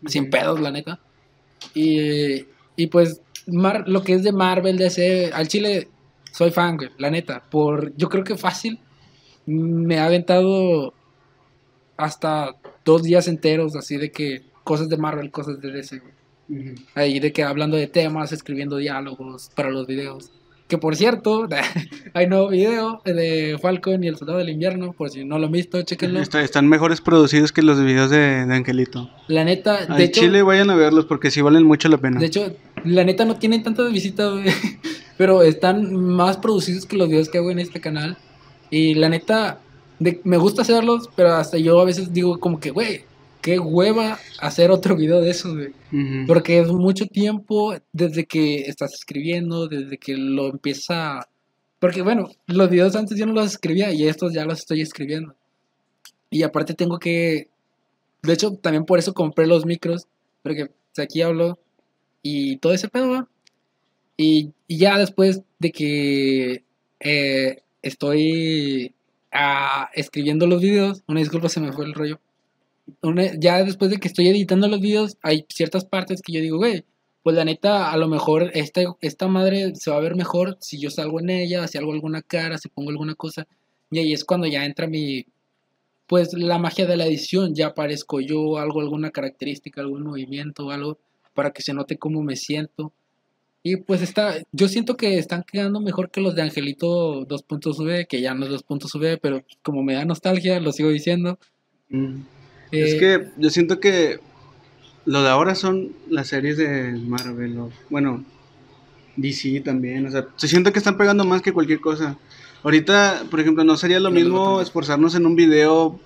Sin 0.06 0.28
pedos, 0.28 0.58
la 0.60 0.72
neta. 0.72 0.98
Y, 1.74 2.46
y 2.74 2.86
pues, 2.88 3.22
Mar- 3.46 3.84
lo 3.86 4.02
que 4.02 4.14
es 4.14 4.24
de 4.24 4.32
Marvel, 4.32 4.78
DC, 4.78 5.30
al 5.32 5.46
chile, 5.46 5.88
soy 6.32 6.50
fan, 6.50 6.76
güey. 6.76 6.90
La 6.98 7.10
neta. 7.10 7.44
Por, 7.48 7.94
yo 7.96 8.08
creo 8.08 8.24
que 8.24 8.36
fácil. 8.36 8.80
Me 9.46 9.98
ha 9.98 10.06
aventado 10.06 10.92
hasta 11.96 12.56
dos 12.84 13.02
días 13.04 13.28
enteros, 13.28 13.76
así 13.76 13.96
de 13.96 14.10
que 14.10 14.42
cosas 14.64 14.88
de 14.88 14.96
Marvel, 14.96 15.30
cosas 15.30 15.60
de 15.60 15.70
DC, 15.70 15.98
güey. 16.00 16.12
Ahí 16.94 17.20
de 17.20 17.32
que 17.32 17.42
hablando 17.42 17.76
de 17.76 17.86
temas, 17.86 18.32
escribiendo 18.32 18.76
diálogos 18.76 19.50
para 19.54 19.70
los 19.70 19.86
videos. 19.86 20.30
Que 20.68 20.78
por 20.78 20.94
cierto, 20.94 21.48
hay 22.14 22.26
nuevo 22.28 22.48
video 22.48 23.02
de 23.04 23.58
Falcon 23.60 24.04
y 24.04 24.08
el 24.08 24.16
Soldado 24.16 24.38
del 24.38 24.50
Invierno, 24.50 24.92
por 24.92 25.10
si 25.10 25.24
no 25.24 25.38
lo 25.38 25.46
han 25.46 25.52
visto, 25.52 25.82
chequenlo. 25.82 26.20
Está- 26.20 26.42
están 26.42 26.68
mejores 26.68 27.00
producidos 27.00 27.50
que 27.50 27.62
los 27.62 27.82
videos 27.82 28.10
de, 28.10 28.46
de 28.46 28.54
Angelito. 28.54 29.10
La 29.26 29.44
neta, 29.44 29.86
de 29.86 30.04
hecho, 30.04 30.20
Chile 30.20 30.42
vayan 30.42 30.70
a 30.70 30.76
verlos 30.76 31.06
porque 31.06 31.30
sí 31.32 31.40
valen 31.40 31.64
mucho 31.64 31.88
la 31.88 31.98
pena. 31.98 32.20
de 32.20 32.26
hecho, 32.26 32.54
la 32.84 33.02
neta 33.04 33.24
no 33.24 33.36
tienen 33.36 33.62
tantas 33.64 33.92
visitas, 33.92 34.32
pero 35.16 35.42
están 35.42 35.92
más 35.96 36.36
producidos 36.36 36.86
que 36.86 36.96
los 36.96 37.08
videos 37.08 37.28
que 37.28 37.38
hago 37.38 37.50
en 37.50 37.58
este 37.58 37.80
canal. 37.80 38.16
Y 38.70 38.94
la 38.94 39.08
neta, 39.08 39.58
de- 39.98 40.20
me 40.22 40.36
gusta 40.36 40.62
hacerlos, 40.62 41.10
pero 41.16 41.32
hasta 41.34 41.58
yo 41.58 41.80
a 41.80 41.84
veces 41.84 42.12
digo 42.12 42.38
como 42.38 42.60
que, 42.60 42.70
güey, 42.70 43.02
qué 43.40 43.58
hueva 43.58 44.18
hacer 44.40 44.70
otro 44.70 44.96
video 44.96 45.20
de 45.20 45.30
eso, 45.30 45.54
güey. 45.54 45.72
Porque 46.26 46.60
es 46.60 46.68
mucho 46.68 47.06
tiempo 47.06 47.74
desde 47.92 48.26
que 48.26 48.62
estás 48.62 48.92
escribiendo, 48.94 49.68
desde 49.68 49.98
que 49.98 50.16
lo 50.16 50.48
empieza... 50.48 51.28
Porque 51.78 52.02
bueno, 52.02 52.30
los 52.46 52.68
videos 52.68 52.94
antes 52.96 53.18
yo 53.18 53.26
no 53.26 53.32
los 53.32 53.46
escribía 53.46 53.92
y 53.92 54.06
estos 54.06 54.32
ya 54.32 54.44
los 54.44 54.58
estoy 54.58 54.82
escribiendo. 54.82 55.34
Y 56.30 56.42
aparte 56.42 56.74
tengo 56.74 56.98
que... 56.98 57.48
De 58.22 58.32
hecho, 58.32 58.52
también 58.52 58.84
por 58.84 58.98
eso 58.98 59.14
compré 59.14 59.46
los 59.46 59.64
micros, 59.64 60.06
porque 60.42 60.70
aquí 60.98 61.22
hablo 61.22 61.58
y 62.22 62.58
todo 62.58 62.74
ese 62.74 62.88
pedo. 62.88 63.28
Y, 64.16 64.52
y 64.68 64.76
ya 64.76 64.98
después 64.98 65.40
de 65.58 65.72
que 65.72 66.64
eh, 67.00 67.62
estoy 67.82 68.94
ah, 69.32 69.88
escribiendo 69.94 70.46
los 70.46 70.60
videos, 70.60 71.02
una 71.08 71.20
disculpa, 71.20 71.48
se 71.48 71.60
me 71.60 71.72
fue 71.72 71.86
el 71.86 71.94
rollo. 71.94 72.20
Una- 73.02 73.38
ya 73.38 73.62
después 73.64 73.90
de 73.90 73.98
que 73.98 74.08
estoy 74.08 74.28
editando 74.28 74.68
los 74.68 74.80
videos, 74.80 75.16
hay 75.22 75.44
ciertas 75.48 75.84
partes 75.84 76.22
que 76.22 76.32
yo 76.32 76.40
digo, 76.40 76.58
güey, 76.58 76.84
pues 77.22 77.36
la 77.36 77.44
neta, 77.44 77.92
a 77.92 77.96
lo 77.96 78.08
mejor 78.08 78.50
esta, 78.54 78.82
esta 79.00 79.28
madre 79.28 79.74
se 79.74 79.90
va 79.90 79.98
a 79.98 80.00
ver 80.00 80.16
mejor 80.16 80.56
si 80.60 80.80
yo 80.80 80.90
salgo 80.90 81.20
en 81.20 81.30
ella, 81.30 81.66
si 81.68 81.76
hago 81.78 81.92
alguna 81.92 82.22
cara, 82.22 82.58
si 82.58 82.68
pongo 82.68 82.90
alguna 82.90 83.14
cosa. 83.14 83.46
Y 83.90 83.98
ahí 83.98 84.12
es 84.12 84.24
cuando 84.24 84.46
ya 84.46 84.64
entra 84.64 84.86
mi, 84.86 85.26
pues 86.06 86.32
la 86.32 86.58
magia 86.58 86.86
de 86.86 86.96
la 86.96 87.06
edición, 87.06 87.54
ya 87.54 87.68
aparezco 87.68 88.20
yo, 88.20 88.56
algo, 88.58 88.80
alguna 88.80 89.10
característica, 89.10 89.80
algún 89.80 90.04
movimiento, 90.04 90.70
algo, 90.70 90.98
para 91.34 91.50
que 91.52 91.62
se 91.62 91.74
note 91.74 91.98
cómo 91.98 92.22
me 92.22 92.36
siento. 92.36 92.92
Y 93.62 93.76
pues 93.76 94.00
está, 94.00 94.36
yo 94.52 94.68
siento 94.68 94.96
que 94.96 95.18
están 95.18 95.44
quedando 95.44 95.80
mejor 95.80 96.10
que 96.10 96.22
los 96.22 96.34
de 96.34 96.42
Angelito 96.42 97.26
2.V, 97.26 98.06
que 98.06 98.22
ya 98.22 98.32
no 98.34 98.46
es 98.46 98.52
2.V, 98.52 99.18
pero 99.18 99.44
como 99.62 99.82
me 99.82 99.94
da 99.94 100.04
nostalgia, 100.06 100.58
lo 100.60 100.72
sigo 100.72 100.88
diciendo. 100.88 101.38
Mm. 101.90 102.22
Eh, 102.72 102.82
Es 102.82 102.94
que 102.94 103.28
yo 103.36 103.50
siento 103.50 103.80
que 103.80 104.20
lo 105.06 105.22
de 105.22 105.28
ahora 105.28 105.54
son 105.54 105.92
las 106.08 106.28
series 106.28 106.56
de 106.56 106.92
Marvel, 106.92 107.58
o, 107.58 107.70
bueno, 107.88 108.24
DC 109.16 109.60
también, 109.60 110.06
o 110.06 110.10
sea, 110.10 110.26
se 110.36 110.48
siento 110.48 110.72
que 110.72 110.78
están 110.78 110.96
pegando 110.96 111.24
más 111.24 111.42
que 111.42 111.52
cualquier 111.52 111.80
cosa. 111.80 112.16
Ahorita, 112.62 113.24
por 113.30 113.40
ejemplo, 113.40 113.64
no 113.64 113.76
sería 113.76 114.00
lo 114.00 114.10
mismo 114.10 114.60
esforzarnos 114.60 115.14
en 115.14 115.26
un 115.26 115.34
video 115.34 115.98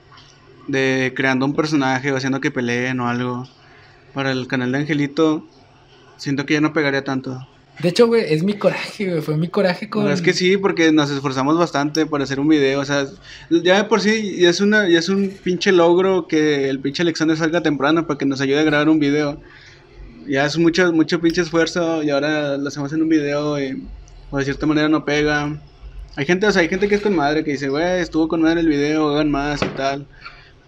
de 0.69 1.12
creando 1.15 1.45
un 1.47 1.55
personaje 1.55 2.12
o 2.12 2.17
haciendo 2.17 2.41
que 2.41 2.51
peleen 2.51 3.01
o 3.01 3.09
algo. 3.09 3.47
Para 4.15 4.31
el 4.31 4.47
canal 4.47 4.71
de 4.71 4.79
Angelito, 4.79 5.45
siento 6.17 6.47
que 6.47 6.55
ya 6.55 6.61
no 6.61 6.73
pegaría 6.73 7.03
tanto. 7.03 7.47
De 7.81 7.89
hecho, 7.89 8.07
güey, 8.07 8.33
es 8.33 8.45
mi 8.45 8.55
coraje, 8.55 9.09
güey, 9.09 9.20
fue 9.20 9.37
mi 9.37 9.49
coraje 9.49 9.91
con... 9.91 10.09
Es 10.09 10.22
que 10.22 10.33
sí, 10.33 10.57
porque 10.57 10.93
nos 10.93 11.11
esforzamos 11.11 11.59
bastante 11.59 12.07
para 12.07 12.25
hacer 12.25 12.39
un 12.39 12.49
video, 12.49 12.81
o 12.81 12.85
sea, 12.85 13.07
ya 13.51 13.79
de 13.79 13.85
por 13.85 14.01
sí 14.01 14.37
ya 14.39 14.51
es, 14.51 14.61
una, 14.61 14.89
ya 14.89 15.01
es 15.01 15.09
un 15.09 15.29
pinche 15.43 15.72
logro 15.72 16.29
que 16.29 16.68
el 16.68 16.79
pinche 16.79 17.03
Alexander 17.03 17.37
salga 17.37 17.62
temprano 17.62 18.07
para 18.07 18.16
que 18.16 18.27
nos 18.27 18.41
ayude 18.41 18.61
a 18.61 18.64
grabar 18.64 18.89
un 18.89 19.01
video. 19.01 19.41
Ya 20.27 20.47
es 20.47 20.57
mucho, 20.57 20.93
mucho 20.93 21.20
pinche 21.20 21.43
esfuerzo 21.43 22.03
y 22.03 22.11
ahora 22.11 22.57
lo 22.57 22.68
hacemos 22.68 22.93
en 22.93 23.03
un 23.03 23.09
video 23.09 23.61
y 23.61 23.83
o 24.31 24.39
de 24.39 24.45
cierta 24.45 24.66
manera 24.66 24.89
no 24.89 25.05
pega. 25.05 25.61
Hay 26.16 26.27
gente, 26.27 26.47
o 26.47 26.53
sea, 26.53 26.62
hay 26.62 26.68
gente 26.68 26.89
que 26.89 26.95
es 26.95 27.01
con 27.01 27.14
madre 27.14 27.45
que 27.45 27.53
dice, 27.53 27.68
güey, 27.68 28.01
estuvo 28.01 28.29
con 28.29 28.43
madre 28.43 28.61
el 28.61 28.68
video, 28.68 29.09
hagan 29.09 29.31
más 29.31 29.62
y 29.62 29.68
tal. 29.77 30.07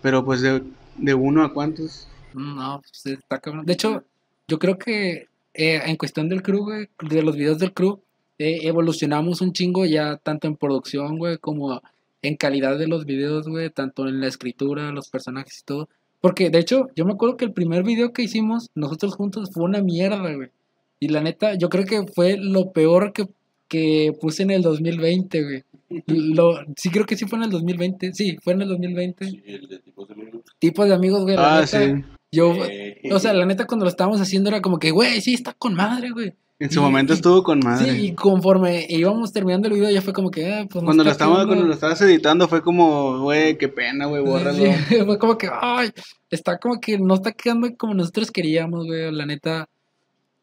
Pero 0.02 0.24
pues 0.24 0.40
de, 0.40 0.62
de 0.96 1.14
uno 1.14 1.42
a 1.42 1.52
cuántos. 1.52 2.08
No, 2.34 2.80
pues 2.80 3.18
está 3.18 3.38
cabrón. 3.38 3.64
De 3.64 3.72
hecho, 3.72 4.04
yo 4.46 4.58
creo 4.58 4.76
que 4.78 5.28
eh, 5.56 5.80
en 5.86 5.96
cuestión 5.96 6.28
del 6.28 6.42
crew, 6.42 6.64
güey, 6.64 6.88
de 7.08 7.22
los 7.22 7.36
videos 7.36 7.58
del 7.58 7.72
crew, 7.72 8.00
eh, 8.38 8.60
evolucionamos 8.62 9.40
un 9.40 9.52
chingo 9.52 9.84
ya 9.86 10.16
tanto 10.18 10.46
en 10.46 10.56
producción, 10.56 11.18
güey, 11.18 11.38
como 11.38 11.80
en 12.22 12.36
calidad 12.36 12.78
de 12.78 12.86
los 12.88 13.04
videos, 13.06 13.48
güey, 13.48 13.70
tanto 13.70 14.06
en 14.08 14.20
la 14.20 14.26
escritura, 14.28 14.90
los 14.92 15.08
personajes 15.08 15.60
y 15.60 15.64
todo. 15.64 15.88
Porque, 16.20 16.50
de 16.50 16.58
hecho, 16.58 16.88
yo 16.96 17.04
me 17.04 17.12
acuerdo 17.12 17.36
que 17.36 17.44
el 17.44 17.52
primer 17.52 17.82
video 17.84 18.12
que 18.12 18.22
hicimos 18.22 18.70
nosotros 18.74 19.14
juntos 19.14 19.50
fue 19.52 19.64
una 19.64 19.80
mierda, 19.80 20.34
güey. 20.34 20.50
Y 20.98 21.08
la 21.08 21.20
neta, 21.20 21.54
yo 21.54 21.68
creo 21.68 21.84
que 21.84 22.06
fue 22.06 22.36
lo 22.38 22.72
peor 22.72 23.12
que, 23.12 23.26
que 23.68 24.12
puse 24.20 24.42
en 24.42 24.50
el 24.50 24.62
2020, 24.62 25.42
güey. 25.42 25.64
Lo, 26.06 26.58
sí, 26.76 26.90
creo 26.90 27.06
que 27.06 27.16
sí 27.16 27.26
fue 27.26 27.38
en 27.38 27.44
el 27.44 27.50
2020. 27.50 28.12
Sí, 28.12 28.36
fue 28.42 28.54
en 28.54 28.62
el 28.62 28.68
2020. 28.68 29.24
Sí, 29.24 29.42
el 29.46 29.68
de 29.68 29.78
tipos 29.78 30.08
de 30.08 30.14
amigos. 30.14 30.42
Tipos 30.58 30.88
de 30.88 30.94
amigos, 30.94 31.22
güey. 31.22 31.36
la 31.36 31.58
Ah, 31.58 31.60
neta, 31.60 31.66
sí. 31.66 32.04
Yo, 32.32 32.52
Eh, 32.64 33.00
o 33.12 33.18
sea, 33.18 33.32
la 33.32 33.46
neta, 33.46 33.66
cuando 33.66 33.84
lo 33.84 33.90
estábamos 33.90 34.20
haciendo 34.20 34.48
era 34.50 34.60
como 34.60 34.78
que, 34.78 34.90
güey, 34.90 35.20
sí, 35.20 35.34
está 35.34 35.52
con 35.54 35.74
madre, 35.74 36.10
güey. 36.10 36.34
En 36.58 36.70
su 36.70 36.80
Y- 36.80 36.82
momento 36.82 37.12
estuvo 37.12 37.42
con 37.42 37.60
madre. 37.60 37.92
Sí, 37.92 38.06
y 38.06 38.14
conforme 38.14 38.86
íbamos 38.88 39.32
terminando 39.32 39.68
el 39.68 39.74
video, 39.74 39.90
ya 39.90 40.00
fue 40.00 40.12
como 40.14 40.30
que, 40.30 40.52
ah, 40.52 40.66
pues 40.70 40.82
cuando, 40.84 41.04
lo 41.04 41.10
está 41.10 41.24
estaba, 41.24 41.36
chido. 41.36 41.46
cuando 41.48 41.64
lo 41.66 41.74
estabas 41.74 42.00
editando 42.00 42.48
fue 42.48 42.62
como, 42.62 43.20
güey, 43.20 43.58
qué 43.58 43.68
pena, 43.68 44.06
güey, 44.06 44.22
bórralo. 44.22 44.58
Sí, 44.58 44.64
fue 45.06 45.18
como 45.18 45.36
que, 45.36 45.48
ay, 45.52 45.90
está 46.30 46.58
como 46.58 46.80
que 46.80 46.98
no 46.98 47.14
está 47.14 47.32
quedando 47.32 47.68
como 47.76 47.92
nosotros 47.94 48.30
queríamos, 48.30 48.86
güey. 48.86 49.12
La 49.12 49.26
neta, 49.26 49.68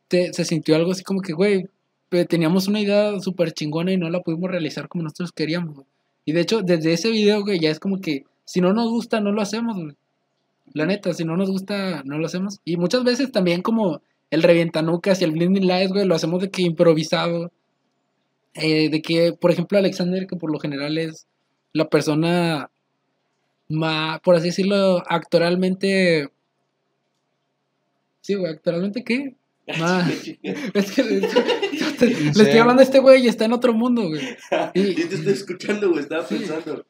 te- 0.07 0.31
se 0.33 0.45
sintió 0.45 0.75
algo 0.75 0.91
así 0.91 1.03
como 1.03 1.19
que, 1.21 1.33
güey, 1.33 1.65
teníamos 2.29 2.67
una 2.67 2.79
idea 2.79 3.19
súper 3.19 3.51
chingona 3.53 3.91
y 3.91 3.97
no 3.97 4.07
la 4.11 4.21
pudimos 4.21 4.51
realizar 4.51 4.87
como 4.87 5.03
nosotros 5.03 5.31
queríamos. 5.31 5.73
güey. 5.73 5.87
Y 6.25 6.31
de 6.33 6.41
hecho, 6.41 6.61
desde 6.61 6.93
ese 6.93 7.09
video, 7.09 7.41
güey, 7.41 7.59
ya 7.59 7.71
es 7.71 7.79
como 7.79 7.99
que, 7.99 8.23
si 8.45 8.61
no 8.61 8.71
nos 8.71 8.87
gusta, 8.89 9.19
no 9.19 9.31
lo 9.31 9.41
hacemos, 9.41 9.75
güey. 9.75 9.95
La 10.73 10.85
neta, 10.85 11.13
si 11.13 11.25
no 11.25 11.35
nos 11.35 11.49
gusta, 11.49 12.01
no 12.05 12.17
lo 12.17 12.25
hacemos. 12.25 12.59
Y 12.65 12.77
muchas 12.77 13.03
veces 13.03 13.31
también 13.31 13.61
como 13.61 14.01
el 14.31 14.43
revientanucas 14.43 15.21
y 15.21 15.25
el 15.25 15.31
blinding 15.31 15.67
lights, 15.67 15.91
güey, 15.91 16.05
lo 16.05 16.15
hacemos 16.15 16.41
de 16.41 16.49
que 16.49 16.63
improvisado. 16.63 17.51
Eh, 18.55 18.89
de 18.89 19.01
que, 19.01 19.33
por 19.33 19.51
ejemplo, 19.51 19.77
Alexander, 19.77 20.27
que 20.27 20.35
por 20.35 20.51
lo 20.51 20.59
general 20.59 20.97
es 20.97 21.27
la 21.73 21.89
persona 21.89 22.69
más, 23.69 24.19
por 24.21 24.35
así 24.35 24.47
decirlo, 24.47 25.03
actoralmente... 25.07 26.29
Sí, 28.21 28.35
güey, 28.35 28.53
actoralmente 28.53 29.03
qué? 29.03 29.35
Más... 29.79 30.09
Es 30.73 30.91
que 30.91 31.03
le, 31.03 31.27
estoy 32.29 32.57
hablando 32.57 32.81
a 32.81 32.85
este 32.85 32.99
güey 32.99 33.23
y 33.23 33.27
está 33.27 33.45
en 33.45 33.53
otro 33.53 33.73
mundo, 33.73 34.07
güey. 34.07 34.21
Y 34.73 34.95
te 34.95 35.15
estoy 35.15 35.33
escuchando, 35.33 35.89
güey, 35.89 36.01
estaba 36.01 36.25
pensando. 36.25 36.85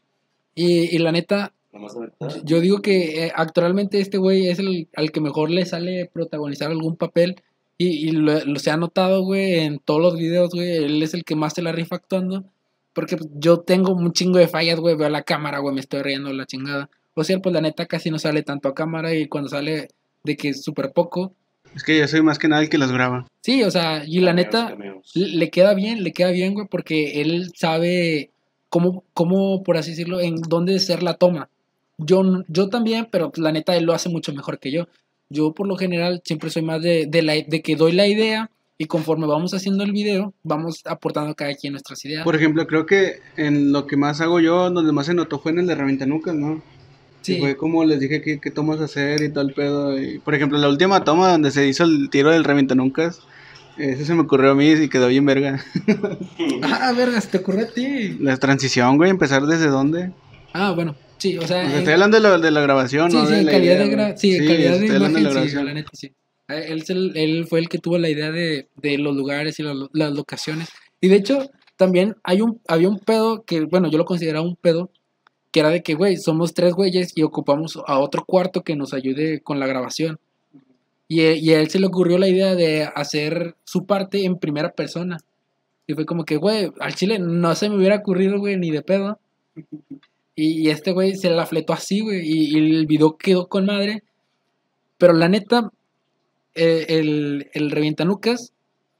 Y, 0.55 0.95
y 0.95 0.97
la 0.99 1.11
neta, 1.11 1.53
Nomás 1.73 1.97
yo 2.43 2.61
digo 2.61 2.81
que 2.81 3.25
eh, 3.25 3.31
actualmente 3.35 3.99
este 3.99 4.19
güey 4.19 4.47
es 4.47 4.59
el 4.59 4.87
al 4.95 5.11
que 5.11 5.21
mejor 5.21 5.49
le 5.49 5.65
sale 5.65 6.09
protagonizar 6.13 6.69
algún 6.69 6.95
papel. 6.95 7.41
Y, 7.79 8.07
y 8.07 8.11
lo, 8.11 8.45
lo 8.45 8.59
se 8.59 8.69
ha 8.69 8.77
notado, 8.77 9.23
güey, 9.23 9.59
en 9.61 9.79
todos 9.79 9.99
los 9.99 10.15
videos, 10.15 10.51
güey. 10.51 10.77
Él 10.77 11.01
es 11.01 11.15
el 11.15 11.23
que 11.23 11.35
más 11.35 11.53
se 11.53 11.63
la 11.63 11.71
rifa 11.71 11.95
actuando. 11.95 12.45
Porque 12.93 13.17
pues, 13.17 13.29
yo 13.33 13.61
tengo 13.61 13.91
un 13.91 14.13
chingo 14.13 14.37
de 14.37 14.47
fallas, 14.47 14.79
güey. 14.79 14.95
Veo 14.95 15.09
la 15.09 15.23
cámara, 15.23 15.59
güey, 15.59 15.73
me 15.73 15.81
estoy 15.81 16.03
riendo 16.03 16.31
la 16.31 16.45
chingada. 16.45 16.89
O 17.15 17.23
sea, 17.23 17.39
pues 17.39 17.53
la 17.53 17.61
neta 17.61 17.87
casi 17.87 18.11
no 18.11 18.19
sale 18.19 18.43
tanto 18.43 18.69
a 18.69 18.75
cámara. 18.75 19.13
Y 19.15 19.27
cuando 19.27 19.49
sale 19.49 19.87
de 20.23 20.37
que 20.37 20.49
es 20.49 20.63
súper 20.63 20.91
poco. 20.93 21.33
Es 21.75 21.83
que 21.83 21.97
yo 21.97 22.07
soy 22.07 22.21
más 22.21 22.37
que 22.37 22.47
nada 22.47 22.61
el 22.61 22.69
que 22.69 22.77
los 22.77 22.91
graba. 22.91 23.25
Sí, 23.41 23.63
o 23.63 23.71
sea, 23.71 24.03
y 24.05 24.19
la 24.19 24.31
Cameos, 24.31 24.45
neta, 24.45 24.69
cameos. 24.69 25.11
le 25.15 25.49
queda 25.49 25.73
bien, 25.73 26.03
le 26.03 26.13
queda 26.13 26.29
bien, 26.29 26.53
güey, 26.53 26.67
porque 26.69 27.21
él 27.21 27.51
sabe 27.55 28.29
cómo, 28.69 29.03
cómo, 29.15 29.63
por 29.63 29.77
así 29.77 29.89
decirlo, 29.91 30.21
en 30.21 30.35
dónde 30.35 30.77
ser 30.79 31.01
la 31.01 31.15
toma. 31.15 31.49
Yo, 32.05 32.23
yo 32.47 32.69
también, 32.69 33.07
pero 33.11 33.31
la 33.35 33.51
neta 33.51 33.75
él 33.75 33.85
lo 33.85 33.93
hace 33.93 34.09
mucho 34.09 34.33
mejor 34.33 34.59
que 34.59 34.71
yo. 34.71 34.87
Yo 35.29 35.53
por 35.53 35.67
lo 35.67 35.75
general 35.75 36.21
siempre 36.23 36.49
soy 36.49 36.61
más 36.61 36.81
de, 36.81 37.05
de, 37.07 37.21
la, 37.21 37.33
de 37.33 37.61
que 37.61 37.75
doy 37.75 37.91
la 37.91 38.07
idea 38.07 38.49
y 38.77 38.85
conforme 38.85 39.27
vamos 39.27 39.53
haciendo 39.53 39.83
el 39.83 39.91
video, 39.91 40.33
vamos 40.43 40.81
aportando 40.85 41.35
cada 41.35 41.53
quien 41.55 41.73
nuestras 41.73 42.03
ideas. 42.05 42.23
Por 42.23 42.35
ejemplo, 42.35 42.67
creo 42.67 42.85
que 42.85 43.19
en 43.37 43.71
lo 43.71 43.87
que 43.87 43.97
más 43.97 44.21
hago 44.21 44.39
yo, 44.39 44.69
donde 44.69 44.91
más 44.91 45.05
se 45.05 45.13
notó 45.13 45.39
fue 45.39 45.51
en 45.51 45.59
el 45.59 45.67
de 45.67 45.75
Reventanucas, 45.75 46.35
¿no? 46.35 46.61
sí, 47.21 47.35
Y 47.35 47.39
fue 47.39 47.55
como 47.55 47.85
les 47.85 47.99
dije 47.99 48.21
qué, 48.21 48.39
qué 48.39 48.51
tomas 48.51 48.79
hacer 48.81 49.21
y 49.21 49.29
todo 49.29 49.43
el 49.43 49.53
pedo. 49.53 49.99
Y, 49.99 50.19
por 50.19 50.35
ejemplo, 50.35 50.57
la 50.57 50.69
última 50.69 51.03
toma 51.03 51.29
donde 51.29 51.51
se 51.51 51.67
hizo 51.67 51.83
el 51.83 52.09
tiro 52.09 52.31
del 52.31 52.43
Reventanucas, 52.43 53.21
ese 53.77 54.05
se 54.05 54.13
me 54.13 54.21
ocurrió 54.21 54.51
a 54.51 54.55
mí 54.55 54.69
y 54.69 54.89
quedó 54.89 55.07
bien 55.07 55.25
verga. 55.25 55.63
Ah, 56.63 56.93
verga, 56.95 57.19
se 57.21 57.29
te 57.29 57.37
ocurrió 57.37 57.65
a 57.65 57.69
ti. 57.69 58.17
La 58.19 58.37
transición, 58.37 58.97
güey, 58.97 59.09
empezar 59.09 59.45
desde 59.45 59.67
dónde. 59.67 60.11
Ah, 60.53 60.71
bueno, 60.71 60.95
sí, 61.23 61.37
o 61.37 61.47
sea... 61.47 61.63
En- 61.63 61.71
estoy 61.79 61.93
hablando 61.93 62.17
de, 62.17 62.23
la- 62.23 62.37
de 62.37 62.51
la 62.51 62.61
grabación, 62.61 63.09
Sí, 63.11 63.17
¿no? 63.17 63.25
sí, 63.25 63.33
de 63.35 63.45
calidad 63.45 63.75
idea, 63.75 63.85
de 63.85 63.91
gra- 63.95 64.05
güey. 64.07 64.17
sí, 64.17 64.37
calidad 64.37 64.79
de 64.79 64.85
imagen, 64.87 65.15
sí, 65.15 65.23
grabación. 65.23 65.65
la 65.65 65.73
neta, 65.73 65.89
sí. 65.93 66.11
Él, 66.49 67.11
él 67.15 67.47
fue 67.47 67.59
el 67.59 67.69
que 67.69 67.77
tuvo 67.79 67.97
la 67.97 68.09
idea 68.09 68.31
de, 68.31 68.67
de 68.81 68.97
los 68.97 69.15
lugares 69.15 69.59
y 69.59 69.63
la- 69.63 69.87
las 69.93 70.13
locaciones. 70.13 70.69
Y 71.01 71.07
de 71.07 71.15
hecho, 71.15 71.49
también 71.77 72.15
hay 72.23 72.41
un, 72.41 72.59
había 72.67 72.89
un 72.89 72.99
pedo 72.99 73.43
que, 73.43 73.61
bueno, 73.61 73.89
yo 73.89 73.97
lo 73.97 74.05
consideraba 74.05 74.45
un 74.45 74.55
pedo, 74.55 74.91
que 75.51 75.59
era 75.61 75.69
de 75.69 75.81
que, 75.83 75.93
güey, 75.93 76.17
somos 76.17 76.53
tres 76.53 76.73
güeyes 76.73 77.13
y 77.15 77.23
ocupamos 77.23 77.79
a 77.87 77.99
otro 77.99 78.25
cuarto 78.25 78.61
que 78.63 78.75
nos 78.75 78.93
ayude 78.93 79.39
con 79.41 79.59
la 79.59 79.67
grabación. 79.67 80.19
Y, 81.07 81.21
y 81.21 81.53
a 81.53 81.59
él 81.59 81.69
se 81.69 81.79
le 81.79 81.87
ocurrió 81.87 82.17
la 82.17 82.27
idea 82.27 82.55
de 82.55 82.83
hacer 82.83 83.55
su 83.63 83.85
parte 83.85 84.25
en 84.25 84.37
primera 84.37 84.71
persona. 84.71 85.17
Y 85.85 85.93
fue 85.93 86.05
como 86.05 86.23
que, 86.25 86.37
güey, 86.37 86.71
al 86.79 86.95
chile 86.95 87.19
no 87.19 87.53
se 87.55 87.69
me 87.69 87.75
hubiera 87.77 87.97
ocurrido, 87.97 88.39
güey, 88.39 88.57
ni 88.57 88.71
de 88.71 88.81
pedo. 88.81 89.19
Y, 90.35 90.61
y 90.61 90.69
este 90.69 90.91
güey 90.91 91.15
se 91.15 91.29
la 91.29 91.45
fletó 91.45 91.73
así, 91.73 92.01
güey. 92.01 92.21
Y, 92.21 92.55
y 92.55 92.57
el 92.57 92.85
video 92.85 93.17
quedó 93.17 93.47
con 93.47 93.65
madre. 93.65 94.03
Pero 94.97 95.13
la 95.13 95.27
neta, 95.29 95.69
eh, 96.55 96.85
el, 96.89 97.49
el 97.53 97.71
Revientanucas 97.71 98.53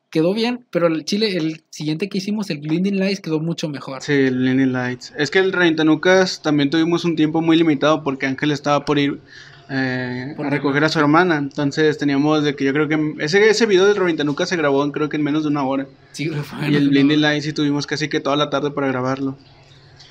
quedó 0.10 0.34
bien. 0.34 0.66
Pero 0.70 0.88
el 0.88 1.06
chile, 1.06 1.36
el 1.38 1.64
siguiente 1.70 2.08
que 2.10 2.20
hicimos, 2.20 2.50
el 2.50 2.60
Blinding 2.60 3.00
Lights, 3.00 3.22
quedó 3.22 3.40
mucho 3.40 3.68
mejor. 3.70 4.02
Sí, 4.02 4.14
el 4.14 4.44
Leaning 4.44 4.74
Lights. 4.74 5.14
Es 5.18 5.32
que 5.32 5.40
el 5.40 5.52
Reventanucas 5.52 6.42
también 6.42 6.70
tuvimos 6.70 7.04
un 7.06 7.16
tiempo 7.16 7.42
muy 7.42 7.58
limitado 7.58 8.04
porque 8.04 8.28
Ángel 8.28 8.52
estaba 8.52 8.86
por 8.86 9.00
ir 9.00 9.20
eh, 9.70 10.34
Por 10.36 10.46
a 10.46 10.50
recoger 10.50 10.84
a 10.84 10.90
su 10.90 11.00
hermana. 11.00 11.38
Entonces 11.38 11.98
teníamos 11.98 12.44
de 12.44 12.56
que 12.56 12.66
yo 12.66 12.74
creo 12.74 12.88
que 12.88 13.16
ese, 13.20 13.50
ese 13.50 13.66
video 13.66 13.86
del 13.86 13.96
Reventanucas 13.96 14.50
se 14.50 14.58
grabó 14.58 14.84
en, 14.84 14.92
creo 14.92 15.10
que 15.10 15.18
en 15.18 15.24
menos 15.24 15.44
de 15.44 15.50
una 15.50 15.64
hora. 15.64 15.88
Sí, 16.12 16.30
y 16.70 16.76
el 16.76 16.90
Blinding. 16.90 17.22
Lights 17.22 17.46
sí 17.46 17.54
tuvimos 17.54 17.88
casi 17.88 18.08
que 18.08 18.20
toda 18.20 18.36
la 18.36 18.50
tarde 18.50 18.70
para 18.72 18.88
grabarlo. 18.88 19.38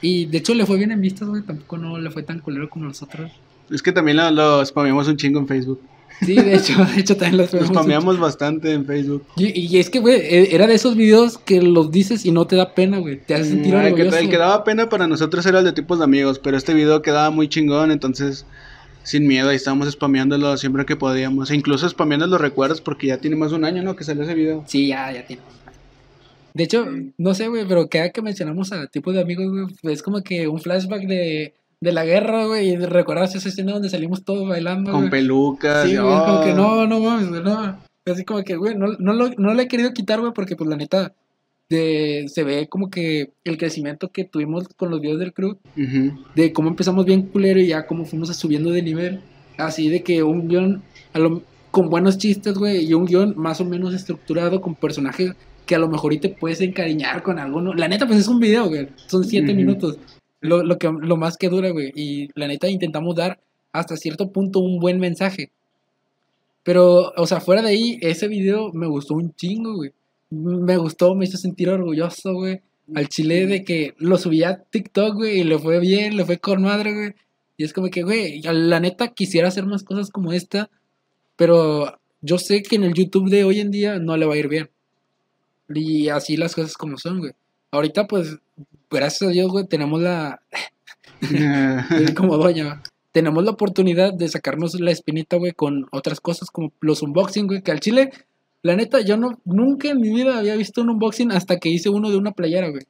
Y 0.02 0.26
de 0.26 0.38
hecho 0.38 0.54
le 0.54 0.66
fue 0.66 0.76
bien 0.76 0.90
en 0.92 1.00
vistas, 1.00 1.28
güey. 1.28 1.42
Tampoco 1.42 1.78
no 1.78 1.98
le 1.98 2.10
fue 2.10 2.22
tan 2.22 2.40
culero 2.40 2.68
como 2.68 2.84
nosotros. 2.86 3.30
Es 3.70 3.80
que 3.82 3.92
también 3.92 4.16
lo, 4.18 4.30
lo 4.30 4.64
spameamos 4.66 5.08
un 5.08 5.16
chingo 5.16 5.38
en 5.40 5.46
Facebook. 5.48 5.80
Sí, 6.20 6.34
de 6.34 6.54
hecho, 6.54 6.84
de 6.84 7.00
hecho 7.00 7.16
también 7.16 7.38
los 7.38 7.52
Nos 7.52 7.62
vemos. 7.62 7.68
spameamos 7.76 8.18
bastante 8.18 8.72
en 8.72 8.84
Facebook. 8.84 9.24
Y, 9.36 9.58
y 9.58 9.78
es 9.78 9.88
que, 9.90 9.98
güey, 9.98 10.16
e- 10.20 10.54
era 10.54 10.66
de 10.66 10.74
esos 10.74 10.94
videos 10.94 11.38
que 11.38 11.62
los 11.62 11.90
dices 11.90 12.24
y 12.26 12.30
no 12.32 12.46
te 12.46 12.54
da 12.56 12.74
pena, 12.74 12.98
güey. 12.98 13.18
Te 13.24 13.34
hace 13.34 13.46
sentir 13.50 13.74
el, 13.74 13.80
que, 13.80 14.02
orgulloso. 14.02 14.18
el 14.18 14.28
que 14.28 14.36
daba 14.38 14.62
pena 14.62 14.88
para 14.88 15.06
nosotros 15.06 15.46
era 15.46 15.60
el 15.60 15.64
de 15.64 15.72
tipos 15.72 15.98
de 15.98 16.04
amigos, 16.04 16.38
pero 16.38 16.56
este 16.56 16.74
video 16.74 17.00
quedaba 17.02 17.30
muy 17.30 17.48
chingón, 17.48 17.90
entonces 17.90 18.44
sin 19.04 19.26
miedo 19.26 19.48
ahí 19.48 19.56
estábamos 19.56 19.90
spameándolo 19.90 20.56
siempre 20.58 20.84
que 20.84 20.94
podíamos. 20.94 21.50
E 21.50 21.56
incluso 21.56 21.88
spameando 21.88 22.26
los 22.28 22.40
recuerdos 22.40 22.80
porque 22.80 23.08
ya 23.08 23.18
tiene 23.18 23.34
más 23.36 23.50
de 23.50 23.56
un 23.56 23.64
año, 23.64 23.82
¿no? 23.82 23.96
Que 23.96 24.04
salió 24.04 24.22
ese 24.22 24.34
video. 24.34 24.62
Sí, 24.68 24.88
ya, 24.88 25.10
ya 25.12 25.26
tiene. 25.26 25.42
De 26.54 26.64
hecho, 26.64 26.86
no 27.18 27.34
sé, 27.34 27.48
güey, 27.48 27.66
pero 27.66 27.88
cada 27.88 28.10
que 28.10 28.22
mencionamos 28.22 28.72
a 28.72 28.86
tipos 28.86 29.14
de 29.14 29.20
amigos, 29.22 29.46
güey, 29.82 29.94
es 29.94 30.02
como 30.02 30.22
que 30.22 30.48
un 30.48 30.60
flashback 30.60 31.06
de, 31.06 31.54
de 31.80 31.92
la 31.92 32.04
guerra, 32.04 32.46
güey, 32.46 32.70
y 32.70 32.76
recuerdas 32.76 33.34
esa 33.34 33.48
escena 33.48 33.72
donde 33.72 33.88
salimos 33.90 34.24
todos 34.24 34.48
bailando, 34.48 34.90
Con 34.92 35.00
güey. 35.02 35.10
pelucas. 35.10 35.88
Sí, 35.88 35.96
güey, 35.96 36.14
es 36.14 36.20
como 36.22 36.40
que 36.44 36.52
oh. 36.52 36.56
no, 36.56 36.86
no 36.86 37.00
mames, 37.00 37.28
güey, 37.30 37.42
no. 37.42 37.78
Así 38.04 38.24
como 38.24 38.42
que, 38.42 38.56
güey, 38.56 38.74
no, 38.74 38.88
no, 38.98 39.12
lo, 39.12 39.30
no 39.38 39.54
le 39.54 39.62
he 39.62 39.68
querido 39.68 39.92
quitar, 39.94 40.20
güey, 40.20 40.32
porque, 40.34 40.56
pues, 40.56 40.68
la 40.68 40.76
neta, 40.76 41.14
de, 41.70 42.26
se 42.28 42.44
ve 42.44 42.68
como 42.68 42.90
que 42.90 43.32
el 43.44 43.56
crecimiento 43.56 44.10
que 44.10 44.24
tuvimos 44.24 44.68
con 44.76 44.90
los 44.90 45.00
videos 45.00 45.18
del 45.20 45.32
crew, 45.32 45.56
Ujú. 45.76 46.22
de 46.34 46.52
cómo 46.52 46.68
empezamos 46.68 47.06
bien 47.06 47.22
culero 47.22 47.60
y 47.60 47.68
ya 47.68 47.86
cómo 47.86 48.04
fuimos 48.04 48.28
subiendo 48.36 48.70
de 48.70 48.82
nivel. 48.82 49.20
Así 49.56 49.88
de 49.88 50.02
que 50.02 50.22
un 50.22 50.48
guion 50.48 50.82
a 51.14 51.18
lo- 51.18 51.42
con 51.70 51.88
buenos 51.88 52.18
chistes, 52.18 52.54
güey, 52.58 52.84
y 52.84 52.92
un 52.92 53.06
guion 53.06 53.32
más 53.38 53.60
o 53.60 53.64
menos 53.64 53.94
estructurado 53.94 54.60
con 54.60 54.74
personajes 54.74 55.32
que 55.66 55.74
a 55.74 55.78
lo 55.78 55.88
mejor 55.88 56.12
y 56.12 56.18
te 56.18 56.28
puedes 56.28 56.60
encariñar 56.60 57.22
con 57.22 57.38
alguno. 57.38 57.74
La 57.74 57.88
neta, 57.88 58.06
pues 58.06 58.20
es 58.20 58.28
un 58.28 58.40
video, 58.40 58.68
güey. 58.68 58.88
Son 59.06 59.24
siete 59.24 59.52
Ujú. 59.52 59.56
minutos. 59.56 59.98
Lo, 60.40 60.62
lo, 60.62 60.78
que, 60.78 60.90
lo 61.00 61.16
más 61.16 61.36
que 61.36 61.48
dura, 61.48 61.70
güey. 61.70 61.92
Y 61.94 62.28
la 62.34 62.48
neta 62.48 62.68
intentamos 62.68 63.14
dar 63.14 63.38
hasta 63.72 63.96
cierto 63.96 64.30
punto 64.32 64.60
un 64.60 64.78
buen 64.80 64.98
mensaje. 64.98 65.50
Pero, 66.64 67.12
o 67.16 67.26
sea, 67.26 67.40
fuera 67.40 67.62
de 67.62 67.68
ahí, 67.68 67.98
ese 68.00 68.28
video 68.28 68.72
me 68.72 68.86
gustó 68.86 69.14
un 69.14 69.34
chingo, 69.34 69.74
güey. 69.74 69.92
Me 70.30 70.76
gustó, 70.76 71.14
me 71.14 71.24
hizo 71.24 71.36
sentir 71.36 71.68
orgulloso, 71.68 72.34
güey. 72.34 72.60
Al 72.94 73.08
chile 73.08 73.46
de 73.46 73.64
que 73.64 73.94
lo 73.98 74.18
subí 74.18 74.42
a 74.42 74.56
TikTok, 74.56 75.14
güey, 75.14 75.40
y 75.40 75.44
le 75.44 75.58
fue 75.58 75.78
bien, 75.80 76.16
le 76.16 76.24
fue 76.24 76.38
con 76.38 76.62
madre, 76.62 76.94
güey. 76.94 77.14
Y 77.56 77.64
es 77.64 77.72
como 77.72 77.88
que, 77.88 78.02
güey, 78.02 78.40
la 78.42 78.80
neta 78.80 79.08
quisiera 79.08 79.48
hacer 79.48 79.66
más 79.66 79.84
cosas 79.84 80.10
como 80.10 80.32
esta, 80.32 80.70
pero 81.36 81.98
yo 82.20 82.38
sé 82.38 82.62
que 82.62 82.76
en 82.76 82.84
el 82.84 82.94
YouTube 82.94 83.30
de 83.30 83.44
hoy 83.44 83.60
en 83.60 83.70
día 83.70 83.98
no 83.98 84.16
le 84.16 84.26
va 84.26 84.34
a 84.34 84.38
ir 84.38 84.48
bien. 84.48 84.70
Y 85.74 86.08
así 86.08 86.36
las 86.36 86.54
cosas 86.54 86.74
como 86.74 86.98
son, 86.98 87.20
güey. 87.20 87.32
Ahorita, 87.70 88.06
pues, 88.06 88.38
gracias 88.90 89.30
a 89.30 89.32
Dios, 89.32 89.50
güey, 89.50 89.66
tenemos 89.66 90.00
la, 90.00 90.40
como 92.16 92.36
doña. 92.36 92.82
Tenemos 93.12 93.44
la 93.44 93.50
oportunidad 93.50 94.14
de 94.14 94.28
sacarnos 94.28 94.78
la 94.80 94.90
espinita, 94.90 95.36
güey, 95.36 95.52
con 95.52 95.86
otras 95.92 96.20
cosas 96.20 96.50
como 96.50 96.72
los 96.80 97.02
unboxing, 97.02 97.46
güey, 97.46 97.62
que 97.62 97.70
al 97.70 97.80
chile, 97.80 98.10
la 98.62 98.74
neta, 98.74 99.00
yo 99.00 99.16
no, 99.16 99.38
nunca 99.44 99.90
en 99.90 100.00
mi 100.00 100.10
vida 100.10 100.38
había 100.38 100.56
visto 100.56 100.80
un 100.80 100.90
unboxing 100.90 101.32
hasta 101.32 101.58
que 101.58 101.68
hice 101.68 101.90
uno 101.90 102.10
de 102.10 102.16
una 102.16 102.32
playera, 102.32 102.70
güey. 102.70 102.84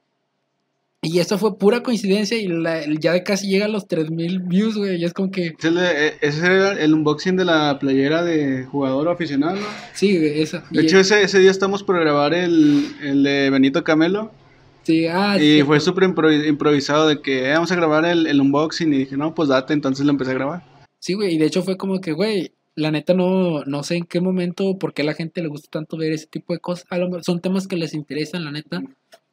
Y 1.05 1.19
eso 1.19 1.37
fue 1.37 1.59
pura 1.59 1.83
coincidencia 1.83 2.39
y 2.39 2.47
la- 2.47 2.85
ya 3.01 3.25
casi 3.25 3.49
llega 3.49 3.65
a 3.65 3.69
los 3.69 3.89
3000 3.89 4.39
views, 4.39 4.77
güey, 4.77 5.01
y 5.01 5.05
es 5.05 5.13
como 5.13 5.33
que, 5.33 5.55
Ese 5.59 5.73
le- 5.73 6.15
ese 6.21 6.47
era 6.47 6.81
el 6.81 6.95
unboxing 6.95 7.37
de 7.37 7.45
la 7.45 7.77
playera 7.81 8.23
de 8.23 8.65
jugador 8.67 9.09
aficionado. 9.09 9.57
¿no? 9.57 9.67
sí, 9.95 10.17
güey, 10.17 10.41
esa. 10.41 10.65
De 10.71 10.83
hecho, 10.83 11.01
ese, 11.01 11.23
ese 11.23 11.41
día 11.41 11.51
estamos 11.51 11.83
por 11.83 11.99
grabar 11.99 12.35
el, 12.35 12.87
el 13.03 13.25
de 13.25 13.51
Benito 13.51 13.83
Camelo. 13.83 14.31
sí, 14.85 15.07
ah, 15.09 15.37
Y 15.41 15.59
sí, 15.59 15.63
fue 15.65 15.81
súper 15.81 16.05
impro- 16.05 16.47
improvisado 16.49 17.09
de 17.09 17.21
que 17.21 17.49
"Eh, 17.49 17.53
vamos 17.53 17.73
a 17.73 17.77
grabar 17.77 18.05
el, 18.05 18.29
el 18.29 18.41
unboxing. 18.41 18.95
Y 18.95 18.99
dije, 18.99 19.17
no, 19.17 19.35
pues 19.35 19.49
date. 19.49 19.73
Entonces 19.75 20.07
lo 20.07 20.13
empecé 20.13 20.31
a 20.31 20.35
grabar. 20.35 20.63
Sí, 21.01 21.15
güey, 21.15 21.35
y 21.35 21.39
de 21.39 21.47
hecho 21.47 21.65
fue 21.65 21.77
como 21.77 22.01
que, 22.01 22.13
güey, 22.13 22.53
la 22.77 22.93
neta 22.93 23.13
no, 23.13 23.65
no 23.65 23.83
sé 23.83 23.97
en 23.97 24.05
qué 24.05 24.21
momento 24.21 24.79
por 24.79 24.95
qué 24.95 25.03
a 25.03 25.07
la 25.07 25.15
gente 25.15 25.43
le 25.43 25.49
gusta 25.49 25.69
tanto 25.69 25.97
ver 25.97 26.13
ese 26.13 26.27
tipo 26.29 26.53
de 26.53 26.61
cosas. 26.61 26.87
A 26.91 26.99
lo 26.99 27.07
mejor 27.07 27.25
son 27.25 27.41
temas 27.41 27.67
que 27.67 27.75
les 27.77 27.93
interesan, 27.93 28.45
la 28.45 28.53
neta. 28.53 28.83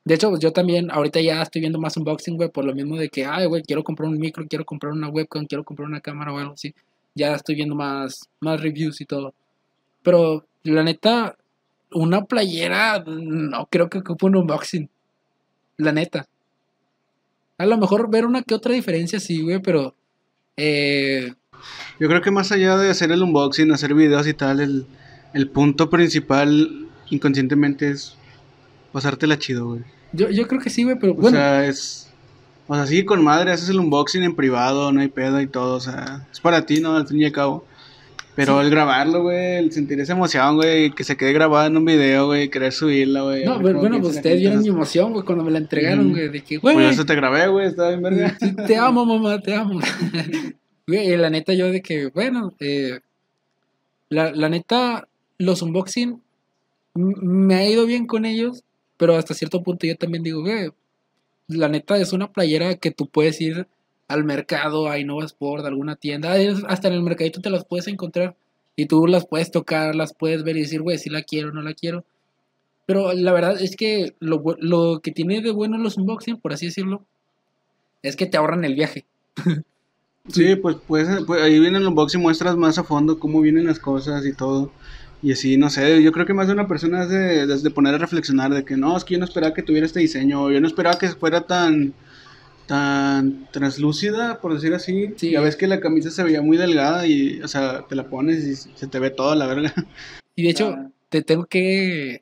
De 0.05 0.15
hecho, 0.15 0.29
pues 0.29 0.39
yo 0.39 0.51
también, 0.51 0.89
ahorita 0.91 1.21
ya 1.21 1.41
estoy 1.41 1.61
viendo 1.61 1.79
más 1.79 1.97
unboxing, 1.97 2.37
güey, 2.37 2.49
por 2.49 2.65
lo 2.65 2.73
mismo 2.73 2.97
de 2.97 3.09
que, 3.09 3.25
ay, 3.25 3.45
güey, 3.45 3.61
quiero 3.61 3.83
comprar 3.83 4.09
un 4.09 4.17
micro, 4.17 4.45
quiero 4.47 4.65
comprar 4.65 4.93
una 4.93 5.09
webcam, 5.09 5.45
quiero 5.45 5.63
comprar 5.63 5.87
una 5.87 6.01
cámara 6.01 6.33
o 6.33 6.37
algo 6.37 6.53
así. 6.53 6.73
Ya 7.15 7.35
estoy 7.35 7.55
viendo 7.55 7.75
más, 7.75 8.29
más 8.39 8.61
reviews 8.61 9.01
y 9.01 9.05
todo. 9.05 9.33
Pero, 10.01 10.45
la 10.63 10.83
neta, 10.83 11.37
una 11.91 12.25
playera, 12.25 13.03
no 13.05 13.67
creo 13.69 13.89
que 13.89 13.99
ocupe 13.99 14.25
un 14.25 14.37
unboxing. 14.37 14.89
La 15.77 15.91
neta. 15.91 16.27
A 17.57 17.65
lo 17.65 17.77
mejor 17.77 18.09
ver 18.09 18.25
una 18.25 18.41
que 18.41 18.55
otra 18.55 18.73
diferencia, 18.73 19.19
sí, 19.19 19.41
güey, 19.41 19.61
pero... 19.61 19.93
Eh, 20.55 21.33
Yo 21.99 22.07
creo 22.07 22.21
que 22.21 22.31
más 22.31 22.51
allá 22.51 22.77
de 22.77 22.89
hacer 22.89 23.11
el 23.11 23.21
unboxing, 23.21 23.71
hacer 23.71 23.93
videos 23.93 24.27
y 24.27 24.33
tal, 24.33 24.59
el, 24.61 24.85
el 25.33 25.49
punto 25.49 25.89
principal 25.89 26.87
inconscientemente 27.09 27.89
es 27.89 28.15
pasártela 28.91 29.37
chido, 29.39 29.67
güey. 29.67 29.81
Yo, 30.13 30.29
yo 30.29 30.47
creo 30.47 30.59
que 30.61 30.69
sí, 30.69 30.83
güey, 30.83 30.97
pero 30.99 31.13
O 31.13 31.15
bueno. 31.15 31.37
sea, 31.37 31.65
es. 31.65 32.07
O 32.67 32.75
sea, 32.75 32.85
sí, 32.85 33.03
con 33.05 33.23
madre, 33.23 33.51
haces 33.51 33.69
el 33.69 33.79
unboxing 33.79 34.23
en 34.23 34.35
privado, 34.35 34.91
no 34.91 35.01
hay 35.01 35.07
pedo 35.07 35.41
y 35.41 35.47
todo. 35.47 35.75
O 35.75 35.79
sea, 35.79 36.27
es 36.31 36.39
para 36.39 36.65
ti, 36.65 36.79
¿no? 36.81 36.95
Al 36.95 37.07
fin 37.07 37.19
y 37.21 37.25
al 37.25 37.31
cabo. 37.31 37.65
Pero 38.35 38.59
Sí. 38.59 38.65
el 38.65 38.71
grabarlo, 38.71 39.23
güey, 39.23 39.57
el 39.57 39.71
sentir 39.73 39.99
esa 39.99 40.13
emoción, 40.13 40.55
güey, 40.55 40.91
que 40.91 41.03
se 41.03 41.17
quede 41.17 41.33
grabada 41.33 41.65
en 41.67 41.75
un 41.75 41.83
video, 41.83 42.27
güey, 42.27 42.49
querer 42.49 42.71
subirla, 42.71 43.21
güey. 43.23 43.43
no, 43.43 43.59
pero 43.61 43.79
bueno, 43.79 43.99
pues 43.99 44.15
ustedes 44.15 44.39
vieron 44.39 44.61
mi 44.61 44.69
emoción, 44.69 45.11
güey, 45.11 45.25
cuando 45.25 45.43
me 45.43 45.51
la 45.51 45.57
entregaron, 45.57 46.11
güey, 46.11 46.29
de 46.29 46.41
que, 46.41 46.57
güey, 46.57 46.73
Pues 46.75 46.93
eso 46.93 47.05
te 47.05 47.15
grabé, 47.15 47.47
güey, 47.47 47.67
estaba 47.67 47.89
bien 47.89 48.01
verga. 48.01 48.37
te 48.65 48.77
amo, 48.77 49.05
mamá, 49.05 49.39
te 49.41 49.53
amo. 49.55 49.79
Güey, 50.87 51.11
y 51.13 51.17
la 51.17 51.29
neta, 51.29 51.53
yo 51.53 51.71
de 51.71 51.81
que, 51.81 52.07
bueno, 52.07 52.53
eh, 52.59 52.99
la, 54.09 54.31
la 54.31 54.47
neta, 54.49 55.07
los 55.37 55.61
unboxing 55.61 56.21
me 56.95 57.55
ha 57.55 57.67
ido 57.69 57.85
bien 57.85 58.07
con 58.07 58.25
ellos, 58.25 58.63
pero 58.99 59.15
hasta 59.15 59.33
cierto 59.33 59.63
punto 59.63 59.87
yo 59.87 59.95
también 59.95 60.23
digo, 60.23 60.41
güey, 60.41 60.71
la 61.47 61.69
neta 61.69 61.97
es 61.97 62.11
una 62.11 62.31
playera 62.31 62.75
que 62.75 62.91
tú 62.91 63.07
puedes 63.07 63.39
ir 63.39 63.65
al 64.09 64.25
mercado, 64.25 64.89
a 64.89 64.99
Innova 64.99 65.23
Sport, 65.23 65.63
a 65.63 65.69
alguna 65.69 65.95
tienda, 65.95 66.35
hasta 66.67 66.89
en 66.89 66.95
el 66.95 67.01
mercadito 67.01 67.39
te 67.39 67.49
las 67.49 67.63
puedes 67.63 67.87
encontrar 67.87 68.35
y 68.75 68.87
tú 68.87 69.07
las 69.07 69.25
puedes 69.25 69.51
tocar, 69.51 69.95
las 69.95 70.13
puedes 70.13 70.43
ver 70.43 70.57
y 70.57 70.61
decir, 70.61 70.81
güey, 70.81 70.97
si 70.97 71.09
la 71.09 71.23
quiero, 71.23 71.53
no 71.53 71.61
la 71.61 71.73
quiero. 71.73 72.03
Pero 72.85 73.13
la 73.13 73.31
verdad 73.31 73.61
es 73.61 73.77
que 73.77 74.15
lo, 74.19 74.43
lo 74.59 74.99
que 74.99 75.11
tiene 75.11 75.41
de 75.41 75.51
bueno 75.51 75.77
los 75.77 75.95
unboxing, 75.95 76.41
por 76.41 76.51
así 76.51 76.65
decirlo, 76.65 77.05
es 78.03 78.17
que 78.17 78.25
te 78.25 78.35
ahorran 78.35 78.65
el 78.65 78.75
viaje. 78.75 79.05
Sí, 80.27 80.55
pues, 80.57 80.75
pues, 80.85 81.07
pues 81.25 81.41
ahí 81.41 81.59
viene 81.59 81.79
el 81.79 81.87
unboxing, 81.87 82.21
muestras 82.21 82.55
más 82.55 82.77
a 82.77 82.83
fondo 82.83 83.17
cómo 83.17 83.41
vienen 83.41 83.65
las 83.65 83.79
cosas 83.79 84.25
y 84.25 84.33
todo. 84.33 84.71
Y 85.21 85.33
así, 85.33 85.57
no 85.57 85.69
sé, 85.69 86.01
yo 86.01 86.11
creo 86.13 86.25
que 86.25 86.33
más 86.33 86.47
de 86.47 86.53
una 86.53 86.67
persona 86.67 87.03
es 87.03 87.09
de, 87.09 87.45
de- 87.45 87.69
poner 87.71 87.93
a 87.95 87.97
reflexionar 87.97 88.53
de 88.53 88.63
que 88.63 88.77
no, 88.77 88.95
es 88.95 89.03
que 89.03 89.15
yo 89.15 89.19
no 89.19 89.25
esperaba 89.25 89.53
que 89.53 89.63
tuviera 89.63 89.85
este 89.85 89.99
diseño, 89.99 90.49
yo 90.49 90.61
no 90.61 90.67
esperaba 90.67 90.97
que 90.97 91.09
fuera 91.09 91.41
tan 91.45 91.93
tan 92.65 93.47
translúcida, 93.51 94.39
por 94.41 94.53
decir 94.53 94.73
así. 94.75 95.09
Sí. 95.17 95.31
Ya 95.31 95.41
ves 95.41 95.55
que 95.55 95.65
la 95.67 95.79
camisa 95.79 96.11
se 96.11 96.23
veía 96.23 96.41
muy 96.43 96.55
delgada 96.55 97.07
y, 97.07 97.41
o 97.41 97.47
sea, 97.47 97.85
te 97.87 97.95
la 97.95 98.07
pones 98.07 98.45
y 98.45 98.55
se 98.55 98.87
te 98.87 98.99
ve 98.99 99.09
todo, 99.09 99.33
la 99.33 99.47
verga. 99.47 99.73
Y 100.35 100.43
de 100.43 100.49
hecho, 100.51 100.75
Ah. 100.77 100.87
te 101.09 101.23
tengo 101.23 101.45
que. 101.45 102.21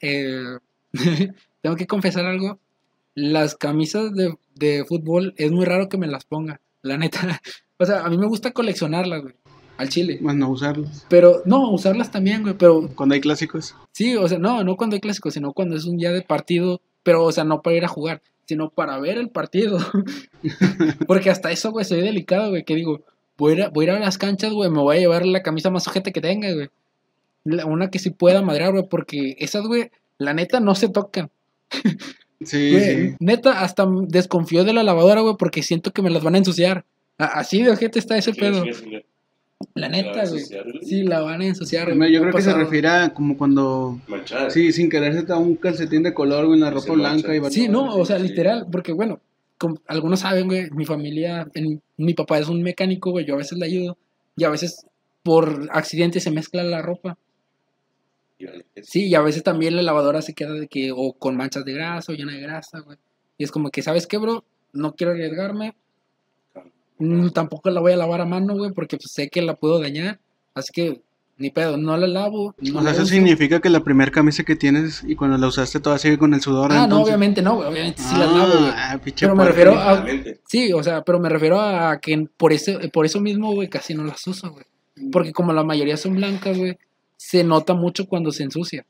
eh, 0.00 0.58
tengo 1.62 1.76
que 1.76 1.86
confesar 1.86 2.26
algo. 2.26 2.58
Las 3.14 3.54
camisas 3.54 4.12
de, 4.14 4.34
de 4.56 4.84
fútbol 4.86 5.34
es 5.36 5.50
muy 5.52 5.64
raro 5.64 5.88
que 5.88 5.98
me 5.98 6.06
las 6.08 6.24
ponga, 6.24 6.60
la 6.82 6.98
neta. 6.98 7.20
O 7.78 7.84
sea, 7.84 8.00
a 8.06 8.08
mí 8.08 8.16
me 8.16 8.26
gusta 8.26 8.52
coleccionarlas, 8.52 9.20
güey. 9.20 9.34
Al 9.78 9.88
chile. 9.88 10.18
Más 10.22 10.34
no 10.36 10.48
usarlos. 10.50 11.04
Pero, 11.08 11.42
no, 11.44 11.70
usarlas 11.70 12.10
también, 12.10 12.42
güey. 12.42 12.54
Pero 12.56 12.88
Cuando 12.94 13.14
hay 13.14 13.20
clásicos. 13.20 13.74
sí, 13.92 14.16
o 14.16 14.26
sea, 14.28 14.38
no, 14.38 14.64
no 14.64 14.76
cuando 14.76 14.94
hay 14.94 15.00
clásicos, 15.00 15.34
sino 15.34 15.52
cuando 15.52 15.76
es 15.76 15.84
un 15.84 15.96
día 15.98 16.12
de 16.12 16.22
partido. 16.22 16.80
Pero, 17.02 17.24
o 17.24 17.32
sea, 17.32 17.44
no 17.44 17.62
para 17.62 17.76
ir 17.76 17.84
a 17.84 17.88
jugar, 17.88 18.22
sino 18.46 18.70
para 18.70 18.98
ver 18.98 19.18
el 19.18 19.28
partido. 19.30 19.78
Porque 21.06 21.30
hasta 21.30 21.50
eso, 21.50 21.70
güey, 21.70 21.84
soy 21.84 22.00
delicado, 22.00 22.50
güey. 22.50 22.64
Que 22.64 22.74
digo, 22.74 23.02
voy 23.36 23.52
a, 23.52 23.54
ir 23.56 23.62
a, 23.64 23.68
voy 23.68 23.84
a 23.86 23.88
ir 23.90 23.94
a 23.96 24.00
las 24.00 24.18
canchas, 24.18 24.52
güey, 24.52 24.70
me 24.70 24.80
voy 24.80 24.96
a 24.96 25.00
llevar 25.00 25.26
la 25.26 25.42
camisa 25.42 25.70
más 25.70 25.86
ojete 25.88 26.12
que 26.12 26.20
tenga, 26.20 26.52
güey. 26.52 26.68
La- 27.44 27.66
una 27.66 27.90
que 27.90 27.98
sí 27.98 28.10
pueda 28.10 28.42
madrear, 28.42 28.72
güey, 28.72 28.88
porque 28.88 29.36
esas, 29.38 29.66
güey, 29.66 29.90
la 30.18 30.34
neta 30.34 30.60
no 30.60 30.74
se 30.74 30.88
tocan. 30.88 31.30
Sí, 32.44 32.70
Güey, 32.70 32.84
sí. 33.08 33.14
Neta, 33.18 33.60
hasta 33.62 33.86
desconfío 34.08 34.62
de 34.64 34.74
la 34.74 34.82
lavadora, 34.82 35.22
güey, 35.22 35.36
porque 35.38 35.62
siento 35.62 35.90
que 35.92 36.02
me 36.02 36.10
las 36.10 36.22
van 36.22 36.34
a 36.34 36.38
ensuciar. 36.38 36.84
A- 37.16 37.24
Así 37.40 37.62
de 37.62 37.70
ojete 37.70 37.98
está 37.98 38.18
ese 38.18 38.34
pedo. 38.34 38.62
Chinga, 38.62 38.78
chinga. 38.78 39.00
La 39.74 39.88
¿La 39.88 39.96
van 39.96 40.06
neta, 40.06 40.28
güey. 40.28 40.44
Sí, 40.82 41.02
la 41.04 41.20
van 41.20 41.40
a 41.40 41.46
ensuciar. 41.46 41.88
Yo 41.88 42.20
creo 42.20 42.32
que 42.34 42.42
se 42.42 42.52
refiere 42.52 42.88
a 42.88 43.14
como 43.14 43.36
cuando, 43.38 43.98
Manchada. 44.06 44.50
sí, 44.50 44.70
sin 44.72 44.90
querer 44.90 45.14
se 45.14 45.22
te 45.22 45.28
da 45.28 45.38
un 45.38 45.56
calcetín 45.56 46.02
de 46.02 46.12
color, 46.12 46.46
güey, 46.46 46.58
en 46.58 46.64
la 46.64 46.70
ropa 46.70 46.92
blanca 46.92 47.34
y 47.34 47.38
va 47.38 47.50
Sí, 47.50 47.68
no, 47.68 47.94
o 47.96 48.04
sea, 48.04 48.18
literal, 48.18 48.66
porque 48.70 48.92
bueno, 48.92 49.20
como 49.58 49.78
algunos 49.86 50.20
saben, 50.20 50.46
güey, 50.46 50.70
mi 50.72 50.84
familia, 50.84 51.46
en- 51.54 51.80
mi 51.96 52.12
papá 52.12 52.38
es 52.38 52.48
un 52.48 52.62
mecánico, 52.62 53.10
güey, 53.10 53.24
yo 53.24 53.34
a 53.34 53.38
veces 53.38 53.56
le 53.58 53.64
ayudo 53.66 53.96
y 54.36 54.44
a 54.44 54.50
veces 54.50 54.86
por 55.22 55.68
accidente 55.72 56.20
se 56.20 56.30
mezcla 56.30 56.62
la 56.62 56.82
ropa. 56.82 57.16
Sí, 58.82 59.06
y 59.06 59.14
a 59.14 59.22
veces 59.22 59.42
también 59.42 59.74
la 59.76 59.82
lavadora 59.82 60.20
se 60.20 60.34
queda 60.34 60.52
de 60.52 60.68
que 60.68 60.92
o 60.94 61.14
con 61.14 61.36
manchas 61.36 61.64
de 61.64 61.72
grasa 61.72 62.12
o 62.12 62.14
llena 62.14 62.32
de 62.34 62.40
grasa, 62.40 62.80
güey. 62.80 62.98
Y 63.38 63.44
es 63.44 63.50
como 63.50 63.70
que, 63.70 63.80
¿sabes 63.80 64.06
qué, 64.06 64.18
bro? 64.18 64.44
No 64.74 64.94
quiero 64.94 65.12
arriesgarme, 65.12 65.74
tampoco 67.32 67.70
la 67.70 67.80
voy 67.80 67.92
a 67.92 67.96
lavar 67.96 68.20
a 68.20 68.26
mano, 68.26 68.54
güey, 68.56 68.72
porque 68.72 68.96
pues, 68.96 69.10
sé 69.12 69.28
que 69.28 69.42
la 69.42 69.54
puedo 69.54 69.80
dañar. 69.80 70.18
Así 70.54 70.72
que, 70.72 71.00
ni 71.38 71.50
pedo, 71.50 71.76
no 71.76 71.96
la 71.96 72.06
lavo. 72.06 72.54
No 72.60 72.78
o 72.78 72.82
sea, 72.82 72.82
la 72.82 72.90
eso 72.92 73.02
uso. 73.02 73.12
significa 73.12 73.60
que 73.60 73.68
la 73.68 73.80
primera 73.84 74.10
camisa 74.10 74.42
que 74.44 74.56
tienes 74.56 75.04
y 75.06 75.14
cuando 75.16 75.36
la 75.36 75.46
usaste 75.48 75.80
todavía 75.80 76.00
sigue 76.00 76.18
con 76.18 76.32
el 76.32 76.40
sudor. 76.40 76.72
Ah, 76.72 76.86
no, 76.86 77.02
obviamente 77.02 77.42
no, 77.42 77.56
güey. 77.56 77.68
Obviamente 77.68 78.00
sí 78.02 78.14
la 78.16 78.26
lavo, 78.26 78.58
güey. 78.58 78.70
Ah, 78.74 78.98
Pero 79.20 79.36
me 79.36 79.44
refiero 79.44 79.72
a-. 79.78 80.06
Sí, 80.46 80.72
o 80.72 80.82
sea, 80.82 81.02
pero 81.02 81.20
me 81.20 81.28
refiero 81.28 81.60
a 81.60 81.98
que 82.00 82.26
por 82.36 82.52
eso, 82.54 82.72
por 82.92 83.04
eso 83.04 83.20
mismo, 83.20 83.52
güey, 83.52 83.68
casi 83.68 83.94
no 83.94 84.04
las 84.04 84.26
uso, 84.26 84.50
güey. 84.50 84.64
Porque 85.12 85.32
como 85.32 85.52
la 85.52 85.62
mayoría 85.62 85.98
son 85.98 86.14
blancas, 86.14 86.56
güey, 86.56 86.78
se 87.18 87.44
nota 87.44 87.74
mucho 87.74 88.06
cuando 88.06 88.32
se 88.32 88.42
ensucia. 88.44 88.86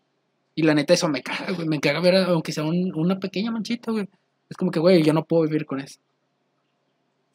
Y 0.55 0.63
la 0.63 0.73
neta, 0.73 0.95
eso 0.95 1.09
me 1.09 1.23
caga, 1.23 1.51
güey. 1.53 1.67
Me 1.67 1.81
caga 1.81 2.01
ver, 2.01 2.15
aunque 2.17 2.53
sea 2.53 2.63
un- 2.63 2.93
una 2.95 3.19
pequeña 3.19 3.51
manchita, 3.51 3.91
güey. 3.91 4.09
Es 4.49 4.57
como 4.57 4.71
que, 4.71 4.79
güey, 4.79 5.03
yo 5.03 5.13
no 5.13 5.25
puedo 5.25 5.43
vivir 5.43 5.67
con 5.67 5.81
eso. 5.81 5.99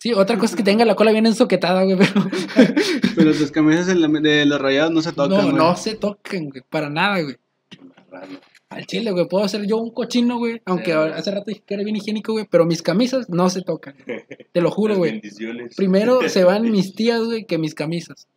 Sí, 0.02 0.14
otra 0.14 0.36
cosa 0.38 0.54
es 0.54 0.56
que 0.56 0.64
tenga 0.64 0.84
la 0.84 0.95
cola 0.95 1.12
bien 1.12 1.28
ensoquetada, 1.28 1.84
güey, 1.84 1.95
pero 1.95 2.12
Pero 3.16 3.34
tus 3.34 3.52
camisas 3.52 3.86
de, 3.86 3.93
la- 3.95 4.08
de 4.08 4.45
los 4.47 4.60
rayados 4.60 4.91
no 4.91 5.02
se 5.04 5.12
tocan. 5.12 5.30
no, 5.38 5.43
güey. 5.43 5.54
no 5.56 5.76
se 5.76 5.95
tocan, 5.95 6.49
güey, 6.49 6.64
para 6.70 6.89
nada, 6.89 7.22
güey. 7.22 7.36
Al 8.70 8.86
chile, 8.88 9.12
güey, 9.12 9.28
puedo 9.28 9.43
hacer 9.43 9.68
yo 9.68 9.78
un 9.78 9.91
cochino, 9.91 10.38
güey, 10.38 10.62
aunque 10.66 10.91
Sí. 10.93 10.97
hace 10.97 11.30
rato 11.32 11.45
dije 11.47 11.62
que 11.66 11.74
era 11.76 11.84
bien 11.84 11.97
higiénico, 11.97 12.32
güey, 12.32 12.47
pero 12.49 12.66
mis 12.66 12.82
camisas 12.82 13.30
no 13.30 13.49
se 13.49 13.62
tocan. 13.62 13.93
Te 14.52 14.62
lo 14.62 14.72
juro, 14.72 14.95
güey. 14.97 15.12
Bendiciones. 15.12 15.76
Primero 15.76 16.22
se 16.30 16.43
van 16.45 16.72
mis 16.72 16.95
tías, 16.95 17.22
güey, 17.22 17.45
que 17.45 17.58
mis 17.58 17.76
camisas. 17.76 18.28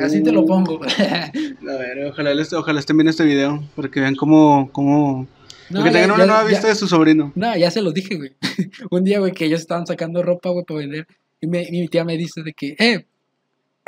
Así 0.00 0.22
te 0.22 0.32
lo 0.32 0.40
Uh, 0.42 0.46
pongo. 0.46 0.80
A 0.82 1.30
ver, 1.76 2.06
ojalá, 2.10 2.32
les- 2.34 2.52
ojalá 2.54 2.80
estén 2.80 2.96
viendo 2.96 3.10
este 3.10 3.24
video 3.24 3.62
para 3.76 3.88
que 3.88 4.00
vean 4.00 4.16
cómo. 4.16 4.68
cómo... 4.72 5.26
No, 5.70 5.80
para 5.80 5.90
que 5.92 5.96
ya- 5.96 6.02
tengan 6.02 6.16
una 6.16 6.26
nueva 6.26 6.42
ya- 6.44 6.48
vista 6.48 6.68
de 6.68 6.74
su 6.74 6.86
sobrino. 6.88 7.32
No, 7.34 7.56
ya 7.56 7.70
se 7.70 7.82
los 7.82 7.94
dije, 7.94 8.16
güey. 8.16 8.32
Un 8.90 9.04
día, 9.04 9.18
güey, 9.20 9.32
que 9.32 9.46
ellos 9.46 9.60
estaban 9.60 9.86
sacando 9.86 10.22
ropa, 10.22 10.50
güey, 10.50 10.64
para 10.64 10.80
vender. 10.80 11.06
Y 11.40 11.46
me- 11.46 11.68
mi 11.70 11.88
tía 11.88 12.04
me 12.04 12.16
dice 12.16 12.42
de 12.42 12.52
que, 12.52 12.76
eh, 12.78 13.06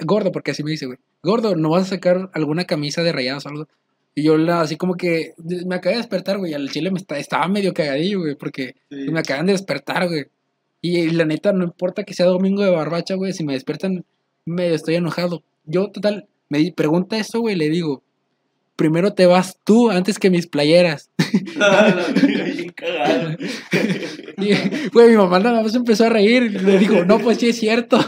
gordo, 0.05 0.33
porque 0.33 0.51
así 0.53 0.63
me 0.63 0.71
dice, 0.73 0.87
güey, 0.87 0.99
gordo, 1.23 1.57
¿no 1.57 1.71
vas 1.71 1.85
a 1.85 1.91
sacar 1.97 2.31
alguna 2.35 2.65
camisa 2.65 3.03
de 3.03 3.13
rayados 3.13 3.47
o 3.47 3.49
algo? 3.49 3.69
Y 4.15 4.23
yo, 4.23 4.37
la, 4.39 4.63
así 4.63 4.77
como 4.77 4.95
que, 4.95 5.35
me 5.67 5.75
acabé 5.75 5.97
de 5.97 6.01
despertar, 6.03 6.39
güey, 6.39 6.55
al 6.55 6.71
chile 6.71 6.91
me 6.91 6.99
está, 6.99 7.19
estaba 7.19 7.49
medio 7.49 7.75
cagadillo, 7.75 8.21
güey, 8.21 8.35
porque 8.35 8.75
me 8.91 9.19
acaban 9.21 9.47
de 9.47 9.53
despertar, 9.53 10.09
güey. 10.09 10.27
Y, 10.81 10.99
y 11.01 11.11
la 11.11 11.25
neta, 11.25 11.53
no 11.53 11.65
importa 11.65 12.05
que 12.05 12.15
sea 12.15 12.27
domingo 12.27 12.63
de 12.63 12.71
barbacha, 12.71 13.15
güey, 13.15 13.33
si 13.33 13.45
me 13.45 13.53
despiertan, 13.55 14.05
medio 14.47 14.75
estoy 14.75 14.95
enojado. 14.95 15.43
Yo, 15.65 15.91
total, 15.91 16.29
me 16.49 16.59
di- 16.59 16.71
pregunta 16.73 17.19
eso, 17.19 17.41
güey, 17.41 17.57
le 17.57 17.69
digo, 17.69 18.03
primero 18.77 19.15
te 19.15 19.27
vas 19.27 19.59
tú 19.65 19.91
antes 19.91 20.19
que 20.19 20.31
mis 20.31 20.47
playeras. 20.47 21.11
Y, 24.39 24.53
güey, 24.91 25.11
mi 25.11 25.17
mamá 25.17 25.39
nada 25.39 25.63
más 25.63 25.75
empezó 25.75 26.05
a 26.05 26.11
reír. 26.11 26.43
y 26.43 26.51
Le 26.51 26.79
digo, 26.79 27.07
no, 27.07 27.19
pues 27.19 27.39
sí 27.39 27.49
es 27.49 27.59
cierto. 27.59 27.99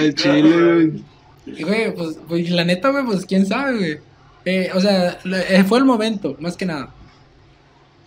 El 0.00 0.14
chile, 0.14 0.40
güey. 0.40 0.92
Y, 1.46 1.62
güey, 1.62 1.94
pues, 1.94 2.18
pues, 2.26 2.48
la 2.50 2.64
neta, 2.64 2.88
güey, 2.88 3.04
pues 3.04 3.26
quién 3.26 3.44
sabe, 3.44 3.76
güey. 3.76 3.98
Eh, 4.46 4.70
o 4.74 4.80
sea, 4.80 5.18
eh, 5.24 5.62
fue 5.68 5.78
el 5.78 5.84
momento, 5.84 6.36
más 6.40 6.56
que 6.56 6.64
nada. 6.64 6.88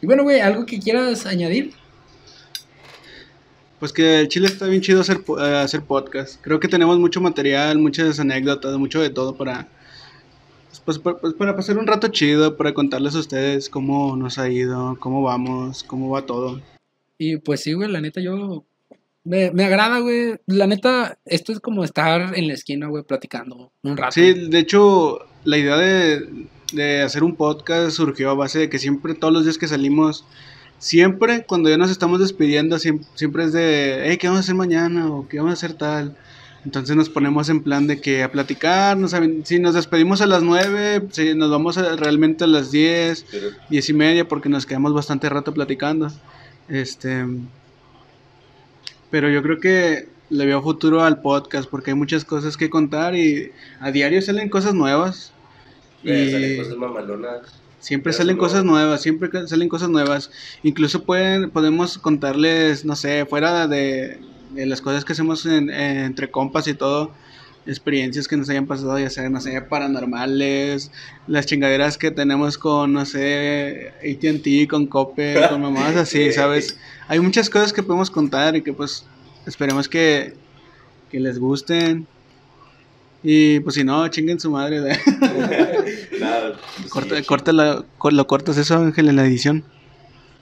Y 0.01 0.07
bueno, 0.07 0.23
güey, 0.23 0.39
¿algo 0.39 0.65
que 0.65 0.79
quieras 0.79 1.27
añadir? 1.27 1.73
Pues 3.79 3.93
que 3.93 4.21
el 4.21 4.27
chile 4.27 4.47
está 4.47 4.65
bien 4.65 4.81
chido 4.81 5.01
hacer, 5.01 5.21
eh, 5.39 5.55
hacer 5.57 5.81
podcast. 5.81 6.41
Creo 6.41 6.59
que 6.59 6.67
tenemos 6.67 6.97
mucho 6.99 7.21
material, 7.21 7.77
muchas 7.77 8.19
anécdotas, 8.19 8.77
mucho 8.77 9.01
de 9.01 9.11
todo 9.11 9.35
para. 9.35 9.67
Pues, 10.85 10.97
pa- 10.99 11.17
pues, 11.17 11.33
para 11.35 11.55
pasar 11.55 11.77
un 11.77 11.87
rato 11.87 12.07
chido, 12.07 12.57
para 12.57 12.73
contarles 12.73 13.15
a 13.15 13.19
ustedes 13.19 13.69
cómo 13.69 14.15
nos 14.17 14.37
ha 14.37 14.49
ido, 14.49 14.97
cómo 14.99 15.21
vamos, 15.21 15.83
cómo 15.83 16.09
va 16.09 16.25
todo. 16.25 16.59
Y 17.17 17.37
pues 17.37 17.61
sí, 17.61 17.73
güey, 17.73 17.89
la 17.91 18.01
neta, 18.01 18.19
yo. 18.21 18.65
Me, 19.23 19.51
me 19.51 19.65
agrada, 19.65 19.99
güey. 19.99 20.39
La 20.47 20.65
neta, 20.65 21.19
esto 21.25 21.51
es 21.51 21.59
como 21.59 21.83
estar 21.83 22.35
en 22.35 22.47
la 22.47 22.55
esquina, 22.55 22.87
güey, 22.87 23.03
platicando 23.03 23.71
un 23.83 23.95
rato. 23.97 24.13
Sí, 24.13 24.33
de 24.49 24.57
hecho, 24.59 25.19
la 25.43 25.57
idea 25.59 25.77
de, 25.77 26.47
de 26.73 27.01
hacer 27.03 27.23
un 27.23 27.35
podcast 27.35 27.91
surgió 27.95 28.31
a 28.31 28.33
base 28.33 28.57
de 28.57 28.69
que 28.69 28.79
siempre, 28.79 29.13
todos 29.13 29.31
los 29.31 29.43
días 29.43 29.59
que 29.59 29.67
salimos, 29.67 30.25
siempre 30.79 31.45
cuando 31.45 31.69
ya 31.69 31.77
nos 31.77 31.91
estamos 31.91 32.19
despidiendo, 32.19 32.79
siempre, 32.79 33.07
siempre 33.13 33.43
es 33.43 33.53
de, 33.53 34.01
hey, 34.05 34.17
¿qué 34.17 34.25
vamos 34.27 34.39
a 34.39 34.43
hacer 34.45 34.55
mañana? 34.55 35.11
o 35.11 35.27
¿qué 35.27 35.37
vamos 35.37 35.51
a 35.51 35.53
hacer 35.53 35.73
tal? 35.77 36.17
Entonces 36.63 36.95
nos 36.95 37.09
ponemos 37.09 37.49
en 37.49 37.63
plan 37.63 37.87
de 37.87 37.99
que 37.99 38.21
a 38.21 38.31
platicar, 38.31 38.95
nos 38.95 39.15
si 39.45 39.57
nos 39.59 39.73
despedimos 39.73 40.21
a 40.21 40.27
las 40.27 40.43
9, 40.43 41.07
si 41.11 41.33
nos 41.33 41.49
vamos 41.49 41.77
a- 41.77 41.95
realmente 41.95 42.43
a 42.43 42.47
las 42.47 42.69
10, 42.71 43.25
Pero 43.31 43.47
10 43.69 43.89
y 43.89 43.93
media 43.93 44.27
porque 44.27 44.47
nos 44.49 44.65
quedamos 44.67 44.93
bastante 44.93 45.27
rato 45.29 45.53
platicando. 45.53 46.11
Este, 46.69 47.25
pero 49.09 49.29
yo 49.29 49.41
creo 49.41 49.59
que 49.59 50.07
le 50.29 50.45
veo 50.45 50.61
futuro 50.61 51.03
al 51.03 51.19
podcast 51.21 51.69
porque 51.69 51.91
hay 51.91 51.97
muchas 51.97 52.23
cosas 52.25 52.55
que 52.57 52.69
contar 52.69 53.15
y 53.15 53.51
a 53.79 53.91
diario 53.91 54.21
salen 54.21 54.49
cosas 54.49 54.73
nuevas. 54.73 55.33
eh, 56.03 56.25
Y 56.27 56.31
salen 56.31 56.57
cosas 56.57 56.77
mamalonas. 56.77 57.41
siempre 57.79 58.13
salen 58.13 58.37
cosas 58.37 58.63
nuevas, 58.63 59.01
siempre 59.01 59.47
salen 59.47 59.67
cosas 59.67 59.89
nuevas. 59.89 60.31
Incluso 60.63 61.03
pueden, 61.03 61.49
podemos 61.49 61.97
contarles, 61.97 62.85
no 62.85 62.95
sé, 62.95 63.25
fuera 63.25 63.67
de, 63.67 64.19
de 64.53 64.65
las 64.65 64.81
cosas 64.81 65.05
que 65.05 65.13
hacemos 65.13 65.45
en- 65.45 65.69
en- 65.69 65.97
entre 65.99 66.29
compas 66.29 66.67
y 66.67 66.73
todo, 66.73 67.11
experiencias 67.65 68.27
que 68.27 68.37
nos 68.37 68.49
hayan 68.49 68.65
pasado, 68.65 68.97
ya 68.97 69.09
sea, 69.09 69.29
no 69.29 69.39
sé, 69.39 69.61
paranormales, 69.61 70.91
las 71.27 71.45
chingaderas 71.45 71.97
que 71.97 72.09
tenemos 72.11 72.57
con, 72.57 72.91
no 72.93 73.05
sé, 73.05 73.93
ATT, 74.01 74.67
con 74.67 74.87
Cope, 74.87 75.35
con 75.49 75.61
mamás 75.61 75.95
así, 75.95 76.31
¿sabes? 76.31 76.77
Hay 77.07 77.19
muchas 77.19 77.49
cosas 77.49 77.71
que 77.71 77.83
podemos 77.83 78.09
contar 78.09 78.55
y 78.55 78.61
que 78.61 78.73
pues 78.73 79.05
esperemos 79.45 79.87
que, 79.87 80.33
que 81.11 81.19
les 81.19 81.37
gusten. 81.39 82.07
Y 83.23 83.59
pues 83.59 83.75
si 83.75 83.83
no, 83.83 84.07
chinguen 84.07 84.39
su 84.39 84.49
madre. 84.49 84.81
pues, 85.19 86.89
Corta, 86.89 87.17
sí, 87.17 87.23
corta 87.23 87.51
la- 87.53 87.85
lo 88.11 88.27
cortas 88.27 88.57
eso, 88.57 88.75
Ángel, 88.77 89.09
en 89.09 89.15
la 89.15 89.25
edición. 89.25 89.63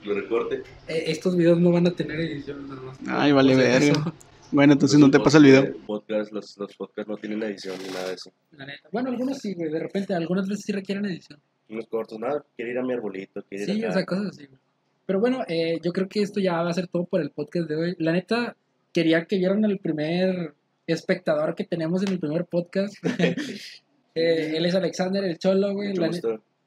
Lo 0.04 0.14
recorte. 0.14 0.62
Eh, 0.88 1.04
estos 1.08 1.36
videos 1.36 1.60
no 1.60 1.70
van 1.72 1.86
a 1.86 1.90
tener 1.90 2.18
edición, 2.20 2.68
nada 2.68 2.80
más. 2.82 2.98
Ay, 3.06 3.32
vale, 3.32 3.54
verga. 3.54 3.90
acaso, 3.92 4.14
Bueno, 4.50 4.72
entonces 4.72 4.98
no 4.98 5.10
te 5.10 5.20
pasa 5.20 5.38
el 5.38 5.44
video. 5.44 5.76
Podcast, 5.86 6.32
los, 6.32 6.56
los 6.58 6.74
podcasts 6.76 7.08
no 7.08 7.16
tienen 7.16 7.42
edición 7.42 7.76
ni 7.82 7.88
nada 7.92 8.08
de 8.08 8.14
eso. 8.14 8.30
la 8.52 8.66
neta. 8.66 8.88
Bueno, 8.92 9.10
algunos 9.10 9.38
sí, 9.38 9.54
güey. 9.54 9.70
De 9.70 9.78
repente, 9.78 10.14
algunas 10.14 10.48
veces 10.48 10.64
sí 10.64 10.72
requieren 10.72 11.04
edición. 11.04 11.38
Unos 11.68 11.86
cortos, 11.86 12.18
nada. 12.18 12.44
Quiero 12.56 12.70
ir 12.72 12.78
a 12.78 12.82
mi 12.82 12.92
arbolito. 12.94 13.42
Quiero 13.48 13.64
ir 13.64 13.70
Sí, 13.78 13.84
o 13.84 13.92
sea, 13.92 14.04
cosas 14.06 14.26
así. 14.28 14.46
güey. 14.46 14.58
Pero 15.06 15.20
bueno, 15.20 15.44
eh, 15.48 15.78
yo 15.82 15.92
creo 15.92 16.08
que 16.08 16.22
esto 16.22 16.40
ya 16.40 16.62
va 16.62 16.70
a 16.70 16.74
ser 16.74 16.86
todo 16.88 17.04
por 17.04 17.20
el 17.20 17.30
podcast 17.30 17.68
de 17.68 17.76
hoy. 17.76 17.96
La 17.98 18.12
neta, 18.12 18.56
quería 18.92 19.24
que 19.26 19.36
vieran 19.38 19.64
el 19.64 19.78
primer 19.78 20.54
espectador 20.86 21.54
que 21.54 21.64
tenemos 21.64 22.02
en 22.02 22.12
el 22.12 22.18
primer 22.20 22.44
podcast. 22.46 22.94
Eh, 24.12 24.56
él 24.56 24.66
es 24.66 24.74
Alexander, 24.74 25.22
el 25.22 25.38
cholo, 25.38 25.72
güey. 25.72 25.94
La, 25.94 26.08
ne- 26.08 26.20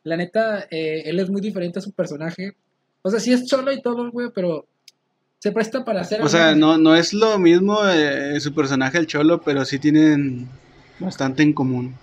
la 0.03 0.15
neta, 0.15 0.65
eh, 0.71 1.03
él 1.05 1.19
es 1.19 1.29
muy 1.29 1.41
diferente 1.41 1.79
a 1.79 1.81
su 1.81 1.91
personaje. 1.91 2.53
O 3.03 3.09
sea, 3.11 3.19
sí 3.19 3.31
es 3.33 3.45
cholo 3.45 3.71
y 3.71 3.81
todo, 3.81 4.09
güey, 4.11 4.29
pero 4.33 4.65
se 5.39 5.51
presta 5.51 5.83
para 5.85 6.01
hacer... 6.01 6.21
O 6.21 6.29
sea, 6.29 6.49
algo- 6.49 6.59
no, 6.59 6.77
no 6.77 6.95
es 6.95 7.13
lo 7.13 7.37
mismo 7.37 7.79
eh, 7.87 8.39
su 8.39 8.53
personaje, 8.55 8.97
el 8.97 9.07
Cholo, 9.07 9.41
pero 9.41 9.65
sí 9.65 9.77
tienen 9.77 10.47
bastante 10.99 11.43
en 11.43 11.53
común. 11.53 11.95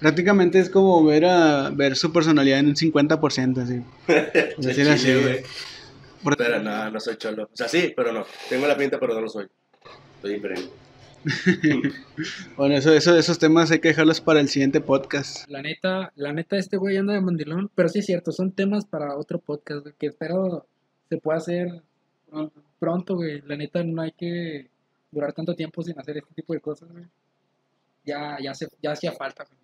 Prácticamente 0.00 0.58
es 0.58 0.68
como 0.70 1.04
ver 1.04 1.26
a 1.26 1.70
ver 1.70 1.94
su 1.96 2.12
personalidad 2.12 2.58
en 2.58 2.68
un 2.68 2.74
50%, 2.74 3.58
así. 3.62 3.82
Decir 4.66 4.88
así, 4.88 5.04
chile, 5.06 5.22
güey. 5.22 6.36
Pero 6.38 6.62
no, 6.62 6.90
no 6.90 6.98
soy 7.00 7.16
cholo. 7.16 7.44
O 7.44 7.56
sea, 7.56 7.68
sí, 7.68 7.92
pero 7.94 8.12
no. 8.12 8.24
Tengo 8.48 8.66
la 8.66 8.76
pinta, 8.76 8.98
pero 8.98 9.14
no 9.14 9.20
lo 9.20 9.28
soy. 9.28 9.46
Soy 10.20 10.34
diferente. 10.34 10.68
Bueno, 12.56 12.76
eso, 12.76 12.92
eso, 12.92 13.16
esos 13.16 13.38
temas 13.38 13.70
hay 13.70 13.80
que 13.80 13.88
dejarlos 13.88 14.20
para 14.20 14.40
el 14.40 14.48
siguiente 14.48 14.80
podcast. 14.80 15.48
La 15.48 15.60
neta, 15.60 16.12
la 16.14 16.32
neta, 16.32 16.56
este 16.56 16.76
güey 16.76 16.96
anda 16.96 17.14
de 17.14 17.20
mandilón, 17.20 17.70
pero 17.74 17.88
sí 17.88 17.98
es 17.98 18.06
cierto, 18.06 18.32
son 18.32 18.52
temas 18.52 18.84
para 18.84 19.16
otro 19.16 19.38
podcast, 19.38 19.82
güey, 19.82 19.94
que 19.98 20.06
espero 20.06 20.66
se 21.08 21.18
pueda 21.18 21.38
hacer 21.38 21.82
pronto, 22.30 22.62
pronto, 22.78 23.14
güey. 23.16 23.40
La 23.42 23.56
neta, 23.56 23.82
no 23.82 24.02
hay 24.02 24.12
que 24.12 24.68
durar 25.10 25.32
tanto 25.32 25.54
tiempo 25.54 25.82
sin 25.82 25.98
hacer 25.98 26.18
este 26.18 26.34
tipo 26.34 26.52
de 26.52 26.60
cosas, 26.60 26.90
güey. 26.90 27.04
Ya, 28.04 28.38
ya, 28.40 28.54
se, 28.54 28.68
ya 28.82 28.92
hacía 28.92 29.12
falta, 29.12 29.44
güey. 29.44 29.56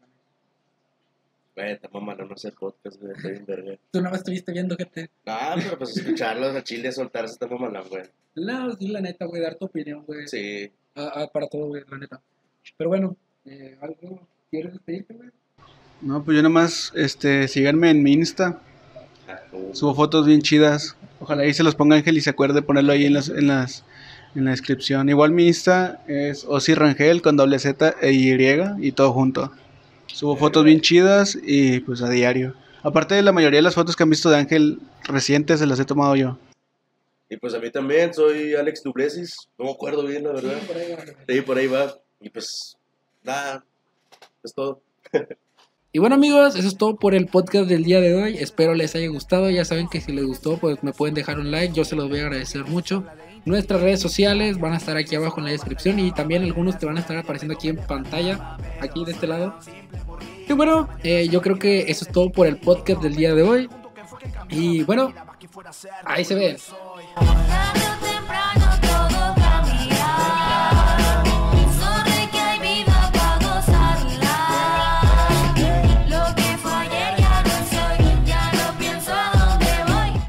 Güey, 1.55 1.73
está 1.73 1.89
mamalo 1.89 2.25
no 2.27 2.35
hacer 2.35 2.55
podcast, 2.55 3.01
güey. 3.01 3.13
Estoy 3.13 3.33
bien 3.33 3.47
verga. 3.47 3.79
Tú 3.91 4.01
no 4.01 4.11
me 4.11 4.17
estuviste 4.17 4.53
viendo 4.53 4.77
que 4.77 4.87
te... 4.87 5.11
No, 5.27 5.37
pero 5.57 5.79
pues 5.79 5.97
escucharlos 5.97 6.57
a 6.57 6.65
Chile 6.65 6.91
soltarse 6.93 7.35
está 7.35 7.47
mamalón, 7.47 7.89
güey. 7.89 8.05
No, 8.35 8.75
sí, 8.75 8.89
la 8.89 9.01
neta, 9.01 9.27
güey, 9.27 9.43
dar 9.43 9.57
tu 9.57 9.67
opinión, 9.67 10.05
güey. 10.07 10.27
Sí. 10.27 10.73
A- 10.95 11.23
a- 11.23 11.27
para 11.29 11.47
todo, 11.49 11.67
güey, 11.67 11.83
la 11.91 11.99
neta. 11.99 12.21
Pero 12.77 12.91
bueno, 12.91 13.17
eh, 13.45 13.77
¿algo 13.81 14.27
quieres 14.51 14.73
despedirte? 14.75 15.17
No, 16.01 16.23
pues 16.25 16.37
yo 16.37 16.43
nomás, 16.43 16.93
este, 16.95 17.49
síganme 17.49 17.91
en 17.91 18.03
mi 18.03 18.13
Insta. 18.13 18.61
Ah, 19.29 19.41
Subo 19.73 19.95
fotos 19.95 20.27
bien 20.27 20.43
chidas. 20.43 20.97
Ojalá 21.21 21.43
ahí 21.43 21.55
se 21.55 21.63
los 21.63 21.75
ponga 21.75 21.97
Ángel 21.97 22.17
y 22.17 22.21
se 22.21 22.31
acuerde 22.31 22.63
ponerlo 22.63 22.93
ahí 22.93 23.07
en 23.07 23.15
las, 23.15 23.29
en 23.29 23.47
las, 23.47 23.85
en 24.35 24.45
la 24.45 24.51
descripción. 24.51 25.09
Igual 25.09 25.31
mi 25.31 25.47
Insta 25.47 26.03
es 26.09 26.45
Osi 26.45 26.75
Rangel 26.75 27.23
con 27.23 27.37
doble 27.37 27.59
Z 27.59 27.95
e 28.01 28.13
Y 28.13 28.87
y 28.87 28.93
todo 28.93 29.13
junto. 29.13 29.53
Subo 30.07 30.37
fotos 30.37 30.65
bien 30.65 30.81
chidas 30.81 31.39
y 31.43 31.81
pues 31.81 32.03
a 32.03 32.09
diario. 32.11 32.55
Aparte 32.83 33.15
de 33.15 33.23
la 33.23 33.31
mayoría 33.33 33.59
de 33.59 33.63
las 33.63 33.77
fotos 33.77 33.95
que 33.95 34.03
han 34.03 34.11
visto 34.11 34.29
de 34.29 34.37
Ángel 34.39 34.81
recientes 35.05 35.61
se 35.61 35.67
las 35.67 35.79
he 35.79 35.85
tomado 35.85 36.17
yo. 36.17 36.37
Y 37.33 37.39
pues 37.39 37.55
a 37.55 37.59
mí 37.59 37.71
también, 37.71 38.13
soy 38.13 38.55
Alex 38.55 38.83
Dubresis. 38.83 39.35
No 39.59 39.65
me 39.65 39.71
acuerdo 39.71 40.05
bien, 40.05 40.23
la 40.23 40.33
verdad. 40.33 40.55
Sí, 40.61 40.67
por 40.67 40.77
ahí 40.77 40.91
va, 40.91 40.97
güey. 40.97 41.17
Sí, 41.27 41.41
por 41.41 41.57
ahí 41.57 41.67
va. 41.67 41.99
Y 42.21 42.29
pues, 42.29 42.77
nada, 43.23 43.65
Es 44.45 44.53
todo. 44.55 44.83
Y 45.95 45.99
bueno 45.99 46.15
amigos, 46.15 46.57
eso 46.57 46.69
es 46.69 46.77
todo 46.77 46.97
por 46.97 47.15
el 47.15 47.27
podcast 47.27 47.69
del 47.71 47.85
día 47.85 48.01
de 48.03 48.15
hoy. 48.15 48.37
Espero 48.37 48.75
les 48.75 48.95
haya 48.97 49.09
gustado. 49.09 49.49
Ya 49.49 49.65
saben 49.65 49.89
que 49.89 50.03
si 50.03 50.13
les 50.13 50.27
gustó, 50.27 50.59
pues 50.59 50.83
me 50.83 50.93
pueden 50.93 51.15
dejar 51.15 51.39
un 51.39 51.51
like. 51.51 51.73
Yo 51.73 51.87
se 51.87 51.97
los 51.97 52.11
voy 52.11 52.19
a 52.19 52.25
agradecer 52.25 52.67
mucho. 52.67 53.07
Nuestras 53.47 53.81
redes 53.81 54.01
sociales 54.01 54.61
van 54.61 54.75
a 54.75 54.77
estar 54.77 54.99
aquí 54.99 55.17
abajo 55.17 55.41
en 55.41 55.47
la 55.47 55.53
descripción 55.53 55.99
y 56.01 56.13
también 56.13 56.43
algunos 56.43 56.79
te 56.79 56.85
van 56.85 56.99
a 56.99 57.01
estar 57.01 57.17
apareciendo 57.17 57.55
aquí 57.55 57.69
en 57.71 57.77
pantalla, 57.77 58.59
aquí 58.79 59.07
de 59.07 59.13
este 59.13 59.27
lado. 59.27 59.59
Y 60.47 60.53
bueno, 60.53 60.87
eh, 61.03 61.29
yo 61.29 61.41
creo 61.41 61.59
que 61.59 61.91
eso 61.91 62.05
es 62.05 62.13
todo 62.13 62.31
por 62.31 62.47
el 62.47 62.59
podcast 62.59 63.03
del 63.03 63.17
día 63.17 63.35
de 63.35 63.43
hoy. 63.43 63.71
Y 64.51 64.83
bueno, 64.83 65.15
ahí 66.05 66.25
se 66.25 66.35
ve. 66.35 66.57
Oh, 67.15 67.25
Wow. 67.25 67.42